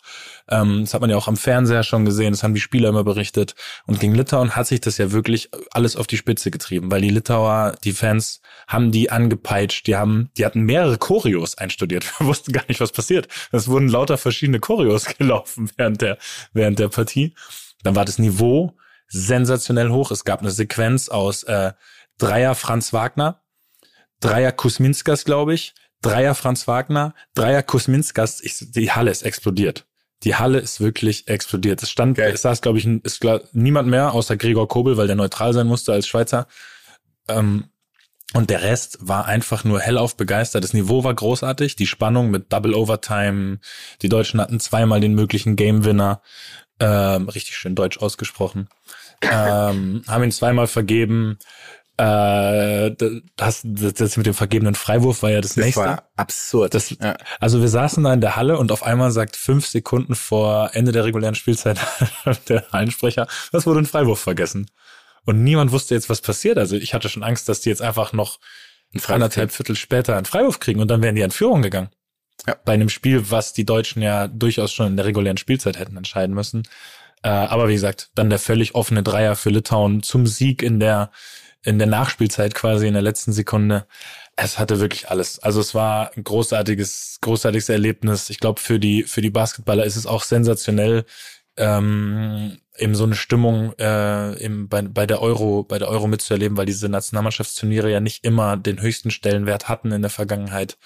Ähm, 0.48 0.82
das 0.82 0.94
hat 0.94 1.00
man 1.00 1.10
ja 1.10 1.16
auch 1.16 1.28
am 1.28 1.36
Fernseher 1.36 1.82
schon 1.82 2.04
gesehen, 2.04 2.32
das 2.32 2.42
haben 2.42 2.54
die 2.54 2.60
Spieler 2.60 2.90
immer 2.90 3.04
berichtet. 3.04 3.54
Und 3.86 4.00
gegen 4.00 4.14
Litauen 4.14 4.56
hat 4.56 4.66
sich 4.66 4.80
das 4.80 4.98
ja 4.98 5.12
wirklich 5.12 5.50
alles 5.72 5.96
auf 5.96 6.06
die 6.06 6.16
Spitze 6.16 6.50
getrieben, 6.50 6.90
weil 6.90 7.00
die 7.00 7.10
Litauer, 7.10 7.74
die 7.84 7.92
Fans, 7.92 8.40
haben 8.68 8.92
die 8.92 9.10
angepeitscht, 9.10 9.86
die 9.86 9.96
haben, 9.96 10.30
die 10.36 10.44
hatten 10.44 10.62
mehrere 10.62 10.98
Choreos 10.98 11.58
einstudiert. 11.58 12.04
Wir 12.18 12.26
wussten 12.26 12.52
gar 12.52 12.64
nicht, 12.68 12.80
was 12.80 12.92
passiert. 12.92 13.28
Es 13.52 13.68
wurden 13.68 13.88
lauter 13.88 14.18
verschiedene 14.18 14.60
Choreos 14.60 15.04
gelaufen 15.18 15.70
während 15.76 16.00
der, 16.02 16.18
während 16.52 16.78
der 16.78 16.88
Partie. 16.88 17.34
Dann 17.82 17.96
war 17.96 18.04
das 18.04 18.18
Niveau 18.18 18.76
sensationell 19.08 19.90
hoch. 19.90 20.10
Es 20.10 20.24
gab 20.24 20.40
eine 20.40 20.50
Sequenz 20.50 21.08
aus 21.08 21.42
äh, 21.44 21.72
Dreier 22.18 22.54
Franz 22.54 22.92
Wagner, 22.92 23.40
Dreier 24.24 24.52
Kusminskas, 24.52 25.26
glaube 25.26 25.52
ich, 25.52 25.74
Dreier 26.00 26.34
Franz 26.34 26.66
Wagner, 26.66 27.14
Dreier 27.34 27.62
Kusminskas. 27.62 28.40
Ich, 28.40 28.56
die 28.60 28.90
Halle 28.90 29.10
ist 29.10 29.22
explodiert. 29.22 29.84
Die 30.22 30.34
Halle 30.34 30.58
ist 30.60 30.80
wirklich 30.80 31.28
explodiert. 31.28 31.82
Es 31.82 31.90
stand, 31.90 32.16
Geil. 32.16 32.32
es 32.32 32.40
saß, 32.40 32.62
glaube 32.62 32.78
ich, 32.78 32.86
ist 32.86 33.20
klar, 33.20 33.42
niemand 33.52 33.88
mehr 33.88 34.12
außer 34.12 34.38
Gregor 34.38 34.66
Kobel, 34.66 34.96
weil 34.96 35.08
der 35.08 35.16
neutral 35.16 35.52
sein 35.52 35.66
musste 35.66 35.92
als 35.92 36.06
Schweizer. 36.06 36.46
Ähm, 37.28 37.66
und 38.32 38.48
der 38.48 38.62
Rest 38.62 38.96
war 39.02 39.26
einfach 39.26 39.64
nur 39.64 39.80
hellauf 39.80 40.16
begeistert. 40.16 40.64
Das 40.64 40.72
Niveau 40.72 41.04
war 41.04 41.12
großartig. 41.12 41.76
Die 41.76 41.86
Spannung 41.86 42.30
mit 42.30 42.50
Double 42.50 42.72
Overtime. 42.72 43.58
Die 44.00 44.08
Deutschen 44.08 44.40
hatten 44.40 44.58
zweimal 44.58 45.00
den 45.00 45.14
möglichen 45.14 45.54
Game 45.54 45.84
Winner. 45.84 46.22
Ähm, 46.80 47.28
richtig 47.28 47.56
schön 47.56 47.74
deutsch 47.74 47.98
ausgesprochen. 47.98 48.68
ähm, 49.20 50.02
haben 50.08 50.24
ihn 50.24 50.32
zweimal 50.32 50.66
vergeben. 50.66 51.38
Äh, 51.96 52.90
das, 53.36 53.62
das, 53.64 53.94
das 53.94 54.16
mit 54.16 54.26
dem 54.26 54.34
vergebenen 54.34 54.74
Freiwurf 54.74 55.22
war 55.22 55.30
ja 55.30 55.40
das, 55.40 55.54
Das 55.54 55.64
nächste. 55.64 55.82
war 55.82 56.10
absurd. 56.16 56.74
Das, 56.74 56.90
ja. 56.90 57.16
Also 57.38 57.60
wir 57.60 57.68
saßen 57.68 58.02
da 58.02 58.12
in 58.12 58.20
der 58.20 58.34
Halle 58.34 58.58
und 58.58 58.72
auf 58.72 58.82
einmal 58.82 59.12
sagt 59.12 59.36
fünf 59.36 59.66
Sekunden 59.66 60.16
vor 60.16 60.70
Ende 60.72 60.90
der 60.90 61.04
regulären 61.04 61.36
Spielzeit 61.36 61.78
der 62.48 62.64
Hallensprecher, 62.72 63.28
das 63.52 63.66
wurde 63.66 63.80
ein 63.80 63.86
Freiwurf 63.86 64.20
vergessen. 64.20 64.66
Und 65.24 65.44
niemand 65.44 65.70
wusste 65.70 65.94
jetzt, 65.94 66.10
was 66.10 66.20
passiert. 66.20 66.58
Also 66.58 66.76
ich 66.76 66.94
hatte 66.94 67.08
schon 67.08 67.22
Angst, 67.22 67.48
dass 67.48 67.60
die 67.60 67.70
jetzt 67.70 67.82
einfach 67.82 68.12
noch 68.12 68.40
anderthalb 69.06 69.52
Viertel 69.52 69.76
später 69.76 70.16
einen 70.16 70.26
Freiwurf 70.26 70.60
kriegen 70.60 70.80
und 70.80 70.88
dann 70.88 71.02
wären 71.02 71.14
die 71.14 71.22
in 71.22 71.30
Führung 71.30 71.62
gegangen. 71.62 71.90
Ja. 72.46 72.56
Bei 72.64 72.72
einem 72.72 72.88
Spiel, 72.88 73.30
was 73.30 73.52
die 73.52 73.64
Deutschen 73.64 74.02
ja 74.02 74.28
durchaus 74.28 74.72
schon 74.72 74.88
in 74.88 74.96
der 74.96 75.06
regulären 75.06 75.36
Spielzeit 75.36 75.78
hätten 75.78 75.96
entscheiden 75.96 76.34
müssen. 76.34 76.64
Äh, 77.22 77.28
aber 77.28 77.68
wie 77.68 77.74
gesagt, 77.74 78.10
dann 78.14 78.30
der 78.30 78.38
völlig 78.38 78.74
offene 78.74 79.02
Dreier 79.02 79.36
für 79.36 79.50
Litauen 79.50 80.02
zum 80.02 80.26
Sieg 80.26 80.62
in 80.62 80.78
der 80.80 81.10
in 81.64 81.78
der 81.78 81.88
Nachspielzeit 81.88 82.54
quasi 82.54 82.86
in 82.86 82.94
der 82.94 83.02
letzten 83.02 83.32
Sekunde. 83.32 83.86
Es 84.36 84.58
hatte 84.58 84.80
wirklich 84.80 85.10
alles. 85.10 85.38
Also 85.38 85.60
es 85.60 85.74
war 85.74 86.10
ein 86.16 86.24
großartiges, 86.24 87.18
großartiges 87.20 87.68
Erlebnis. 87.68 88.30
Ich 88.30 88.38
glaube, 88.38 88.60
für 88.60 88.78
die, 88.78 89.04
für 89.04 89.22
die 89.22 89.30
Basketballer 89.30 89.84
ist 89.84 89.96
es 89.96 90.06
auch 90.06 90.22
sensationell, 90.22 91.04
ähm, 91.56 92.58
eben 92.76 92.94
so 92.94 93.04
eine 93.04 93.14
Stimmung 93.14 93.72
äh, 93.78 94.32
im, 94.42 94.68
bei, 94.68 94.82
bei 94.82 95.06
der 95.06 95.22
Euro, 95.22 95.62
bei 95.62 95.78
der 95.78 95.88
Euro 95.88 96.06
mitzuerleben, 96.08 96.56
weil 96.56 96.66
diese 96.66 96.88
Nationalmannschaftsturniere 96.88 97.90
ja 97.90 98.00
nicht 98.00 98.24
immer 98.24 98.56
den 98.56 98.80
höchsten 98.82 99.10
Stellenwert 99.10 99.68
hatten 99.68 99.92
in 99.92 100.02
der 100.02 100.10
Vergangenheit. 100.10 100.76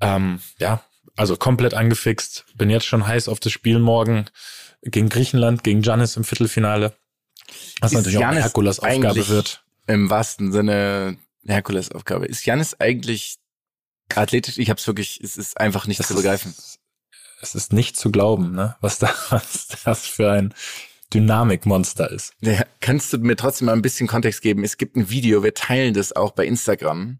Ähm, 0.00 0.40
ja, 0.58 0.82
also 1.16 1.36
komplett 1.36 1.74
angefixt. 1.74 2.46
Bin 2.56 2.70
jetzt 2.70 2.86
schon 2.86 3.06
heiß 3.06 3.28
auf 3.28 3.40
das 3.40 3.52
Spiel 3.52 3.78
morgen 3.78 4.24
gegen 4.82 5.08
Griechenland, 5.10 5.62
gegen 5.62 5.82
Giannis 5.82 6.16
im 6.16 6.24
Viertelfinale. 6.24 6.94
Was 7.80 7.92
Ist 7.92 7.98
natürlich 7.98 8.18
auch 8.18 8.22
eine 8.22 8.30
Giannis 8.30 8.44
Herkulesaufgabe 8.44 9.08
eigentlich- 9.08 9.28
wird. 9.28 9.63
Im 9.86 10.08
wahrsten 10.10 10.52
Sinne 10.52 11.16
Herkulesaufgabe. 11.46 12.26
Ist 12.26 12.44
Janis 12.46 12.74
eigentlich 12.80 13.36
athletisch? 14.14 14.58
Ich 14.58 14.70
hab's 14.70 14.86
wirklich, 14.86 15.20
es 15.22 15.36
ist 15.36 15.58
einfach 15.60 15.86
nicht 15.86 16.00
Das 16.00 16.08
zu 16.08 16.14
ist- 16.14 16.20
begreifen. 16.22 16.54
Es 17.40 17.54
ist 17.54 17.72
nicht 17.74 17.96
zu 17.98 18.10
glauben, 18.10 18.52
ne? 18.52 18.76
was, 18.80 18.98
da, 18.98 19.12
was 19.30 19.68
das 19.84 20.06
für 20.06 20.30
ein 20.32 20.54
Dynamikmonster 21.12 22.10
ist. 22.10 22.32
Ja, 22.40 22.64
kannst 22.80 23.12
du 23.12 23.18
mir 23.18 23.36
trotzdem 23.36 23.66
mal 23.66 23.72
ein 23.74 23.82
bisschen 23.82 24.06
Kontext 24.06 24.40
geben? 24.40 24.64
Es 24.64 24.78
gibt 24.78 24.96
ein 24.96 25.10
Video, 25.10 25.42
wir 25.42 25.52
teilen 25.54 25.92
das 25.94 26.12
auch 26.12 26.32
bei 26.32 26.46
Instagram 26.46 27.18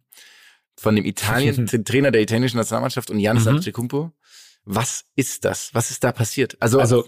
von 0.76 0.96
dem 0.96 1.04
Italien, 1.04 1.66
Trainer 1.84 2.10
der 2.10 2.22
italienischen 2.22 2.56
Nationalmannschaft 2.56 3.10
und 3.10 3.20
Janis 3.20 3.44
Mhm. 3.44 3.50
Antetokounmpo. 3.56 4.12
Was 4.64 5.04
ist 5.14 5.44
das? 5.44 5.74
Was 5.74 5.90
ist 5.90 6.02
da 6.02 6.10
passiert? 6.12 6.56
Also, 6.60 6.80
Also 6.80 7.06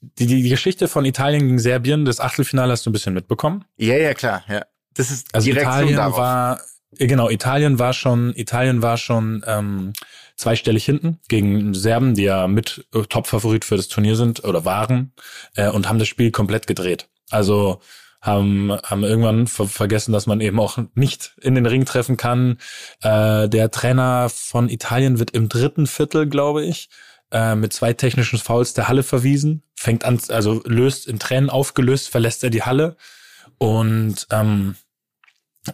die, 0.00 0.26
die, 0.26 0.42
die 0.42 0.48
Geschichte 0.48 0.88
von 0.88 1.04
Italien 1.04 1.42
gegen 1.42 1.58
Serbien, 1.60 2.04
das 2.04 2.18
Achtelfinale 2.20 2.72
hast 2.72 2.84
du 2.86 2.90
ein 2.90 2.92
bisschen 2.92 3.14
mitbekommen. 3.14 3.64
ja, 3.76 3.96
ja, 3.96 4.14
klar, 4.14 4.44
ja. 4.48 4.66
Das 4.98 5.10
ist 5.10 5.28
Also 5.32 5.46
die 5.46 5.52
Reaktion 5.52 5.74
Italien 5.74 5.96
darauf. 5.96 6.16
war 6.18 6.60
äh, 6.98 7.06
genau, 7.06 7.30
Italien 7.30 7.78
war 7.78 7.92
schon, 7.92 8.34
Italien 8.34 8.82
war 8.82 8.96
schon 8.96 9.44
ähm, 9.46 9.92
zweistellig 10.36 10.84
hinten 10.84 11.18
gegen 11.28 11.74
Serben, 11.74 12.14
die 12.14 12.24
ja 12.24 12.46
mit 12.48 12.86
äh, 12.94 13.02
Top-Favorit 13.02 13.64
für 13.64 13.76
das 13.76 13.88
Turnier 13.88 14.16
sind 14.16 14.44
oder 14.44 14.64
waren 14.64 15.12
äh, 15.54 15.68
und 15.68 15.88
haben 15.88 15.98
das 15.98 16.08
Spiel 16.08 16.30
komplett 16.30 16.66
gedreht. 16.66 17.08
Also 17.30 17.80
haben, 18.20 18.72
haben 18.82 19.04
irgendwann 19.04 19.46
ver 19.46 19.68
vergessen, 19.68 20.12
dass 20.12 20.26
man 20.26 20.40
eben 20.40 20.58
auch 20.58 20.78
nicht 20.94 21.34
in 21.40 21.54
den 21.54 21.66
Ring 21.66 21.84
treffen 21.84 22.16
kann. 22.16 22.58
Äh, 23.00 23.48
der 23.48 23.70
Trainer 23.70 24.28
von 24.28 24.68
Italien 24.68 25.20
wird 25.20 25.30
im 25.30 25.48
dritten 25.48 25.86
Viertel, 25.86 26.26
glaube 26.28 26.64
ich, 26.64 26.88
äh, 27.30 27.54
mit 27.54 27.72
zwei 27.72 27.92
technischen 27.92 28.38
Fouls 28.38 28.74
der 28.74 28.88
Halle 28.88 29.04
verwiesen, 29.04 29.62
fängt 29.76 30.04
an, 30.04 30.18
also 30.30 30.62
löst 30.64 31.06
in 31.06 31.20
Tränen 31.20 31.50
aufgelöst, 31.50 32.08
verlässt 32.08 32.42
er 32.42 32.50
die 32.50 32.62
Halle 32.62 32.96
Und, 33.58 34.26
ähm, 34.30 34.74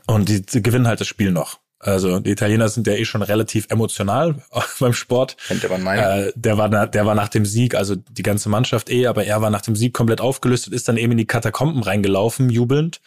und 0.06 0.28
die, 0.28 0.42
die 0.42 0.62
gewinnen 0.62 0.86
halt 0.86 1.00
das 1.00 1.06
Spiel 1.08 1.30
noch. 1.30 1.58
Also 1.78 2.18
die 2.18 2.30
Italiener 2.30 2.68
sind 2.70 2.86
ja 2.86 2.94
eh 2.94 3.04
schon 3.04 3.20
relativ 3.22 3.66
emotional 3.68 4.36
beim 4.80 4.94
Sport. 4.94 5.36
Könnte 5.48 5.68
man 5.68 5.82
meinen. 5.82 6.28
Äh, 6.28 6.32
der 6.34 6.56
war 6.56 6.68
na, 6.68 6.86
der 6.86 7.04
war 7.04 7.14
nach 7.14 7.28
dem 7.28 7.44
Sieg, 7.44 7.74
also 7.74 7.94
die 7.96 8.22
ganze 8.22 8.48
Mannschaft 8.48 8.88
eh, 8.90 9.06
aber 9.06 9.24
er 9.24 9.42
war 9.42 9.50
nach 9.50 9.60
dem 9.60 9.76
Sieg 9.76 9.92
komplett 9.92 10.20
aufgelöst 10.22 10.66
und 10.68 10.72
ist 10.72 10.88
dann 10.88 10.96
eben 10.96 11.12
in 11.12 11.18
die 11.18 11.26
Katakomben 11.26 11.82
reingelaufen, 11.82 12.48
jubelnd 12.48 13.00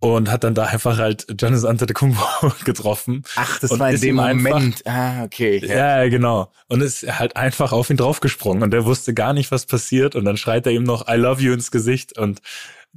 und 0.00 0.30
hat 0.30 0.42
dann 0.44 0.54
da 0.54 0.64
einfach 0.64 0.98
halt 0.98 1.26
Giannis 1.38 1.64
Antetokounmpo 1.64 2.52
getroffen. 2.64 3.22
Ach, 3.36 3.60
das 3.60 3.78
war 3.78 3.90
in 3.90 4.00
dem 4.00 4.16
ihm 4.16 4.18
einfach- 4.20 4.54
Moment. 4.54 4.82
ah, 4.86 5.22
okay. 5.22 5.64
Ja. 5.64 6.08
genau. 6.08 6.50
Und 6.68 6.80
ist 6.80 7.06
halt 7.18 7.36
einfach 7.36 7.70
auf 7.72 7.90
ihn 7.90 7.96
draufgesprungen 7.98 8.62
und 8.64 8.72
der 8.72 8.86
wusste 8.86 9.14
gar 9.14 9.34
nicht, 9.34 9.52
was 9.52 9.66
passiert 9.66 10.16
und 10.16 10.24
dann 10.24 10.36
schreit 10.36 10.66
er 10.66 10.72
ihm 10.72 10.82
noch 10.84 11.06
I 11.06 11.14
love 11.16 11.40
you 11.42 11.52
ins 11.52 11.70
Gesicht 11.70 12.18
und 12.18 12.40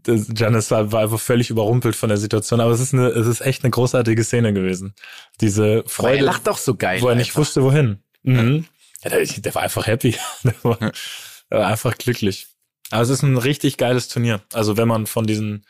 Giannis 0.06 0.70
war, 0.72 0.92
war 0.92 1.02
einfach 1.04 1.20
völlig 1.20 1.50
überrumpelt 1.50 1.96
von 1.96 2.10
der 2.10 2.18
Situation, 2.18 2.60
aber 2.60 2.72
es 2.72 2.80
ist 2.82 2.94
eine, 2.94 3.08
es 3.10 3.26
ist 3.28 3.42
echt 3.42 3.64
eine 3.64 3.72
großartige 3.72 4.24
Szene 4.24 4.52
gewesen. 4.54 4.96
Diese 5.40 5.64
Aber 5.64 5.76
er 5.84 5.90
Freude, 5.90 6.24
lacht 6.26 6.48
doch 6.48 6.58
so 6.58 6.76
geil. 6.76 7.02
wo 7.02 7.08
er 7.10 7.16
nicht 7.16 7.30
einfach. 7.30 7.40
wusste, 7.42 7.64
wohin. 7.64 8.00
Mhm. 8.24 8.66
Ja, 9.04 9.10
der, 9.12 9.26
der 9.26 9.56
war 9.56 9.62
einfach 9.64 9.88
happy. 9.88 10.16
Der 10.44 10.54
war, 10.64 10.78
der 10.80 11.60
war 11.60 11.68
einfach 11.68 11.98
glücklich. 11.98 12.48
Aber 12.90 13.02
es 13.02 13.10
ist 13.10 13.22
ein 13.24 13.38
richtig 13.38 13.78
geiles 13.78 14.08
Turnier. 14.08 14.42
Also 14.54 14.76
wenn 14.78 14.88
man 14.88 15.06
von 15.08 15.26
diesen 15.28 15.66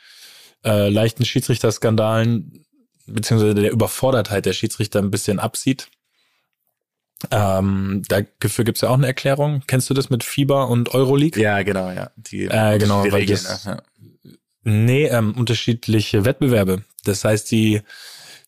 äh, 0.63 0.89
leichten 0.89 1.25
Schiedsrichterskandalen 1.25 2.65
beziehungsweise 3.05 3.53
der 3.55 3.71
Überfordertheit 3.71 4.45
der 4.45 4.53
Schiedsrichter 4.53 4.99
ein 4.99 5.11
bisschen 5.11 5.39
absieht. 5.39 5.89
Ähm, 7.31 8.01
dafür 8.07 8.65
gibt's 8.65 8.81
ja 8.81 8.89
auch 8.89 8.93
eine 8.95 9.07
Erklärung. 9.07 9.63
Kennst 9.67 9.89
du 9.89 9.93
das 9.93 10.09
mit 10.09 10.23
FIBA 10.23 10.63
und 10.63 10.93
Euroleague? 10.93 11.41
Ja, 11.41 11.63
genau, 11.63 11.89
ja. 11.91 12.11
Die, 12.17 12.45
Äh, 12.45 12.77
genau, 12.79 13.03
die 13.03 13.11
weil 13.11 13.21
Regeln, 13.21 13.39
das- 13.43 13.65
ne? 13.65 13.81
Nee, 14.63 15.07
ähm, 15.07 15.33
unterschiedliche 15.35 16.25
Wettbewerbe. 16.25 16.83
Das 17.03 17.23
heißt, 17.25 17.51
die, 17.51 17.81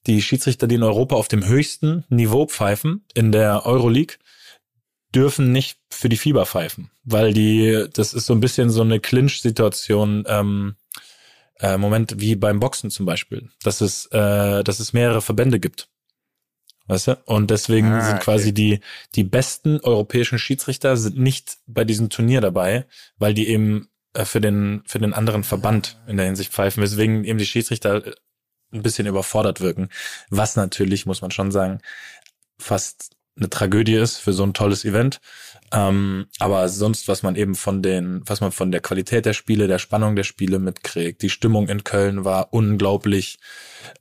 die 0.08 0.22
Schiedsrichter, 0.22 0.68
die 0.68 0.76
in 0.76 0.84
Europa 0.84 1.16
auf 1.16 1.28
dem 1.28 1.46
höchsten 1.46 2.06
Niveau 2.10 2.46
pfeifen, 2.46 3.06
in 3.14 3.32
der 3.32 3.66
Euroleague, 3.66 4.16
dürfen 5.14 5.52
nicht 5.52 5.80
für 5.90 6.10
die 6.10 6.18
FIBA 6.18 6.46
pfeifen, 6.46 6.92
weil 7.04 7.34
die, 7.34 7.86
das 7.94 8.14
ist 8.14 8.26
so 8.26 8.34
ein 8.34 8.42
bisschen 8.42 8.70
so 8.70 8.82
eine 8.82 9.00
Clinch-Situation, 9.00 10.26
ähm, 10.28 10.76
äh, 11.60 11.78
Moment, 11.78 12.20
wie 12.20 12.36
beim 12.36 12.60
Boxen 12.60 12.92
zum 12.92 13.06
Beispiel, 13.06 13.50
dass 13.64 13.80
es, 13.80 14.08
äh, 14.08 14.64
dass 14.64 14.80
es 14.80 14.92
mehrere 14.92 15.22
Verbände 15.22 15.60
gibt. 15.60 15.88
Weißt 16.88 17.08
du? 17.08 17.18
Und 17.26 17.50
deswegen 17.50 17.88
Ah, 17.94 18.02
sind 18.02 18.16
okay. 18.16 18.24
quasi 18.24 18.54
die, 18.54 18.80
die 19.16 19.24
besten 19.24 19.80
europäischen 19.80 20.38
Schiedsrichter 20.38 20.98
sind 20.98 21.18
nicht 21.18 21.58
bei 21.66 21.84
diesem 21.84 22.10
Turnier 22.10 22.42
dabei, 22.42 22.86
weil 23.18 23.34
die 23.34 23.48
eben 23.48 23.88
für 24.24 24.40
den, 24.40 24.84
für 24.86 25.00
den 25.00 25.14
anderen 25.14 25.44
Verband 25.44 26.00
in 26.08 26.16
der 26.18 26.26
Hinsicht 26.26 26.54
pfeifen, 26.54 26.82
weswegen 26.82 27.26
eben 27.26 27.40
die 27.40 27.46
Schiedsrichter 27.46 28.08
äh, 28.08 28.14
ein 28.72 28.82
bisschen 28.82 29.08
überfordert 29.08 29.60
wirken. 29.60 29.90
Was 30.30 30.56
natürlich, 30.56 31.06
muss 31.06 31.22
man 31.22 31.32
schon 31.32 31.52
sagen, 31.52 31.80
fast 32.58 33.16
eine 33.38 33.50
Tragödie 33.50 33.96
ist 33.96 34.18
für 34.18 34.34
so 34.34 34.44
ein 34.44 34.54
tolles 34.54 34.86
Event. 34.86 35.20
Ähm, 35.74 36.28
aber 36.40 36.70
sonst, 36.70 37.08
was 37.08 37.24
man 37.24 37.36
eben 37.36 37.56
von 37.56 37.82
den, 37.82 38.22
was 38.26 38.40
man 38.40 38.52
von 38.52 38.72
der 38.72 38.82
Qualität 38.82 39.26
der 39.26 39.34
Spiele, 39.34 39.68
der 39.68 39.80
Spannung 39.80 40.16
der 40.16 40.24
Spiele 40.24 40.60
mitkriegt, 40.60 41.22
die 41.22 41.30
Stimmung 41.30 41.68
in 41.68 41.84
Köln 41.84 42.24
war 42.24 42.54
unglaublich. 42.54 43.40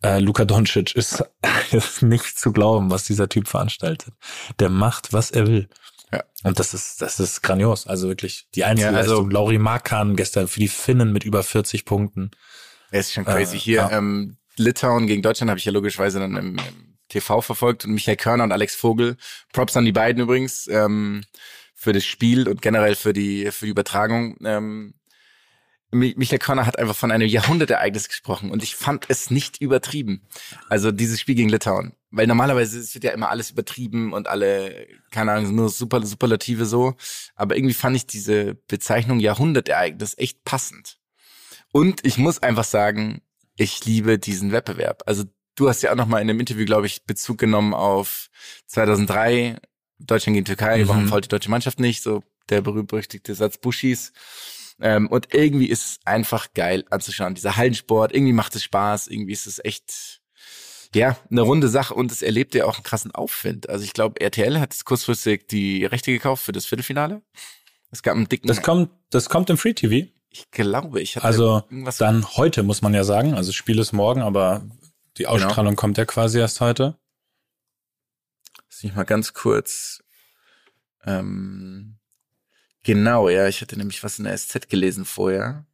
Äh, 0.03 0.21
Luka 0.21 0.45
Doncic 0.45 0.95
ist, 0.95 1.25
ist 1.73 2.03
nicht 2.03 2.39
zu 2.39 2.53
glauben, 2.53 2.91
was 2.91 3.05
dieser 3.05 3.29
Typ 3.29 3.49
veranstaltet. 3.49 4.13
Der 4.61 4.69
macht, 4.69 5.13
was 5.13 5.31
er 5.31 5.47
will. 5.47 5.69
Ja. 6.15 6.25
Und 6.45 6.59
das 6.59 6.75
ist, 6.75 7.01
das 7.03 7.19
ist 7.21 7.43
grandios. 7.43 7.87
Also 7.87 8.09
wirklich 8.09 8.47
die 8.55 8.61
Ja, 8.61 8.67
Einzelleistung. 8.69 9.17
also- 9.17 9.29
Lauri 9.29 9.59
Markan 9.59 10.17
gestern 10.17 10.49
für 10.49 10.61
die 10.61 10.69
Finnen 10.69 11.13
mit 11.13 11.25
über 11.25 11.43
40 11.43 11.85
Punkten. 11.85 12.31
Er 12.91 13.01
ist 13.01 13.13
schon 13.13 13.25
crazy. 13.25 13.57
Äh, 13.57 13.61
Hier, 13.61 13.77
ja. 13.77 13.91
ähm, 13.93 14.37
Litauen 14.57 15.07
gegen 15.07 15.23
Deutschland 15.23 15.51
habe 15.51 15.59
ich 15.59 15.65
ja 15.65 15.73
logischerweise 15.73 16.21
dann 16.21 16.37
im, 16.37 16.59
im 16.59 16.97
TV 17.09 17.41
verfolgt 17.41 17.85
und 17.85 17.93
Michael 17.93 18.17
Körner 18.17 18.45
und 18.45 18.53
Alex 18.53 18.75
Vogel. 18.77 19.17
Props 19.53 19.77
an 19.77 19.85
die 19.85 19.93
beiden 19.93 20.23
übrigens 20.23 20.67
ähm, 20.69 21.25
für 21.75 21.93
das 21.93 22.05
Spiel 22.05 22.47
und 22.49 22.63
generell 22.63 22.95
für 22.95 23.13
die 23.13 23.51
für 23.51 23.65
die 23.67 23.71
Übertragung. 23.73 24.37
Ähm, 24.45 24.95
Mi- 25.91 26.15
Michael 26.17 26.39
Körner 26.39 26.67
hat 26.67 26.79
einfach 26.79 26.97
von 26.97 27.11
einem 27.13 27.29
Jahrhundertereignis 27.29 28.09
gesprochen 28.09 28.51
und 28.51 28.63
ich 28.63 28.75
fand 28.77 29.07
es 29.09 29.31
nicht 29.31 29.61
übertrieben. 29.61 30.23
Also 30.69 30.91
dieses 30.93 31.21
Spiel 31.21 31.35
gegen 31.37 31.49
Litauen. 31.49 31.95
Weil 32.17 32.27
normalerweise 32.27 32.79
es 32.79 32.95
wird 32.95 33.05
ja 33.05 33.11
immer 33.13 33.29
alles 33.31 33.51
übertrieben 33.51 34.13
und 34.13 34.29
alle, 34.29 34.87
keine 35.11 35.33
Ahnung, 35.33 35.55
nur 35.55 35.69
super, 35.69 36.05
Superlative 36.05 36.65
so. 36.65 36.95
Aber 37.35 37.57
irgendwie 37.57 37.75
fand 37.75 37.97
ich 37.97 38.07
diese 38.07 38.55
Bezeichnung 38.69 39.19
Jahrhundertereignis 39.21 40.17
echt 40.17 40.45
passend. 40.45 40.99
Und 41.73 42.05
ich 42.07 42.19
muss 42.19 42.41
einfach 42.43 42.65
sagen, 42.65 43.21
ich 43.57 43.85
liebe 43.85 44.19
diesen 44.19 44.53
Wettbewerb. 44.53 45.03
Also 45.07 45.25
du 45.57 45.69
hast 45.69 45.83
ja 45.83 45.91
auch 45.93 45.97
noch 45.97 46.07
mal 46.07 46.21
in 46.21 46.31
einem 46.31 46.41
Interview, 46.41 46.65
glaube 46.65 46.87
ich, 46.87 47.05
Bezug 47.05 47.39
genommen 47.39 47.75
auf 47.75 48.29
2003, 48.67 49.57
Deutschland 49.99 50.35
gegen 50.35 50.45
Türkei, 50.45 50.85
Mhm. 50.85 50.89
warum 50.89 51.09
fault 51.09 51.25
die 51.25 51.29
deutsche 51.29 51.51
Mannschaft 51.51 51.81
nicht? 51.81 52.03
So 52.03 52.23
der 52.49 52.61
berühmt-berüchtigte 52.61 53.35
Satz 53.35 53.59
Buschis. 53.59 54.13
Ähm, 54.81 55.07
und 55.09 55.33
irgendwie 55.33 55.67
ist 55.69 55.85
es 55.85 55.99
einfach 56.05 56.53
geil 56.53 56.85
anzuschauen. 56.91 57.35
Dieser 57.35 57.57
Hallensport, 57.57 58.13
irgendwie 58.15 58.33
macht 58.33 58.55
es 58.57 58.65
Spaß, 58.65 59.07
irgendwie 59.07 59.33
ist 59.33 59.47
es 59.47 59.65
echt, 59.65 60.21
ja, 60.95 61.17
eine 61.31 61.43
runde 61.43 61.69
Sache 61.69 61.95
und 61.95 62.11
es 62.11 62.23
erlebt 62.23 62.55
ja 62.55 62.65
auch 62.67 62.77
einen 62.77 62.85
krassen 62.85 63.13
Aufwind. 63.15 63.69
Also 63.69 63.85
ich 63.85 63.93
glaube, 63.93 64.21
RTL 64.21 64.59
hat 64.61 64.73
jetzt 64.73 64.85
kurzfristig 64.85 65.49
die 65.49 65.85
Rechte 65.85 66.13
gekauft 66.13 66.45
für 66.45 66.53
das 66.53 66.67
Viertelfinale. 66.67 67.23
Es 67.91 68.03
gab 68.03 68.17
einen 68.17 68.29
dicken, 68.29 68.49
Das 68.49 68.63
kommt, 68.63 68.91
das 69.11 69.29
kommt 69.29 69.51
im 69.51 69.59
Free 69.59 69.75
TV. 69.75 70.11
ich 70.31 70.51
glaube, 70.51 71.01
ich 71.01 71.17
hatte 71.17 71.27
Also 71.27 71.63
irgendwas 71.71 71.97
dann 71.99 72.27
heute 72.37 72.63
muss 72.63 72.83
man 72.83 72.95
ja 72.95 73.05
sagen. 73.05 73.35
Also 73.35 73.51
das 73.51 73.57
Spiel 73.57 73.79
ist 73.79 73.93
morgen, 73.93 74.23
aber 74.23 74.67
die 75.19 75.27
Ausstrahlung 75.27 75.77
kommt 75.77 75.99
ja 75.99 76.05
quasi 76.05 76.39
erst 76.39 76.61
heute. 76.61 76.97
Lass 78.69 78.83
mich 78.83 78.95
mal 78.95 79.05
ganz 79.05 79.33
kurz. 79.33 80.03
Ähm, 81.05 81.99
genau, 82.83 83.29
ja, 83.29 83.47
ich 83.47 83.61
hatte 83.61 83.77
nämlich 83.77 84.03
was 84.03 84.19
in 84.19 84.25
der 84.25 84.37
SZ 84.37 84.69
gelesen 84.69 85.05
vorher. 85.05 85.67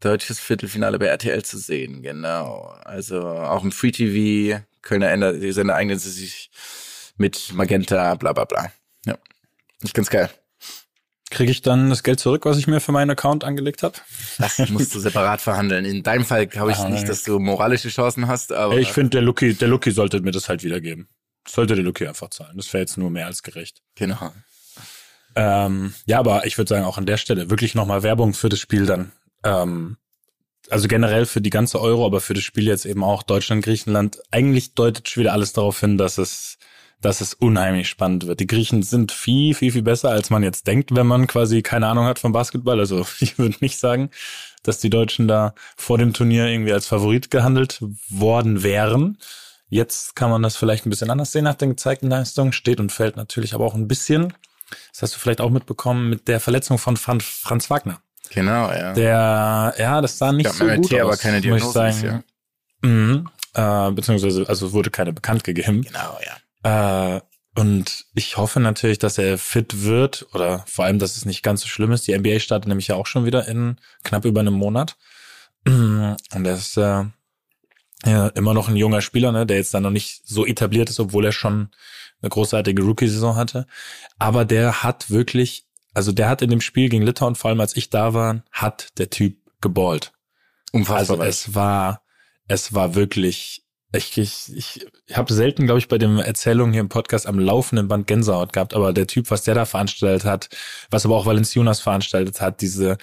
Deutsches 0.00 0.38
Viertelfinale 0.38 0.98
bei 0.98 1.06
RTL 1.06 1.44
zu 1.44 1.58
sehen, 1.58 2.02
genau. 2.02 2.72
Also 2.84 3.20
auch 3.26 3.64
im 3.64 3.72
Free 3.72 3.90
TV, 3.90 4.62
Kölner 4.82 5.10
ändert, 5.10 5.42
die 5.42 5.52
Sender 5.52 5.74
eignen 5.74 5.98
sie 5.98 6.10
sich 6.10 6.50
mit 7.16 7.52
Magenta, 7.52 8.14
bla 8.14 8.32
bla 8.32 8.44
bla. 8.44 8.70
Ja. 9.06 9.18
Ist 9.82 9.94
ganz 9.94 10.08
geil. 10.10 10.30
Kriege 11.30 11.50
ich 11.50 11.60
dann 11.60 11.90
das 11.90 12.02
Geld 12.04 12.20
zurück, 12.20 12.46
was 12.46 12.56
ich 12.56 12.66
mir 12.68 12.80
für 12.80 12.92
meinen 12.92 13.10
Account 13.10 13.44
angelegt 13.44 13.82
habe? 13.82 13.96
Das 14.38 14.58
musst 14.70 14.94
du 14.94 14.98
separat 15.00 15.42
verhandeln. 15.42 15.84
In 15.84 16.02
deinem 16.02 16.24
Fall 16.24 16.46
glaube 16.46 16.70
ich 16.70 16.78
Ah, 16.78 16.88
nicht, 16.88 17.06
dass 17.08 17.22
du 17.24 17.38
moralische 17.38 17.90
Chancen 17.90 18.28
hast, 18.28 18.50
aber 18.52 18.78
Ich 18.78 18.92
finde, 18.92 19.10
der 19.10 19.22
Lucky, 19.22 19.52
der 19.54 19.68
Lucky 19.68 19.90
sollte 19.90 20.20
mir 20.20 20.30
das 20.30 20.48
halt 20.48 20.62
wiedergeben. 20.62 21.08
Sollte 21.46 21.74
der 21.74 21.84
Lucky 21.84 22.06
einfach 22.06 22.30
zahlen. 22.30 22.56
Das 22.56 22.72
wäre 22.72 22.80
jetzt 22.82 22.96
nur 22.96 23.10
mehr 23.10 23.26
als 23.26 23.42
gerecht. 23.42 23.82
genau. 23.94 24.32
Ähm, 25.36 25.94
ja, 26.06 26.18
aber 26.18 26.46
ich 26.46 26.56
würde 26.58 26.68
sagen, 26.68 26.84
auch 26.84 26.98
an 26.98 27.06
der 27.06 27.16
Stelle 27.18 27.50
wirklich 27.50 27.74
nochmal 27.74 28.02
Werbung 28.02 28.32
für 28.34 28.48
das 28.48 28.58
Spiel 28.58 28.86
dann. 28.86 29.12
Ähm, 29.44 29.96
also 30.70 30.88
generell 30.88 31.26
für 31.26 31.40
die 31.40 31.50
ganze 31.50 31.80
Euro, 31.80 32.04
aber 32.04 32.20
für 32.20 32.34
das 32.34 32.44
Spiel 32.44 32.66
jetzt 32.66 32.84
eben 32.84 33.02
auch 33.02 33.22
Deutschland, 33.22 33.64
Griechenland. 33.64 34.20
Eigentlich 34.30 34.74
deutet 34.74 35.08
schon 35.08 35.22
wieder 35.22 35.32
alles 35.32 35.52
darauf 35.52 35.80
hin, 35.80 35.96
dass 35.98 36.18
es, 36.18 36.58
dass 37.00 37.20
es 37.20 37.34
unheimlich 37.34 37.88
spannend 37.88 38.26
wird. 38.26 38.40
Die 38.40 38.46
Griechen 38.46 38.82
sind 38.82 39.12
viel, 39.12 39.54
viel, 39.54 39.72
viel 39.72 39.82
besser, 39.82 40.10
als 40.10 40.30
man 40.30 40.42
jetzt 40.42 40.66
denkt, 40.66 40.94
wenn 40.94 41.06
man 41.06 41.26
quasi 41.26 41.62
keine 41.62 41.86
Ahnung 41.86 42.04
hat 42.04 42.18
vom 42.18 42.32
Basketball. 42.32 42.78
Also 42.80 43.06
ich 43.20 43.38
würde 43.38 43.56
nicht 43.60 43.78
sagen, 43.78 44.10
dass 44.62 44.78
die 44.78 44.90
Deutschen 44.90 45.28
da 45.28 45.54
vor 45.76 45.98
dem 45.98 46.12
Turnier 46.12 46.46
irgendwie 46.46 46.72
als 46.72 46.86
Favorit 46.86 47.30
gehandelt 47.30 47.80
worden 48.10 48.62
wären. 48.62 49.18
Jetzt 49.70 50.16
kann 50.16 50.30
man 50.30 50.42
das 50.42 50.56
vielleicht 50.56 50.86
ein 50.86 50.90
bisschen 50.90 51.10
anders 51.10 51.32
sehen 51.32 51.44
nach 51.44 51.54
den 51.54 51.70
gezeigten 51.70 52.08
Leistungen. 52.08 52.52
Steht 52.52 52.80
und 52.80 52.90
fällt 52.90 53.16
natürlich 53.16 53.54
aber 53.54 53.64
auch 53.64 53.74
ein 53.74 53.88
bisschen. 53.88 54.32
Das 54.92 55.02
hast 55.02 55.14
du 55.14 55.18
vielleicht 55.18 55.40
auch 55.40 55.50
mitbekommen 55.50 56.10
mit 56.10 56.28
der 56.28 56.40
Verletzung 56.40 56.78
von 56.78 56.96
Fran 56.96 57.20
Franz 57.20 57.70
Wagner. 57.70 58.00
Genau, 58.30 58.70
ja. 58.70 58.92
Der, 58.92 59.74
ja, 59.78 60.00
das 60.00 60.18
sah 60.18 60.32
nicht 60.32 60.46
Gab 60.46 60.54
so 60.54 60.64
MRT, 60.64 60.76
gut 60.82 60.94
aus, 60.94 61.00
aber 61.00 61.16
keine 61.16 61.36
muss 61.36 61.44
ich 61.44 61.50
Diagnose 61.50 61.72
sagen. 61.72 61.94
bisher. 61.94 62.24
Mhm. 62.82 63.28
Äh, 63.54 63.90
beziehungsweise, 63.92 64.48
also 64.48 64.72
wurde 64.72 64.90
keine 64.90 65.12
bekannt 65.12 65.44
gegeben. 65.44 65.82
Genau, 65.82 66.18
ja. 66.24 67.16
Äh, 67.16 67.20
und 67.58 68.04
ich 68.14 68.36
hoffe 68.36 68.60
natürlich, 68.60 68.98
dass 68.98 69.18
er 69.18 69.36
fit 69.36 69.82
wird 69.82 70.26
oder 70.32 70.64
vor 70.68 70.84
allem, 70.84 71.00
dass 71.00 71.16
es 71.16 71.24
nicht 71.24 71.42
ganz 71.42 71.62
so 71.62 71.68
schlimm 71.68 71.90
ist. 71.90 72.06
Die 72.06 72.16
NBA 72.16 72.38
startet 72.38 72.68
nämlich 72.68 72.86
ja 72.86 72.94
auch 72.94 73.06
schon 73.06 73.24
wieder 73.24 73.48
in 73.48 73.80
knapp 74.04 74.24
über 74.24 74.40
einem 74.40 74.54
Monat. 74.54 74.96
Und 75.66 76.16
er 76.32 76.54
ist 76.54 76.76
äh, 76.76 77.04
ja 78.06 78.28
immer 78.28 78.54
noch 78.54 78.68
ein 78.68 78.76
junger 78.76 79.00
Spieler, 79.00 79.32
ne, 79.32 79.44
der 79.44 79.56
jetzt 79.56 79.74
dann 79.74 79.82
noch 79.82 79.90
nicht 79.90 80.22
so 80.24 80.46
etabliert 80.46 80.88
ist, 80.88 81.00
obwohl 81.00 81.24
er 81.24 81.32
schon 81.32 81.70
eine 82.22 82.30
großartige 82.30 82.82
Rookie-Saison 82.82 83.34
hatte. 83.34 83.66
Aber 84.18 84.44
der 84.44 84.84
hat 84.84 85.10
wirklich, 85.10 85.66
also 85.98 86.12
der 86.12 86.28
hat 86.28 86.42
in 86.42 86.50
dem 86.50 86.60
Spiel 86.60 86.88
gegen 86.88 87.02
Litauen, 87.02 87.34
vor 87.34 87.50
allem 87.50 87.58
als 87.58 87.76
ich 87.76 87.90
da 87.90 88.14
war, 88.14 88.44
hat 88.52 88.96
der 88.98 89.10
Typ 89.10 89.36
geballt. 89.60 90.12
Unfassbar. 90.70 91.18
Also 91.18 91.28
es 91.28 91.56
war, 91.56 92.02
es 92.46 92.72
war 92.72 92.94
wirklich, 92.94 93.64
ich, 93.92 94.16
ich, 94.16 94.56
ich, 94.56 94.86
ich 95.08 95.16
habe 95.16 95.32
selten, 95.32 95.64
glaube 95.64 95.80
ich, 95.80 95.88
bei 95.88 95.98
den 95.98 96.20
Erzählungen 96.20 96.72
hier 96.72 96.82
im 96.82 96.88
Podcast 96.88 97.26
am 97.26 97.40
laufenden 97.40 97.88
Band 97.88 98.06
Gänsehaut 98.06 98.52
gehabt, 98.52 98.74
aber 98.74 98.92
der 98.92 99.08
Typ, 99.08 99.32
was 99.32 99.42
der 99.42 99.56
da 99.56 99.64
veranstaltet 99.64 100.24
hat, 100.24 100.50
was 100.88 101.04
aber 101.04 101.16
auch 101.16 101.26
Valenciunas 101.26 101.80
veranstaltet 101.80 102.40
hat, 102.40 102.60
diese, 102.60 102.96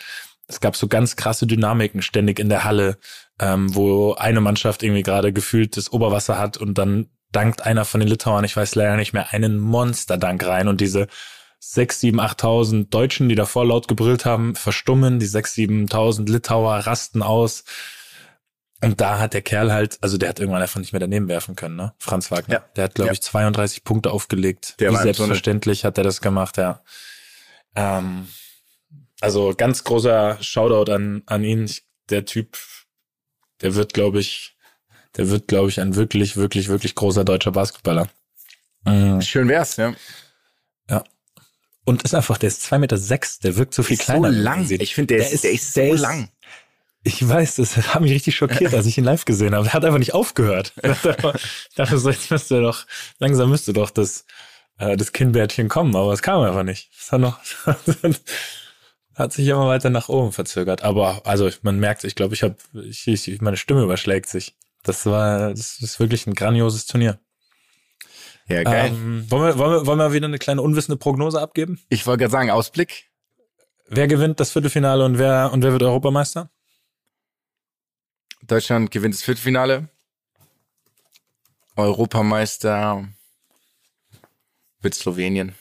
es 0.48 0.62
gab 0.62 0.78
so 0.78 0.88
ganz 0.88 1.18
krasse 1.18 1.48
Dynamiken 1.48 2.02
ständig 2.02 2.40
in 2.40 2.48
der 2.48 2.64
Halle, 2.64 2.98
ähm, 3.42 3.76
wo 3.76 4.14
eine 4.14 4.40
Mannschaft 4.40 4.84
irgendwie 4.84 5.04
gerade 5.04 5.34
gefühlt 5.34 5.76
das 5.76 5.92
Oberwasser 5.92 6.38
hat 6.38 6.56
und 6.56 6.78
dann 6.78 7.10
dankt 7.34 7.66
einer 7.66 7.84
von 7.84 8.00
den 8.00 8.08
Litauern, 8.08 8.46
ich 8.46 8.56
weiß 8.56 8.76
leider 8.76 8.96
nicht 8.96 9.12
mehr, 9.12 9.34
einen 9.34 9.60
Monsterdank 9.60 10.46
rein 10.46 10.70
und 10.70 10.80
diese 10.80 11.08
sechs, 11.72 12.00
sieben, 12.00 12.20
achttausend 12.20 12.94
Deutschen, 12.94 13.28
die 13.28 13.36
davor 13.36 13.66
laut 13.66 13.88
gebrüllt 13.88 14.24
haben, 14.26 14.56
verstummen, 14.56 15.20
die 15.20 15.26
sechs, 15.26 15.54
siebentausend 15.56 16.30
Litauer 16.30 16.76
rasten 16.80 17.24
aus. 17.24 17.64
Und 18.84 19.02
da 19.02 19.20
hat 19.20 19.34
der 19.34 19.42
Kerl 19.42 19.74
halt, 19.74 19.98
also 20.02 20.18
der 20.18 20.30
hat 20.30 20.40
irgendwann 20.40 20.62
einfach 20.62 20.80
nicht 20.80 20.94
mehr 20.94 21.00
daneben 21.00 21.28
werfen 21.28 21.56
können, 21.56 21.76
ne? 21.76 21.94
Franz 21.98 22.30
Wagner. 22.30 22.56
Ja. 22.56 22.66
Der 22.76 22.84
hat, 22.84 22.96
glaube 22.96 23.08
Ja. 23.08 23.14
ich, 23.14 23.22
32 23.22 23.84
Punkte 23.84 24.12
aufgelegt. 24.12 24.76
Der 24.80 24.92
Wie 24.92 24.98
selbstverständlich 24.98 25.86
hat 25.86 25.98
er 25.98 26.04
das 26.04 26.22
gemacht, 26.22 26.58
ja. 26.58 26.84
Ähm, 27.76 28.28
also 29.22 29.54
ganz 29.58 29.84
großer 29.84 30.38
Shoutout 30.42 30.92
an, 30.92 31.24
an 31.26 31.44
ihn. 31.44 31.66
Ich, 31.66 31.84
der 32.10 32.26
Typ, 32.26 32.58
der 33.62 33.74
wird, 33.76 33.94
glaube 33.94 34.20
ich, 34.20 34.56
der 35.18 35.30
wird, 35.30 35.48
glaube 35.48 35.70
ich, 35.70 35.80
ein 35.80 35.96
wirklich, 35.96 36.38
wirklich, 36.38 36.68
wirklich 36.68 36.94
großer 36.94 37.24
deutscher 37.24 37.52
Basketballer. 37.52 38.08
Mhm. 38.84 39.22
Schön 39.22 39.48
wär's, 39.48 39.78
ja. 39.78 39.96
Und 41.86 42.02
ist 42.04 42.16
einfach, 42.16 42.38
der 42.38 42.48
ist 42.48 42.64
zwei 42.64 42.80
Meter, 42.80 42.98
sechs, 42.98 43.40
der 43.40 43.58
wirkt 43.58 43.74
so 43.74 43.84
viel 43.84 43.98
so 43.98 44.04
kleiner. 44.04 44.22
man 44.22 44.34
lang. 44.34 44.70
Ich 44.70 44.96
finde, 44.96 45.16
der, 45.16 45.32
ist, 45.32 45.44
der 45.44 45.52
ist 45.52 45.74
so 45.74 45.94
lang. 45.94 46.30
Ich 47.04 47.28
weiß, 47.28 47.56
das 47.56 47.78
hat 47.78 48.02
mich 48.02 48.12
richtig 48.12 48.36
schockiert, 48.36 48.74
als 48.74 48.88
ich 48.88 48.98
ihn 48.98 49.04
live 49.04 49.26
gesehen 49.26 49.54
habe. 49.54 49.68
Er 49.68 49.74
hat 49.74 49.86
einfach 49.86 50.00
nicht 50.00 50.16
aufgehört. 50.16 50.74
Ich 50.84 51.76
dachte 51.76 51.98
so, 52.00 52.10
jetzt 52.10 52.32
müsste 52.32 52.62
doch, 52.62 52.86
langsam 53.20 53.50
müsste 53.50 53.74
doch 53.74 53.92
das, 53.92 54.26
äh, 54.80 54.98
das 54.98 55.12
Kinnbärtchen 55.12 55.70
kommen, 55.70 55.96
aber 55.96 56.12
es 56.14 56.24
kam 56.24 56.42
einfach 56.42 56.64
nicht. 56.64 56.90
Es 57.00 57.12
hat 57.12 57.22
noch, 57.22 57.40
hat 59.14 59.34
sich 59.34 59.48
immer 59.48 59.68
weiter 59.68 59.92
nach 59.92 60.10
oben 60.10 60.32
verzögert. 60.32 60.82
Aber 60.84 61.22
also 61.26 61.50
man 61.62 61.80
merkt, 61.80 62.04
ich 62.04 62.16
glaube, 62.16 62.34
ich 62.34 62.42
habe, 62.42 62.56
ich, 62.84 63.08
ich, 63.08 63.42
meine 63.42 63.58
Stimme 63.58 63.84
überschlägt 63.84 64.28
sich. 64.28 64.56
Das 64.82 65.06
war, 65.06 65.52
das 65.52 65.80
ist 65.82 66.00
wirklich 66.00 66.26
ein 66.26 66.34
grandioses 66.34 66.86
Turnier. 66.88 67.20
Ja, 68.48 68.64
geil. 68.64 68.92
Ähm, 68.92 69.26
wollen, 69.32 69.44
wir, 69.44 69.58
wollen, 69.58 69.72
wir, 69.72 69.86
wollen 69.88 70.00
wir 70.00 70.14
wieder 70.14 70.28
eine 70.28 70.38
kleine 70.38 70.62
unwissende 70.62 70.98
Prognose 70.98 71.42
abgeben? 71.42 71.80
ich 71.90 72.06
wollte 72.06 72.20
gerade 72.22 72.32
sagen, 72.32 72.50
Ausblick. 72.52 73.10
Wer 73.88 74.08
gewinnt 74.08 74.40
das 74.40 74.52
Viertelfinale 74.52 75.04
und 75.06 75.18
wer 75.20 75.52
und 75.52 75.64
wer 75.64 75.72
wird 75.72 75.84
Europameister? 75.84 76.50
Deutschland 78.44 78.92
gewinnt 78.92 79.14
das 79.16 79.24
Viertelfinale. 79.24 79.90
Europameister 81.76 83.08
wird 84.82 84.94
Slowenien. 84.96 85.56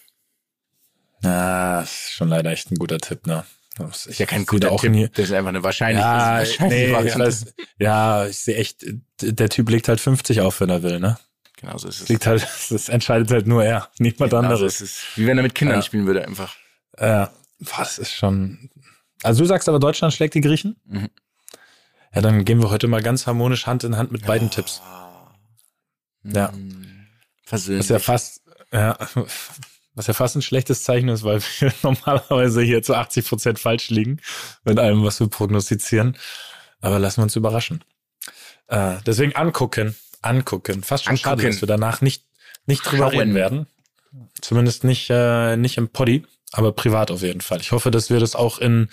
Ah, 1.22 1.80
ist 1.82 2.12
schon 2.12 2.28
leider 2.28 2.50
echt 2.50 2.70
ein 2.70 2.76
guter 2.76 2.98
Tipp, 2.98 3.26
ne? 3.26 3.44
Das 3.78 4.06
Ist 4.06 4.18
ja 4.20 4.26
kein 4.26 4.46
guter 4.46 4.70
auch 4.70 4.80
Tipp. 4.80 4.92
nie- 4.92 5.08
Das 5.08 5.24
ist 5.26 5.32
einfach 5.32 5.48
eine 5.48 5.64
wahrscheinliche, 5.64 6.06
Ja, 6.06 6.44
nee, 6.68 6.92
ja, 7.78 8.26
ich 8.26 8.38
sehe 8.38 8.56
echt, 8.56 8.84
der 9.20 9.48
Typ 9.48 9.68
legt 9.70 9.88
halt 9.88 10.00
50 10.00 10.42
auf, 10.42 10.60
wenn 10.60 10.70
er 10.70 10.82
will, 10.82 11.00
ne? 11.00 11.18
Genau 11.64 11.78
so 11.78 11.88
ist 11.88 12.02
es. 12.02 12.08
Liegt 12.08 12.26
halt, 12.26 12.42
das 12.70 12.88
entscheidet 12.88 13.30
halt 13.30 13.46
nur 13.46 13.64
er, 13.64 13.88
niemand 13.98 14.18
Genau 14.18 14.30
so 14.30 14.36
anderes. 14.38 14.80
ist 14.80 14.80
es. 14.80 15.04
Wie 15.16 15.26
wenn 15.26 15.36
er 15.38 15.42
mit 15.42 15.54
Kindern 15.54 15.78
Ja. 15.78 15.82
spielen 15.82 16.06
würde, 16.06 16.24
einfach. 16.24 16.54
Ja, 16.98 17.30
was 17.58 17.98
ist 17.98 18.12
schon. 18.12 18.70
Also 19.22 19.42
du 19.42 19.46
sagst 19.48 19.68
aber, 19.68 19.78
Deutschland 19.78 20.12
schlägt 20.12 20.34
die 20.34 20.40
Griechen? 20.40 20.76
Mhm. 20.84 21.08
Ja, 22.14 22.20
dann 22.20 22.44
gehen 22.44 22.60
wir 22.62 22.70
heute 22.70 22.86
mal 22.86 23.02
ganz 23.02 23.26
harmonisch 23.26 23.66
Hand 23.66 23.82
in 23.84 23.96
Hand 23.96 24.12
mit 24.12 24.24
beiden 24.26 24.50
Tipps. 24.50 24.82
Ja. 26.22 26.52
Hm. 26.52 27.06
Versöhnlich. 27.44 27.80
Was 27.84 27.88
ja 27.88 27.98
fast, 27.98 28.42
ja, 28.72 28.96
was 29.94 30.06
ja 30.06 30.14
fast 30.14 30.36
ein 30.36 30.42
schlechtes 30.42 30.82
Zeichen 30.84 31.08
ist, 31.08 31.24
weil 31.24 31.40
wir 31.58 31.72
normalerweise 31.82 32.62
hier 32.62 32.82
zu 32.82 32.94
80 32.94 33.28
Prozent 33.28 33.58
falsch 33.58 33.90
liegen 33.90 34.20
mit 34.64 34.78
allem, 34.78 35.04
was 35.04 35.20
wir 35.20 35.28
prognostizieren. 35.28 36.16
Aber 36.80 36.98
lassen 36.98 37.18
wir 37.18 37.24
uns 37.24 37.36
überraschen. 37.36 37.82
Äh, 38.68 38.96
deswegen 39.06 39.34
angucken, 39.36 39.94
angucken. 40.24 40.82
Fast 40.82 41.04
schon 41.04 41.16
schade, 41.16 41.32
Angucken. 41.42 41.52
dass 41.52 41.60
wir 41.62 41.66
danach 41.68 42.00
nicht, 42.00 42.24
nicht 42.66 42.82
drüber 42.84 43.10
Schauen. 43.10 43.18
reden 43.20 43.34
werden. 43.34 43.66
Zumindest 44.40 44.84
nicht, 44.84 45.08
äh, 45.10 45.56
nicht 45.56 45.76
im 45.76 45.88
Poddy, 45.88 46.24
aber 46.52 46.72
privat 46.72 47.10
auf 47.10 47.22
jeden 47.22 47.40
Fall. 47.40 47.60
Ich 47.60 47.72
hoffe, 47.72 47.90
dass 47.90 48.10
wir 48.10 48.20
das 48.20 48.34
auch 48.36 48.58
in, 48.58 48.88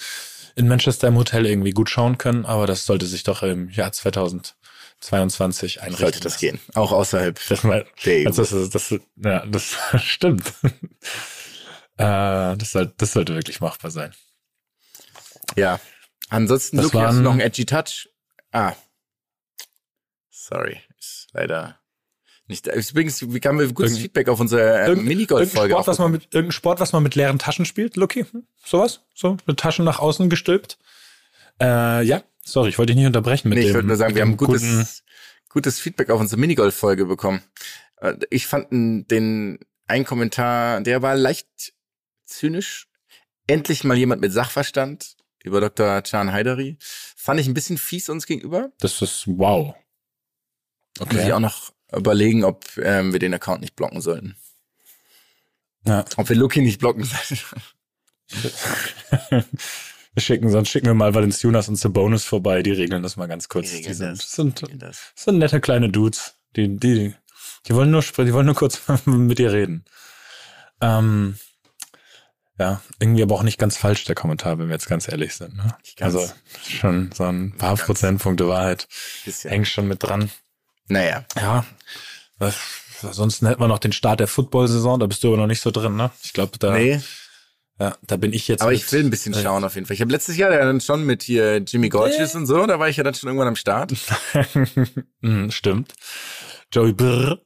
in 0.55 0.67
Manchester 0.67 1.07
im 1.07 1.15
Hotel 1.17 1.45
irgendwie 1.45 1.71
gut 1.71 1.89
schauen 1.89 2.17
können, 2.17 2.45
aber 2.45 2.65
das 2.67 2.85
sollte 2.85 3.05
sich 3.05 3.23
doch 3.23 3.43
im 3.43 3.69
Jahr 3.69 3.91
2022 3.91 5.81
einrichten. 5.81 6.05
sollte 6.05 6.19
das 6.21 6.37
gehen. 6.39 6.59
Auch 6.73 6.91
außerhalb 6.91 7.39
Das, 7.49 7.63
mal, 7.63 7.85
der 8.05 8.21
EU. 8.21 8.31
das, 8.31 8.49
das, 8.49 8.69
das, 8.69 8.95
ja, 9.17 9.45
das 9.45 9.75
stimmt. 10.03 10.53
äh, 11.97 12.57
das, 12.57 12.71
soll, 12.71 12.91
das 12.97 13.13
sollte 13.13 13.35
wirklich 13.35 13.59
machbar 13.61 13.91
sein. 13.91 14.13
Ja. 15.55 15.79
Ansonsten, 16.29 16.77
Das 16.77 16.85
Luki, 16.85 16.97
hast 16.97 17.03
du 17.11 17.15
waren- 17.15 17.23
noch 17.23 17.31
einen 17.33 17.41
Edgy 17.41 17.65
Touch? 17.65 18.09
Ah. 18.51 18.73
Sorry. 20.29 20.79
Leider 21.33 21.77
nicht 22.47 22.67
da. 22.67 22.73
Übrigens, 22.73 23.21
wie 23.33 23.39
kamen 23.39 23.59
wir 23.59 23.71
gutes 23.71 23.97
Feedback 23.97 24.27
auf 24.27 24.39
unsere 24.39 24.81
äh, 24.91 24.95
Minigolf-Folge? 24.95 25.73
Irgendein 25.73 25.83
Sport, 25.83 25.87
was 25.87 25.99
man 25.99 26.11
mit, 26.11 26.23
irgendein 26.33 26.51
Sport, 26.51 26.79
was 26.81 26.91
man 26.93 27.03
mit 27.03 27.15
leeren 27.15 27.39
Taschen 27.39 27.65
spielt, 27.65 27.95
Lucky? 27.95 28.25
Hm? 28.25 28.45
Sowas? 28.65 29.01
So, 29.13 29.37
mit 29.45 29.57
Taschen 29.59 29.85
nach 29.85 29.99
außen 29.99 30.29
gestülpt? 30.29 30.77
Äh, 31.61 32.03
ja, 32.03 32.23
sorry, 32.43 32.69
ich 32.69 32.77
wollte 32.77 32.91
dich 32.91 32.97
nicht 32.97 33.05
unterbrechen 33.07 33.49
mit 33.49 33.57
nee, 33.57 33.63
dem. 33.63 33.69
ich 33.69 33.73
würde 33.75 33.87
nur 33.87 33.95
sagen, 33.97 34.15
wir 34.15 34.21
haben 34.23 34.35
gutes, 34.35 34.61
guten- 34.63 34.87
gutes 35.49 35.79
Feedback 35.79 36.09
auf 36.09 36.19
unsere 36.19 36.41
Minigolf-Folge 36.41 37.05
bekommen. 37.05 37.41
Äh, 37.97 38.15
Ich 38.29 38.47
fand 38.47 38.67
den 38.71 39.59
einen 39.87 40.05
Kommentar, 40.05 40.81
der 40.81 41.01
war 41.01 41.15
leicht 41.15 41.47
zynisch. 42.25 42.87
Endlich 43.47 43.83
mal 43.83 43.97
jemand 43.97 44.21
mit 44.21 44.31
Sachverstand 44.33 45.15
über 45.43 45.59
Dr. 45.61 46.01
Can 46.01 46.31
Haidari. 46.31 46.77
Fand 46.81 47.39
ich 47.39 47.47
ein 47.47 47.53
bisschen 47.53 47.77
fies 47.77 48.07
uns 48.09 48.25
gegenüber. 48.25 48.71
Das 48.79 49.01
ist 49.01 49.23
wow. 49.27 49.73
Muss 50.99 51.23
ich 51.23 51.33
auch 51.33 51.39
noch 51.39 51.71
überlegen, 51.95 52.43
ob 52.43 52.65
ähm, 52.77 53.11
wir 53.13 53.19
den 53.19 53.33
Account 53.33 53.61
nicht 53.61 53.75
blocken 53.75 54.01
sollten. 54.01 54.35
Ja. 55.85 56.05
Ob 56.17 56.29
wir 56.29 56.35
Lucky 56.35 56.61
nicht 56.61 56.79
blocken 56.79 57.03
sollten. 57.03 57.39
wir 60.13 60.21
schicken, 60.21 60.49
sonst 60.49 60.69
schicken 60.69 60.87
wir 60.87 60.93
mal 60.93 61.13
Valenciunas 61.13 61.67
und 61.69 61.93
Bonus 61.93 62.23
vorbei, 62.23 62.61
die 62.63 62.71
regeln 62.71 63.03
das 63.03 63.17
mal 63.17 63.27
ganz 63.27 63.49
kurz. 63.49 63.71
Die 63.71 63.81
Die, 63.81 63.93
sind, 63.93 64.19
das. 64.19 64.31
sind, 64.31 64.63
Das. 64.81 65.11
sind 65.15 65.39
nette 65.39 65.59
kleine 65.59 65.89
Dudes. 65.89 66.35
Die, 66.55 66.77
die, 66.77 67.13
die 67.67 67.75
wollen 67.75 67.91
nur, 67.91 68.01
die 68.01 68.33
wollen 68.33 68.45
nur 68.45 68.55
kurz 68.55 68.81
mit 69.05 69.39
dir 69.39 69.51
reden. 69.51 69.85
Ähm, 70.81 71.37
ja, 72.59 72.81
irgendwie 72.99 73.23
aber 73.23 73.35
auch 73.35 73.43
nicht 73.43 73.57
ganz 73.57 73.77
falsch, 73.77 74.05
der 74.05 74.15
Kommentar, 74.15 74.59
wenn 74.59 74.67
wir 74.67 74.73
jetzt 74.73 74.87
ganz 74.87 75.07
ehrlich 75.07 75.33
sind. 75.33 75.55
Ne? 75.55 75.75
Also 75.99 76.29
schon 76.67 77.11
so 77.11 77.23
ein 77.23 77.53
paar. 77.57 77.75
Prozentpunkte 77.75 78.47
Wahrheit 78.47 78.87
hängt 79.43 79.67
schon 79.67 79.87
mit 79.87 80.03
dran. 80.03 80.29
Naja. 80.91 81.25
Ja. 81.37 81.65
Was, 82.37 82.55
ansonsten 83.03 83.47
hätten 83.47 83.61
wir 83.61 83.67
noch 83.67 83.79
den 83.79 83.91
Start 83.93 84.19
der 84.19 84.27
Football-Saison, 84.27 84.99
da 84.99 85.05
bist 85.05 85.23
du 85.23 85.27
aber 85.29 85.37
noch 85.37 85.47
nicht 85.47 85.61
so 85.61 85.71
drin, 85.71 85.95
ne? 85.95 86.11
Ich 86.23 86.33
glaube, 86.33 86.57
da, 86.59 86.73
Nee, 86.73 86.99
ja, 87.79 87.95
da 88.05 88.17
bin 88.17 88.33
ich 88.33 88.47
jetzt. 88.47 88.61
aber 88.61 88.71
mit- 88.71 88.81
ich 88.81 88.91
will 88.91 89.03
ein 89.03 89.09
bisschen 89.09 89.33
äh, 89.33 89.41
schauen 89.41 89.63
auf 89.63 89.75
jeden 89.75 89.87
Fall. 89.87 89.95
Ich 89.95 90.01
habe 90.01 90.11
letztes 90.11 90.37
Jahr 90.37 90.51
ja 90.51 90.63
dann 90.65 90.81
schon 90.81 91.03
mit 91.05 91.23
hier 91.23 91.57
Jimmy 91.57 91.89
Gorgeous 91.89 92.35
und 92.35 92.45
so, 92.45 92.65
da 92.65 92.77
war 92.79 92.89
ich 92.89 92.97
ja 92.97 93.03
dann 93.03 93.13
schon 93.13 93.27
irgendwann 93.29 93.47
am 93.47 93.55
Start. 93.55 93.93
Mhm, 95.21 95.51
Stimmt. 95.51 95.93
Joey 96.73 96.93
Brr. 96.93 97.39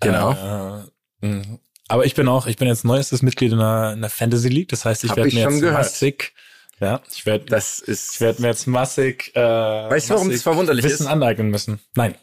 Genau. 0.00 0.84
Äh, 1.22 1.26
mh. 1.26 1.42
aber 1.88 2.06
ich 2.06 2.14
bin 2.14 2.28
auch, 2.28 2.46
ich 2.46 2.56
bin 2.56 2.68
jetzt 2.68 2.84
neuestes 2.84 3.22
Mitglied 3.22 3.52
in 3.52 3.58
der, 3.58 3.92
in 3.94 4.00
der 4.00 4.10
Fantasy 4.10 4.48
League. 4.48 4.68
Das 4.68 4.84
heißt, 4.84 5.04
ich 5.04 5.10
werde 5.16 5.34
mir 5.34 5.42
jetzt 5.42 5.60
gehört. 5.60 5.74
massig, 5.78 6.32
ja, 6.80 7.00
ich 7.12 7.26
werde, 7.26 7.46
Das 7.46 7.80
ist, 7.80 8.14
ich 8.14 8.20
werde 8.20 8.40
mir 8.42 8.48
jetzt 8.48 8.66
massig, 8.66 9.32
äh, 9.34 9.40
Weißt 9.40 10.10
du, 10.10 10.14
warum 10.14 10.30
das 10.30 10.42
verwunderlich 10.42 10.84
Wissen 10.84 11.06
ist? 11.06 11.12
aneignen 11.12 11.50
müssen. 11.50 11.80
Nein. 11.96 12.14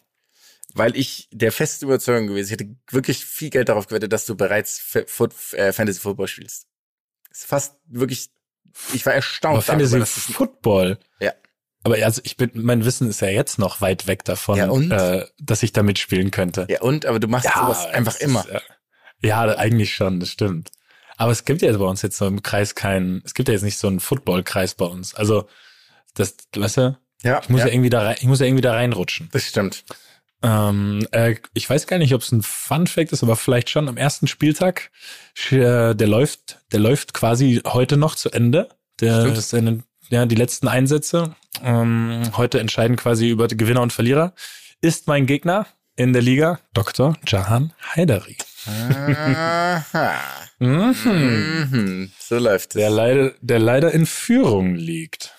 Weil 0.75 0.95
ich 0.95 1.27
der 1.31 1.51
festen 1.51 1.85
Überzeugung 1.85 2.27
gewesen, 2.27 2.45
ich 2.47 2.51
hätte 2.51 2.75
wirklich 2.91 3.25
viel 3.25 3.49
Geld 3.49 3.69
darauf 3.69 3.87
gewettet, 3.87 4.13
dass 4.13 4.25
du 4.25 4.35
bereits 4.35 4.79
äh, 4.95 5.71
Fantasy 5.73 5.99
Football 5.99 6.27
spielst. 6.27 6.67
ist 7.31 7.45
fast 7.45 7.75
wirklich, 7.87 8.29
ich 8.93 9.05
war 9.05 9.13
erstaunt. 9.13 9.53
Aber 9.55 9.61
Fantasy 9.63 9.91
darüber, 9.91 10.03
es- 10.03 10.13
Football. 10.35 10.99
Ja. 11.19 11.31
Aber 11.83 11.95
also 12.03 12.21
ich 12.23 12.35
bin, 12.37 12.51
mein 12.53 12.83
Wissen 12.85 13.09
ist 13.09 13.21
ja 13.21 13.29
jetzt 13.29 13.57
noch 13.59 13.79
weit 13.81 14.07
weg 14.07 14.23
davon, 14.25 14.57
Ja? 14.57 15.17
Äh, 15.17 15.27
dass 15.39 15.63
ich 15.63 15.71
da 15.71 15.81
mitspielen 15.83 16.31
könnte. 16.31 16.65
ja, 16.69 16.81
und, 16.81 17.05
aber 17.05 17.19
du 17.19 17.27
machst 17.27 17.47
sowas 17.53 17.85
einfach 17.87 18.15
immer. 18.17 18.41
Ist, 18.45 18.49
äh, 18.51 18.59
ja, 19.21 19.41
eigentlich 19.57 19.95
schon, 19.95 20.19
das 20.19 20.29
stimmt. 20.29 20.71
Aber 21.17 21.31
es 21.31 21.45
gibt 21.45 21.61
ja 21.61 21.71
bei 21.77 21.85
uns 21.85 22.01
jetzt 22.01 22.17
so 22.17 22.27
im 22.27 22.43
Kreis 22.43 22.75
keinen, 22.75 23.21
es 23.23 23.33
gibt 23.33 23.47
ja 23.47 23.53
jetzt 23.53 23.63
nicht 23.63 23.77
so 23.77 23.87
einen 23.87 24.01
Football-Kreis 24.01 24.75
bei 24.75 24.85
uns. 24.85 25.15
Also, 25.15 25.47
das, 26.15 26.35
weißt 26.55 26.77
du, 26.77 26.97
Ja, 27.23 27.39
ich 27.41 27.49
muss 27.49 27.61
ja. 27.61 27.67
ja, 27.67 27.73
irgendwie 27.73 27.89
da 27.89 28.01
rein, 28.01 28.15
ich 28.19 28.25
muss 28.25 28.39
ja 28.41 28.45
irgendwie 28.47 28.61
da 28.61 28.73
reinrutschen. 28.73 29.29
das 29.31 29.43
stimmt. 29.47 29.85
Ähm, 30.45 31.07
äh, 31.11 31.35
ich 31.55 31.67
weiß 31.67 31.87
gar 31.87 31.97
nicht, 31.97 32.13
ob 32.13 32.21
es 32.21 32.31
ein 32.31 32.43
Fun-Fact 32.43 33.11
ist, 33.11 33.23
aber 33.23 33.35
vielleicht 33.35 33.69
schon 33.71 33.89
am 33.89 33.97
ersten 33.97 34.27
Spieltag, 34.27 34.91
äh, 35.49 35.95
der 35.95 36.07
läuft, 36.07 36.59
der 36.71 36.79
läuft 36.81 37.13
quasi 37.15 37.61
heute 37.65 37.97
noch 37.97 38.13
zu 38.13 38.29
Ende. 38.29 38.69
Der 39.01 39.21
Stimmt. 39.21 39.37
ist 39.39 39.53
eine, 39.55 39.83
ja, 40.09 40.25
die 40.27 40.35
letzten 40.35 40.67
Einsätze. 40.67 41.35
Ähm, 41.63 42.21
heute 42.37 42.59
entscheiden 42.59 42.95
quasi 42.95 43.29
über 43.29 43.47
Gewinner 43.47 43.81
und 43.81 43.91
Verlierer. 43.91 44.33
Ist 44.81 45.07
mein 45.07 45.25
Gegner 45.25 45.65
in 45.95 46.13
der 46.13 46.21
Liga 46.21 46.59
Dr. 46.73 47.17
Jahan 47.25 47.73
Haidari. 47.95 48.37
Aha. 48.67 49.83
Mhm. 50.57 50.95
Mhm. 51.69 52.11
So 52.17 52.37
läuft 52.37 52.69
es. 52.69 52.73
Der 52.75 52.89
leider, 52.89 53.33
der 53.41 53.59
leider 53.59 53.91
in 53.91 54.05
Führung 54.05 54.75
liegt. 54.75 55.33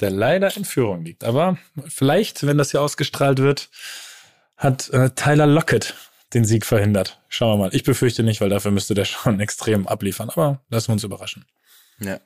der 0.00 0.10
leider 0.10 0.56
in 0.56 0.64
Führung 0.64 1.04
liegt. 1.04 1.24
Aber 1.24 1.58
vielleicht, 1.88 2.46
wenn 2.46 2.56
das 2.56 2.70
hier 2.70 2.80
ausgestrahlt 2.80 3.40
wird, 3.40 3.68
hat 4.60 4.90
äh, 4.90 5.10
Tyler 5.10 5.46
Lockett 5.46 5.94
den 6.34 6.44
Sieg 6.44 6.64
verhindert. 6.64 7.20
Schauen 7.28 7.58
wir 7.58 7.64
mal. 7.64 7.74
Ich 7.74 7.82
befürchte 7.82 8.22
nicht, 8.22 8.40
weil 8.40 8.50
dafür 8.50 8.70
müsste 8.70 8.94
der 8.94 9.04
schon 9.06 9.40
extrem 9.40 9.88
abliefern. 9.88 10.30
Aber 10.30 10.60
lassen 10.68 10.88
wir 10.88 10.92
uns 10.92 11.04
überraschen. 11.04 11.44
Ja. 11.98 12.20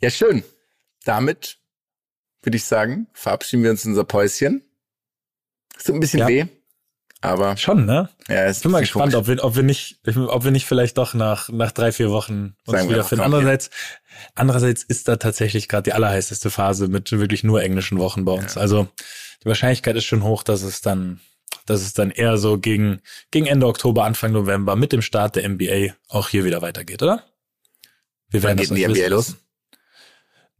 Ja, 0.00 0.10
schön. 0.10 0.44
Damit 1.04 1.58
würde 2.42 2.56
ich 2.56 2.64
sagen, 2.64 3.08
verabschieden 3.12 3.62
wir 3.64 3.70
uns 3.70 3.84
in 3.84 3.92
unser 3.92 4.04
Päuschen. 4.04 4.62
Es 5.76 5.84
tut 5.84 5.94
ein 5.96 6.00
bisschen 6.00 6.20
Ja. 6.20 6.28
weh, 6.28 6.46
aber 7.20 7.56
Schon, 7.56 7.84
ne? 7.86 8.08
ja, 8.28 8.48
Ich 8.50 8.60
bin 8.60 8.70
mal 8.70 8.80
gespannt, 8.80 9.14
ob 9.14 9.26
wir, 9.26 9.42
ob 9.42 9.56
wir 9.56 9.62
nicht, 9.62 9.98
ob 10.06 10.44
wir 10.44 10.50
nicht 10.50 10.66
vielleicht 10.66 10.96
doch 10.98 11.14
nach, 11.14 11.48
nach 11.48 11.72
drei, 11.72 11.90
vier 11.92 12.10
Wochen 12.10 12.54
uns 12.66 12.78
Sagen 12.78 12.88
wiederfinden. 12.90 13.24
einfach, 13.24 13.24
komm, 13.24 13.24
Andererseits, 13.34 13.70
andererseits 14.34 14.82
ist 14.84 15.08
da 15.08 15.16
tatsächlich 15.16 15.68
gerade 15.68 15.84
die 15.84 15.92
allerheißeste 15.94 16.50
Phase 16.50 16.88
mit 16.88 17.10
wirklich 17.12 17.42
nur 17.44 17.62
englischen 17.62 17.98
Wochen 17.98 18.24
bei 18.24 18.32
uns. 18.32 18.56
Also 18.56 18.88
die 19.42 19.46
Wahrscheinlichkeit 19.46 19.96
ist 19.96 20.04
schon 20.04 20.22
hoch, 20.22 20.42
dass 20.42 20.62
es 20.62 20.80
dann, 20.80 21.20
dass 21.66 21.82
es 21.82 21.92
dann 21.94 22.10
eher 22.10 22.38
so 22.38 22.58
gegen, 22.58 23.00
gegen 23.30 23.46
Ende 23.46 23.66
Oktober, 23.66 24.04
Anfang 24.04 24.32
November 24.32 24.76
mit 24.76 24.92
dem 24.92 25.02
Start 25.02 25.36
der 25.36 25.48
NBA 25.48 25.94
auch 26.08 26.28
hier 26.28 26.44
wieder 26.44 26.62
weitergeht, 26.62 27.02
oder? 27.02 27.24
Wir 28.30 28.42
Wann 28.42 28.56
geht 28.56 28.70
denn 28.70 28.76
die 28.76 28.84
NBA 28.86 28.94
wissen 28.96 29.10
los? 29.10 29.36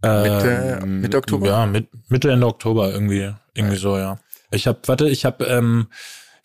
Mitte- 0.02 0.78
Ähm, 0.82 1.00
Mitte 1.00 1.16
Oktober? 1.16 1.46
Ja, 1.46 1.66
mit, 1.66 1.88
Mitte 2.10 2.30
Ende 2.30 2.46
Oktober 2.46 2.92
irgendwie, 2.92 3.32
irgendwie 3.54 3.76
so, 3.76 3.96
ja. 3.96 4.18
Ich 4.50 4.66
habe, 4.66 4.78
warte, 4.86 5.08
ich 5.08 5.24
habe 5.24 5.44
ähm, 5.46 5.88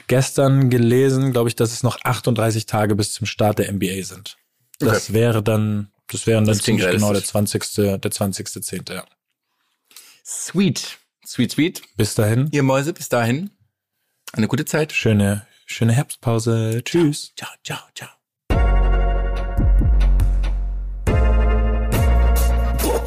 gestern 0.07 0.69
gelesen, 0.69 1.31
glaube 1.31 1.49
ich, 1.49 1.55
dass 1.55 1.71
es 1.71 1.83
noch 1.83 1.99
38 2.03 2.65
Tage 2.65 2.95
bis 2.95 3.13
zum 3.13 3.27
Start 3.27 3.59
der 3.59 3.71
NBA 3.71 4.03
sind. 4.03 4.37
Das 4.79 5.13
wäre 5.13 5.43
dann, 5.43 5.91
das 6.07 6.25
wären 6.25 6.45
dann 6.45 6.55
Das 6.55 6.63
ziemlich 6.63 6.85
genau 6.85 7.13
der 7.13 7.21
realistisch. 7.21 7.71
20. 7.71 8.01
der 8.01 8.11
20. 8.11 8.89
Ja. 8.89 9.05
Sweet. 10.25 10.97
Sweet, 11.25 11.51
sweet. 11.51 11.81
Bis 11.97 12.15
dahin, 12.15 12.49
Ihr 12.51 12.63
Mäuse, 12.63 12.93
bis 12.93 13.09
dahin. 13.09 13.51
Eine 14.33 14.47
gute 14.47 14.65
Zeit. 14.65 14.93
schöne, 14.93 15.45
schöne 15.65 15.93
Herbstpause. 15.93 16.81
Tschüss. 16.83 17.33
Ciao, 17.35 17.49
ciao, 17.63 17.79
ciao. 17.93 18.09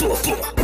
Jonas 0.05 0.64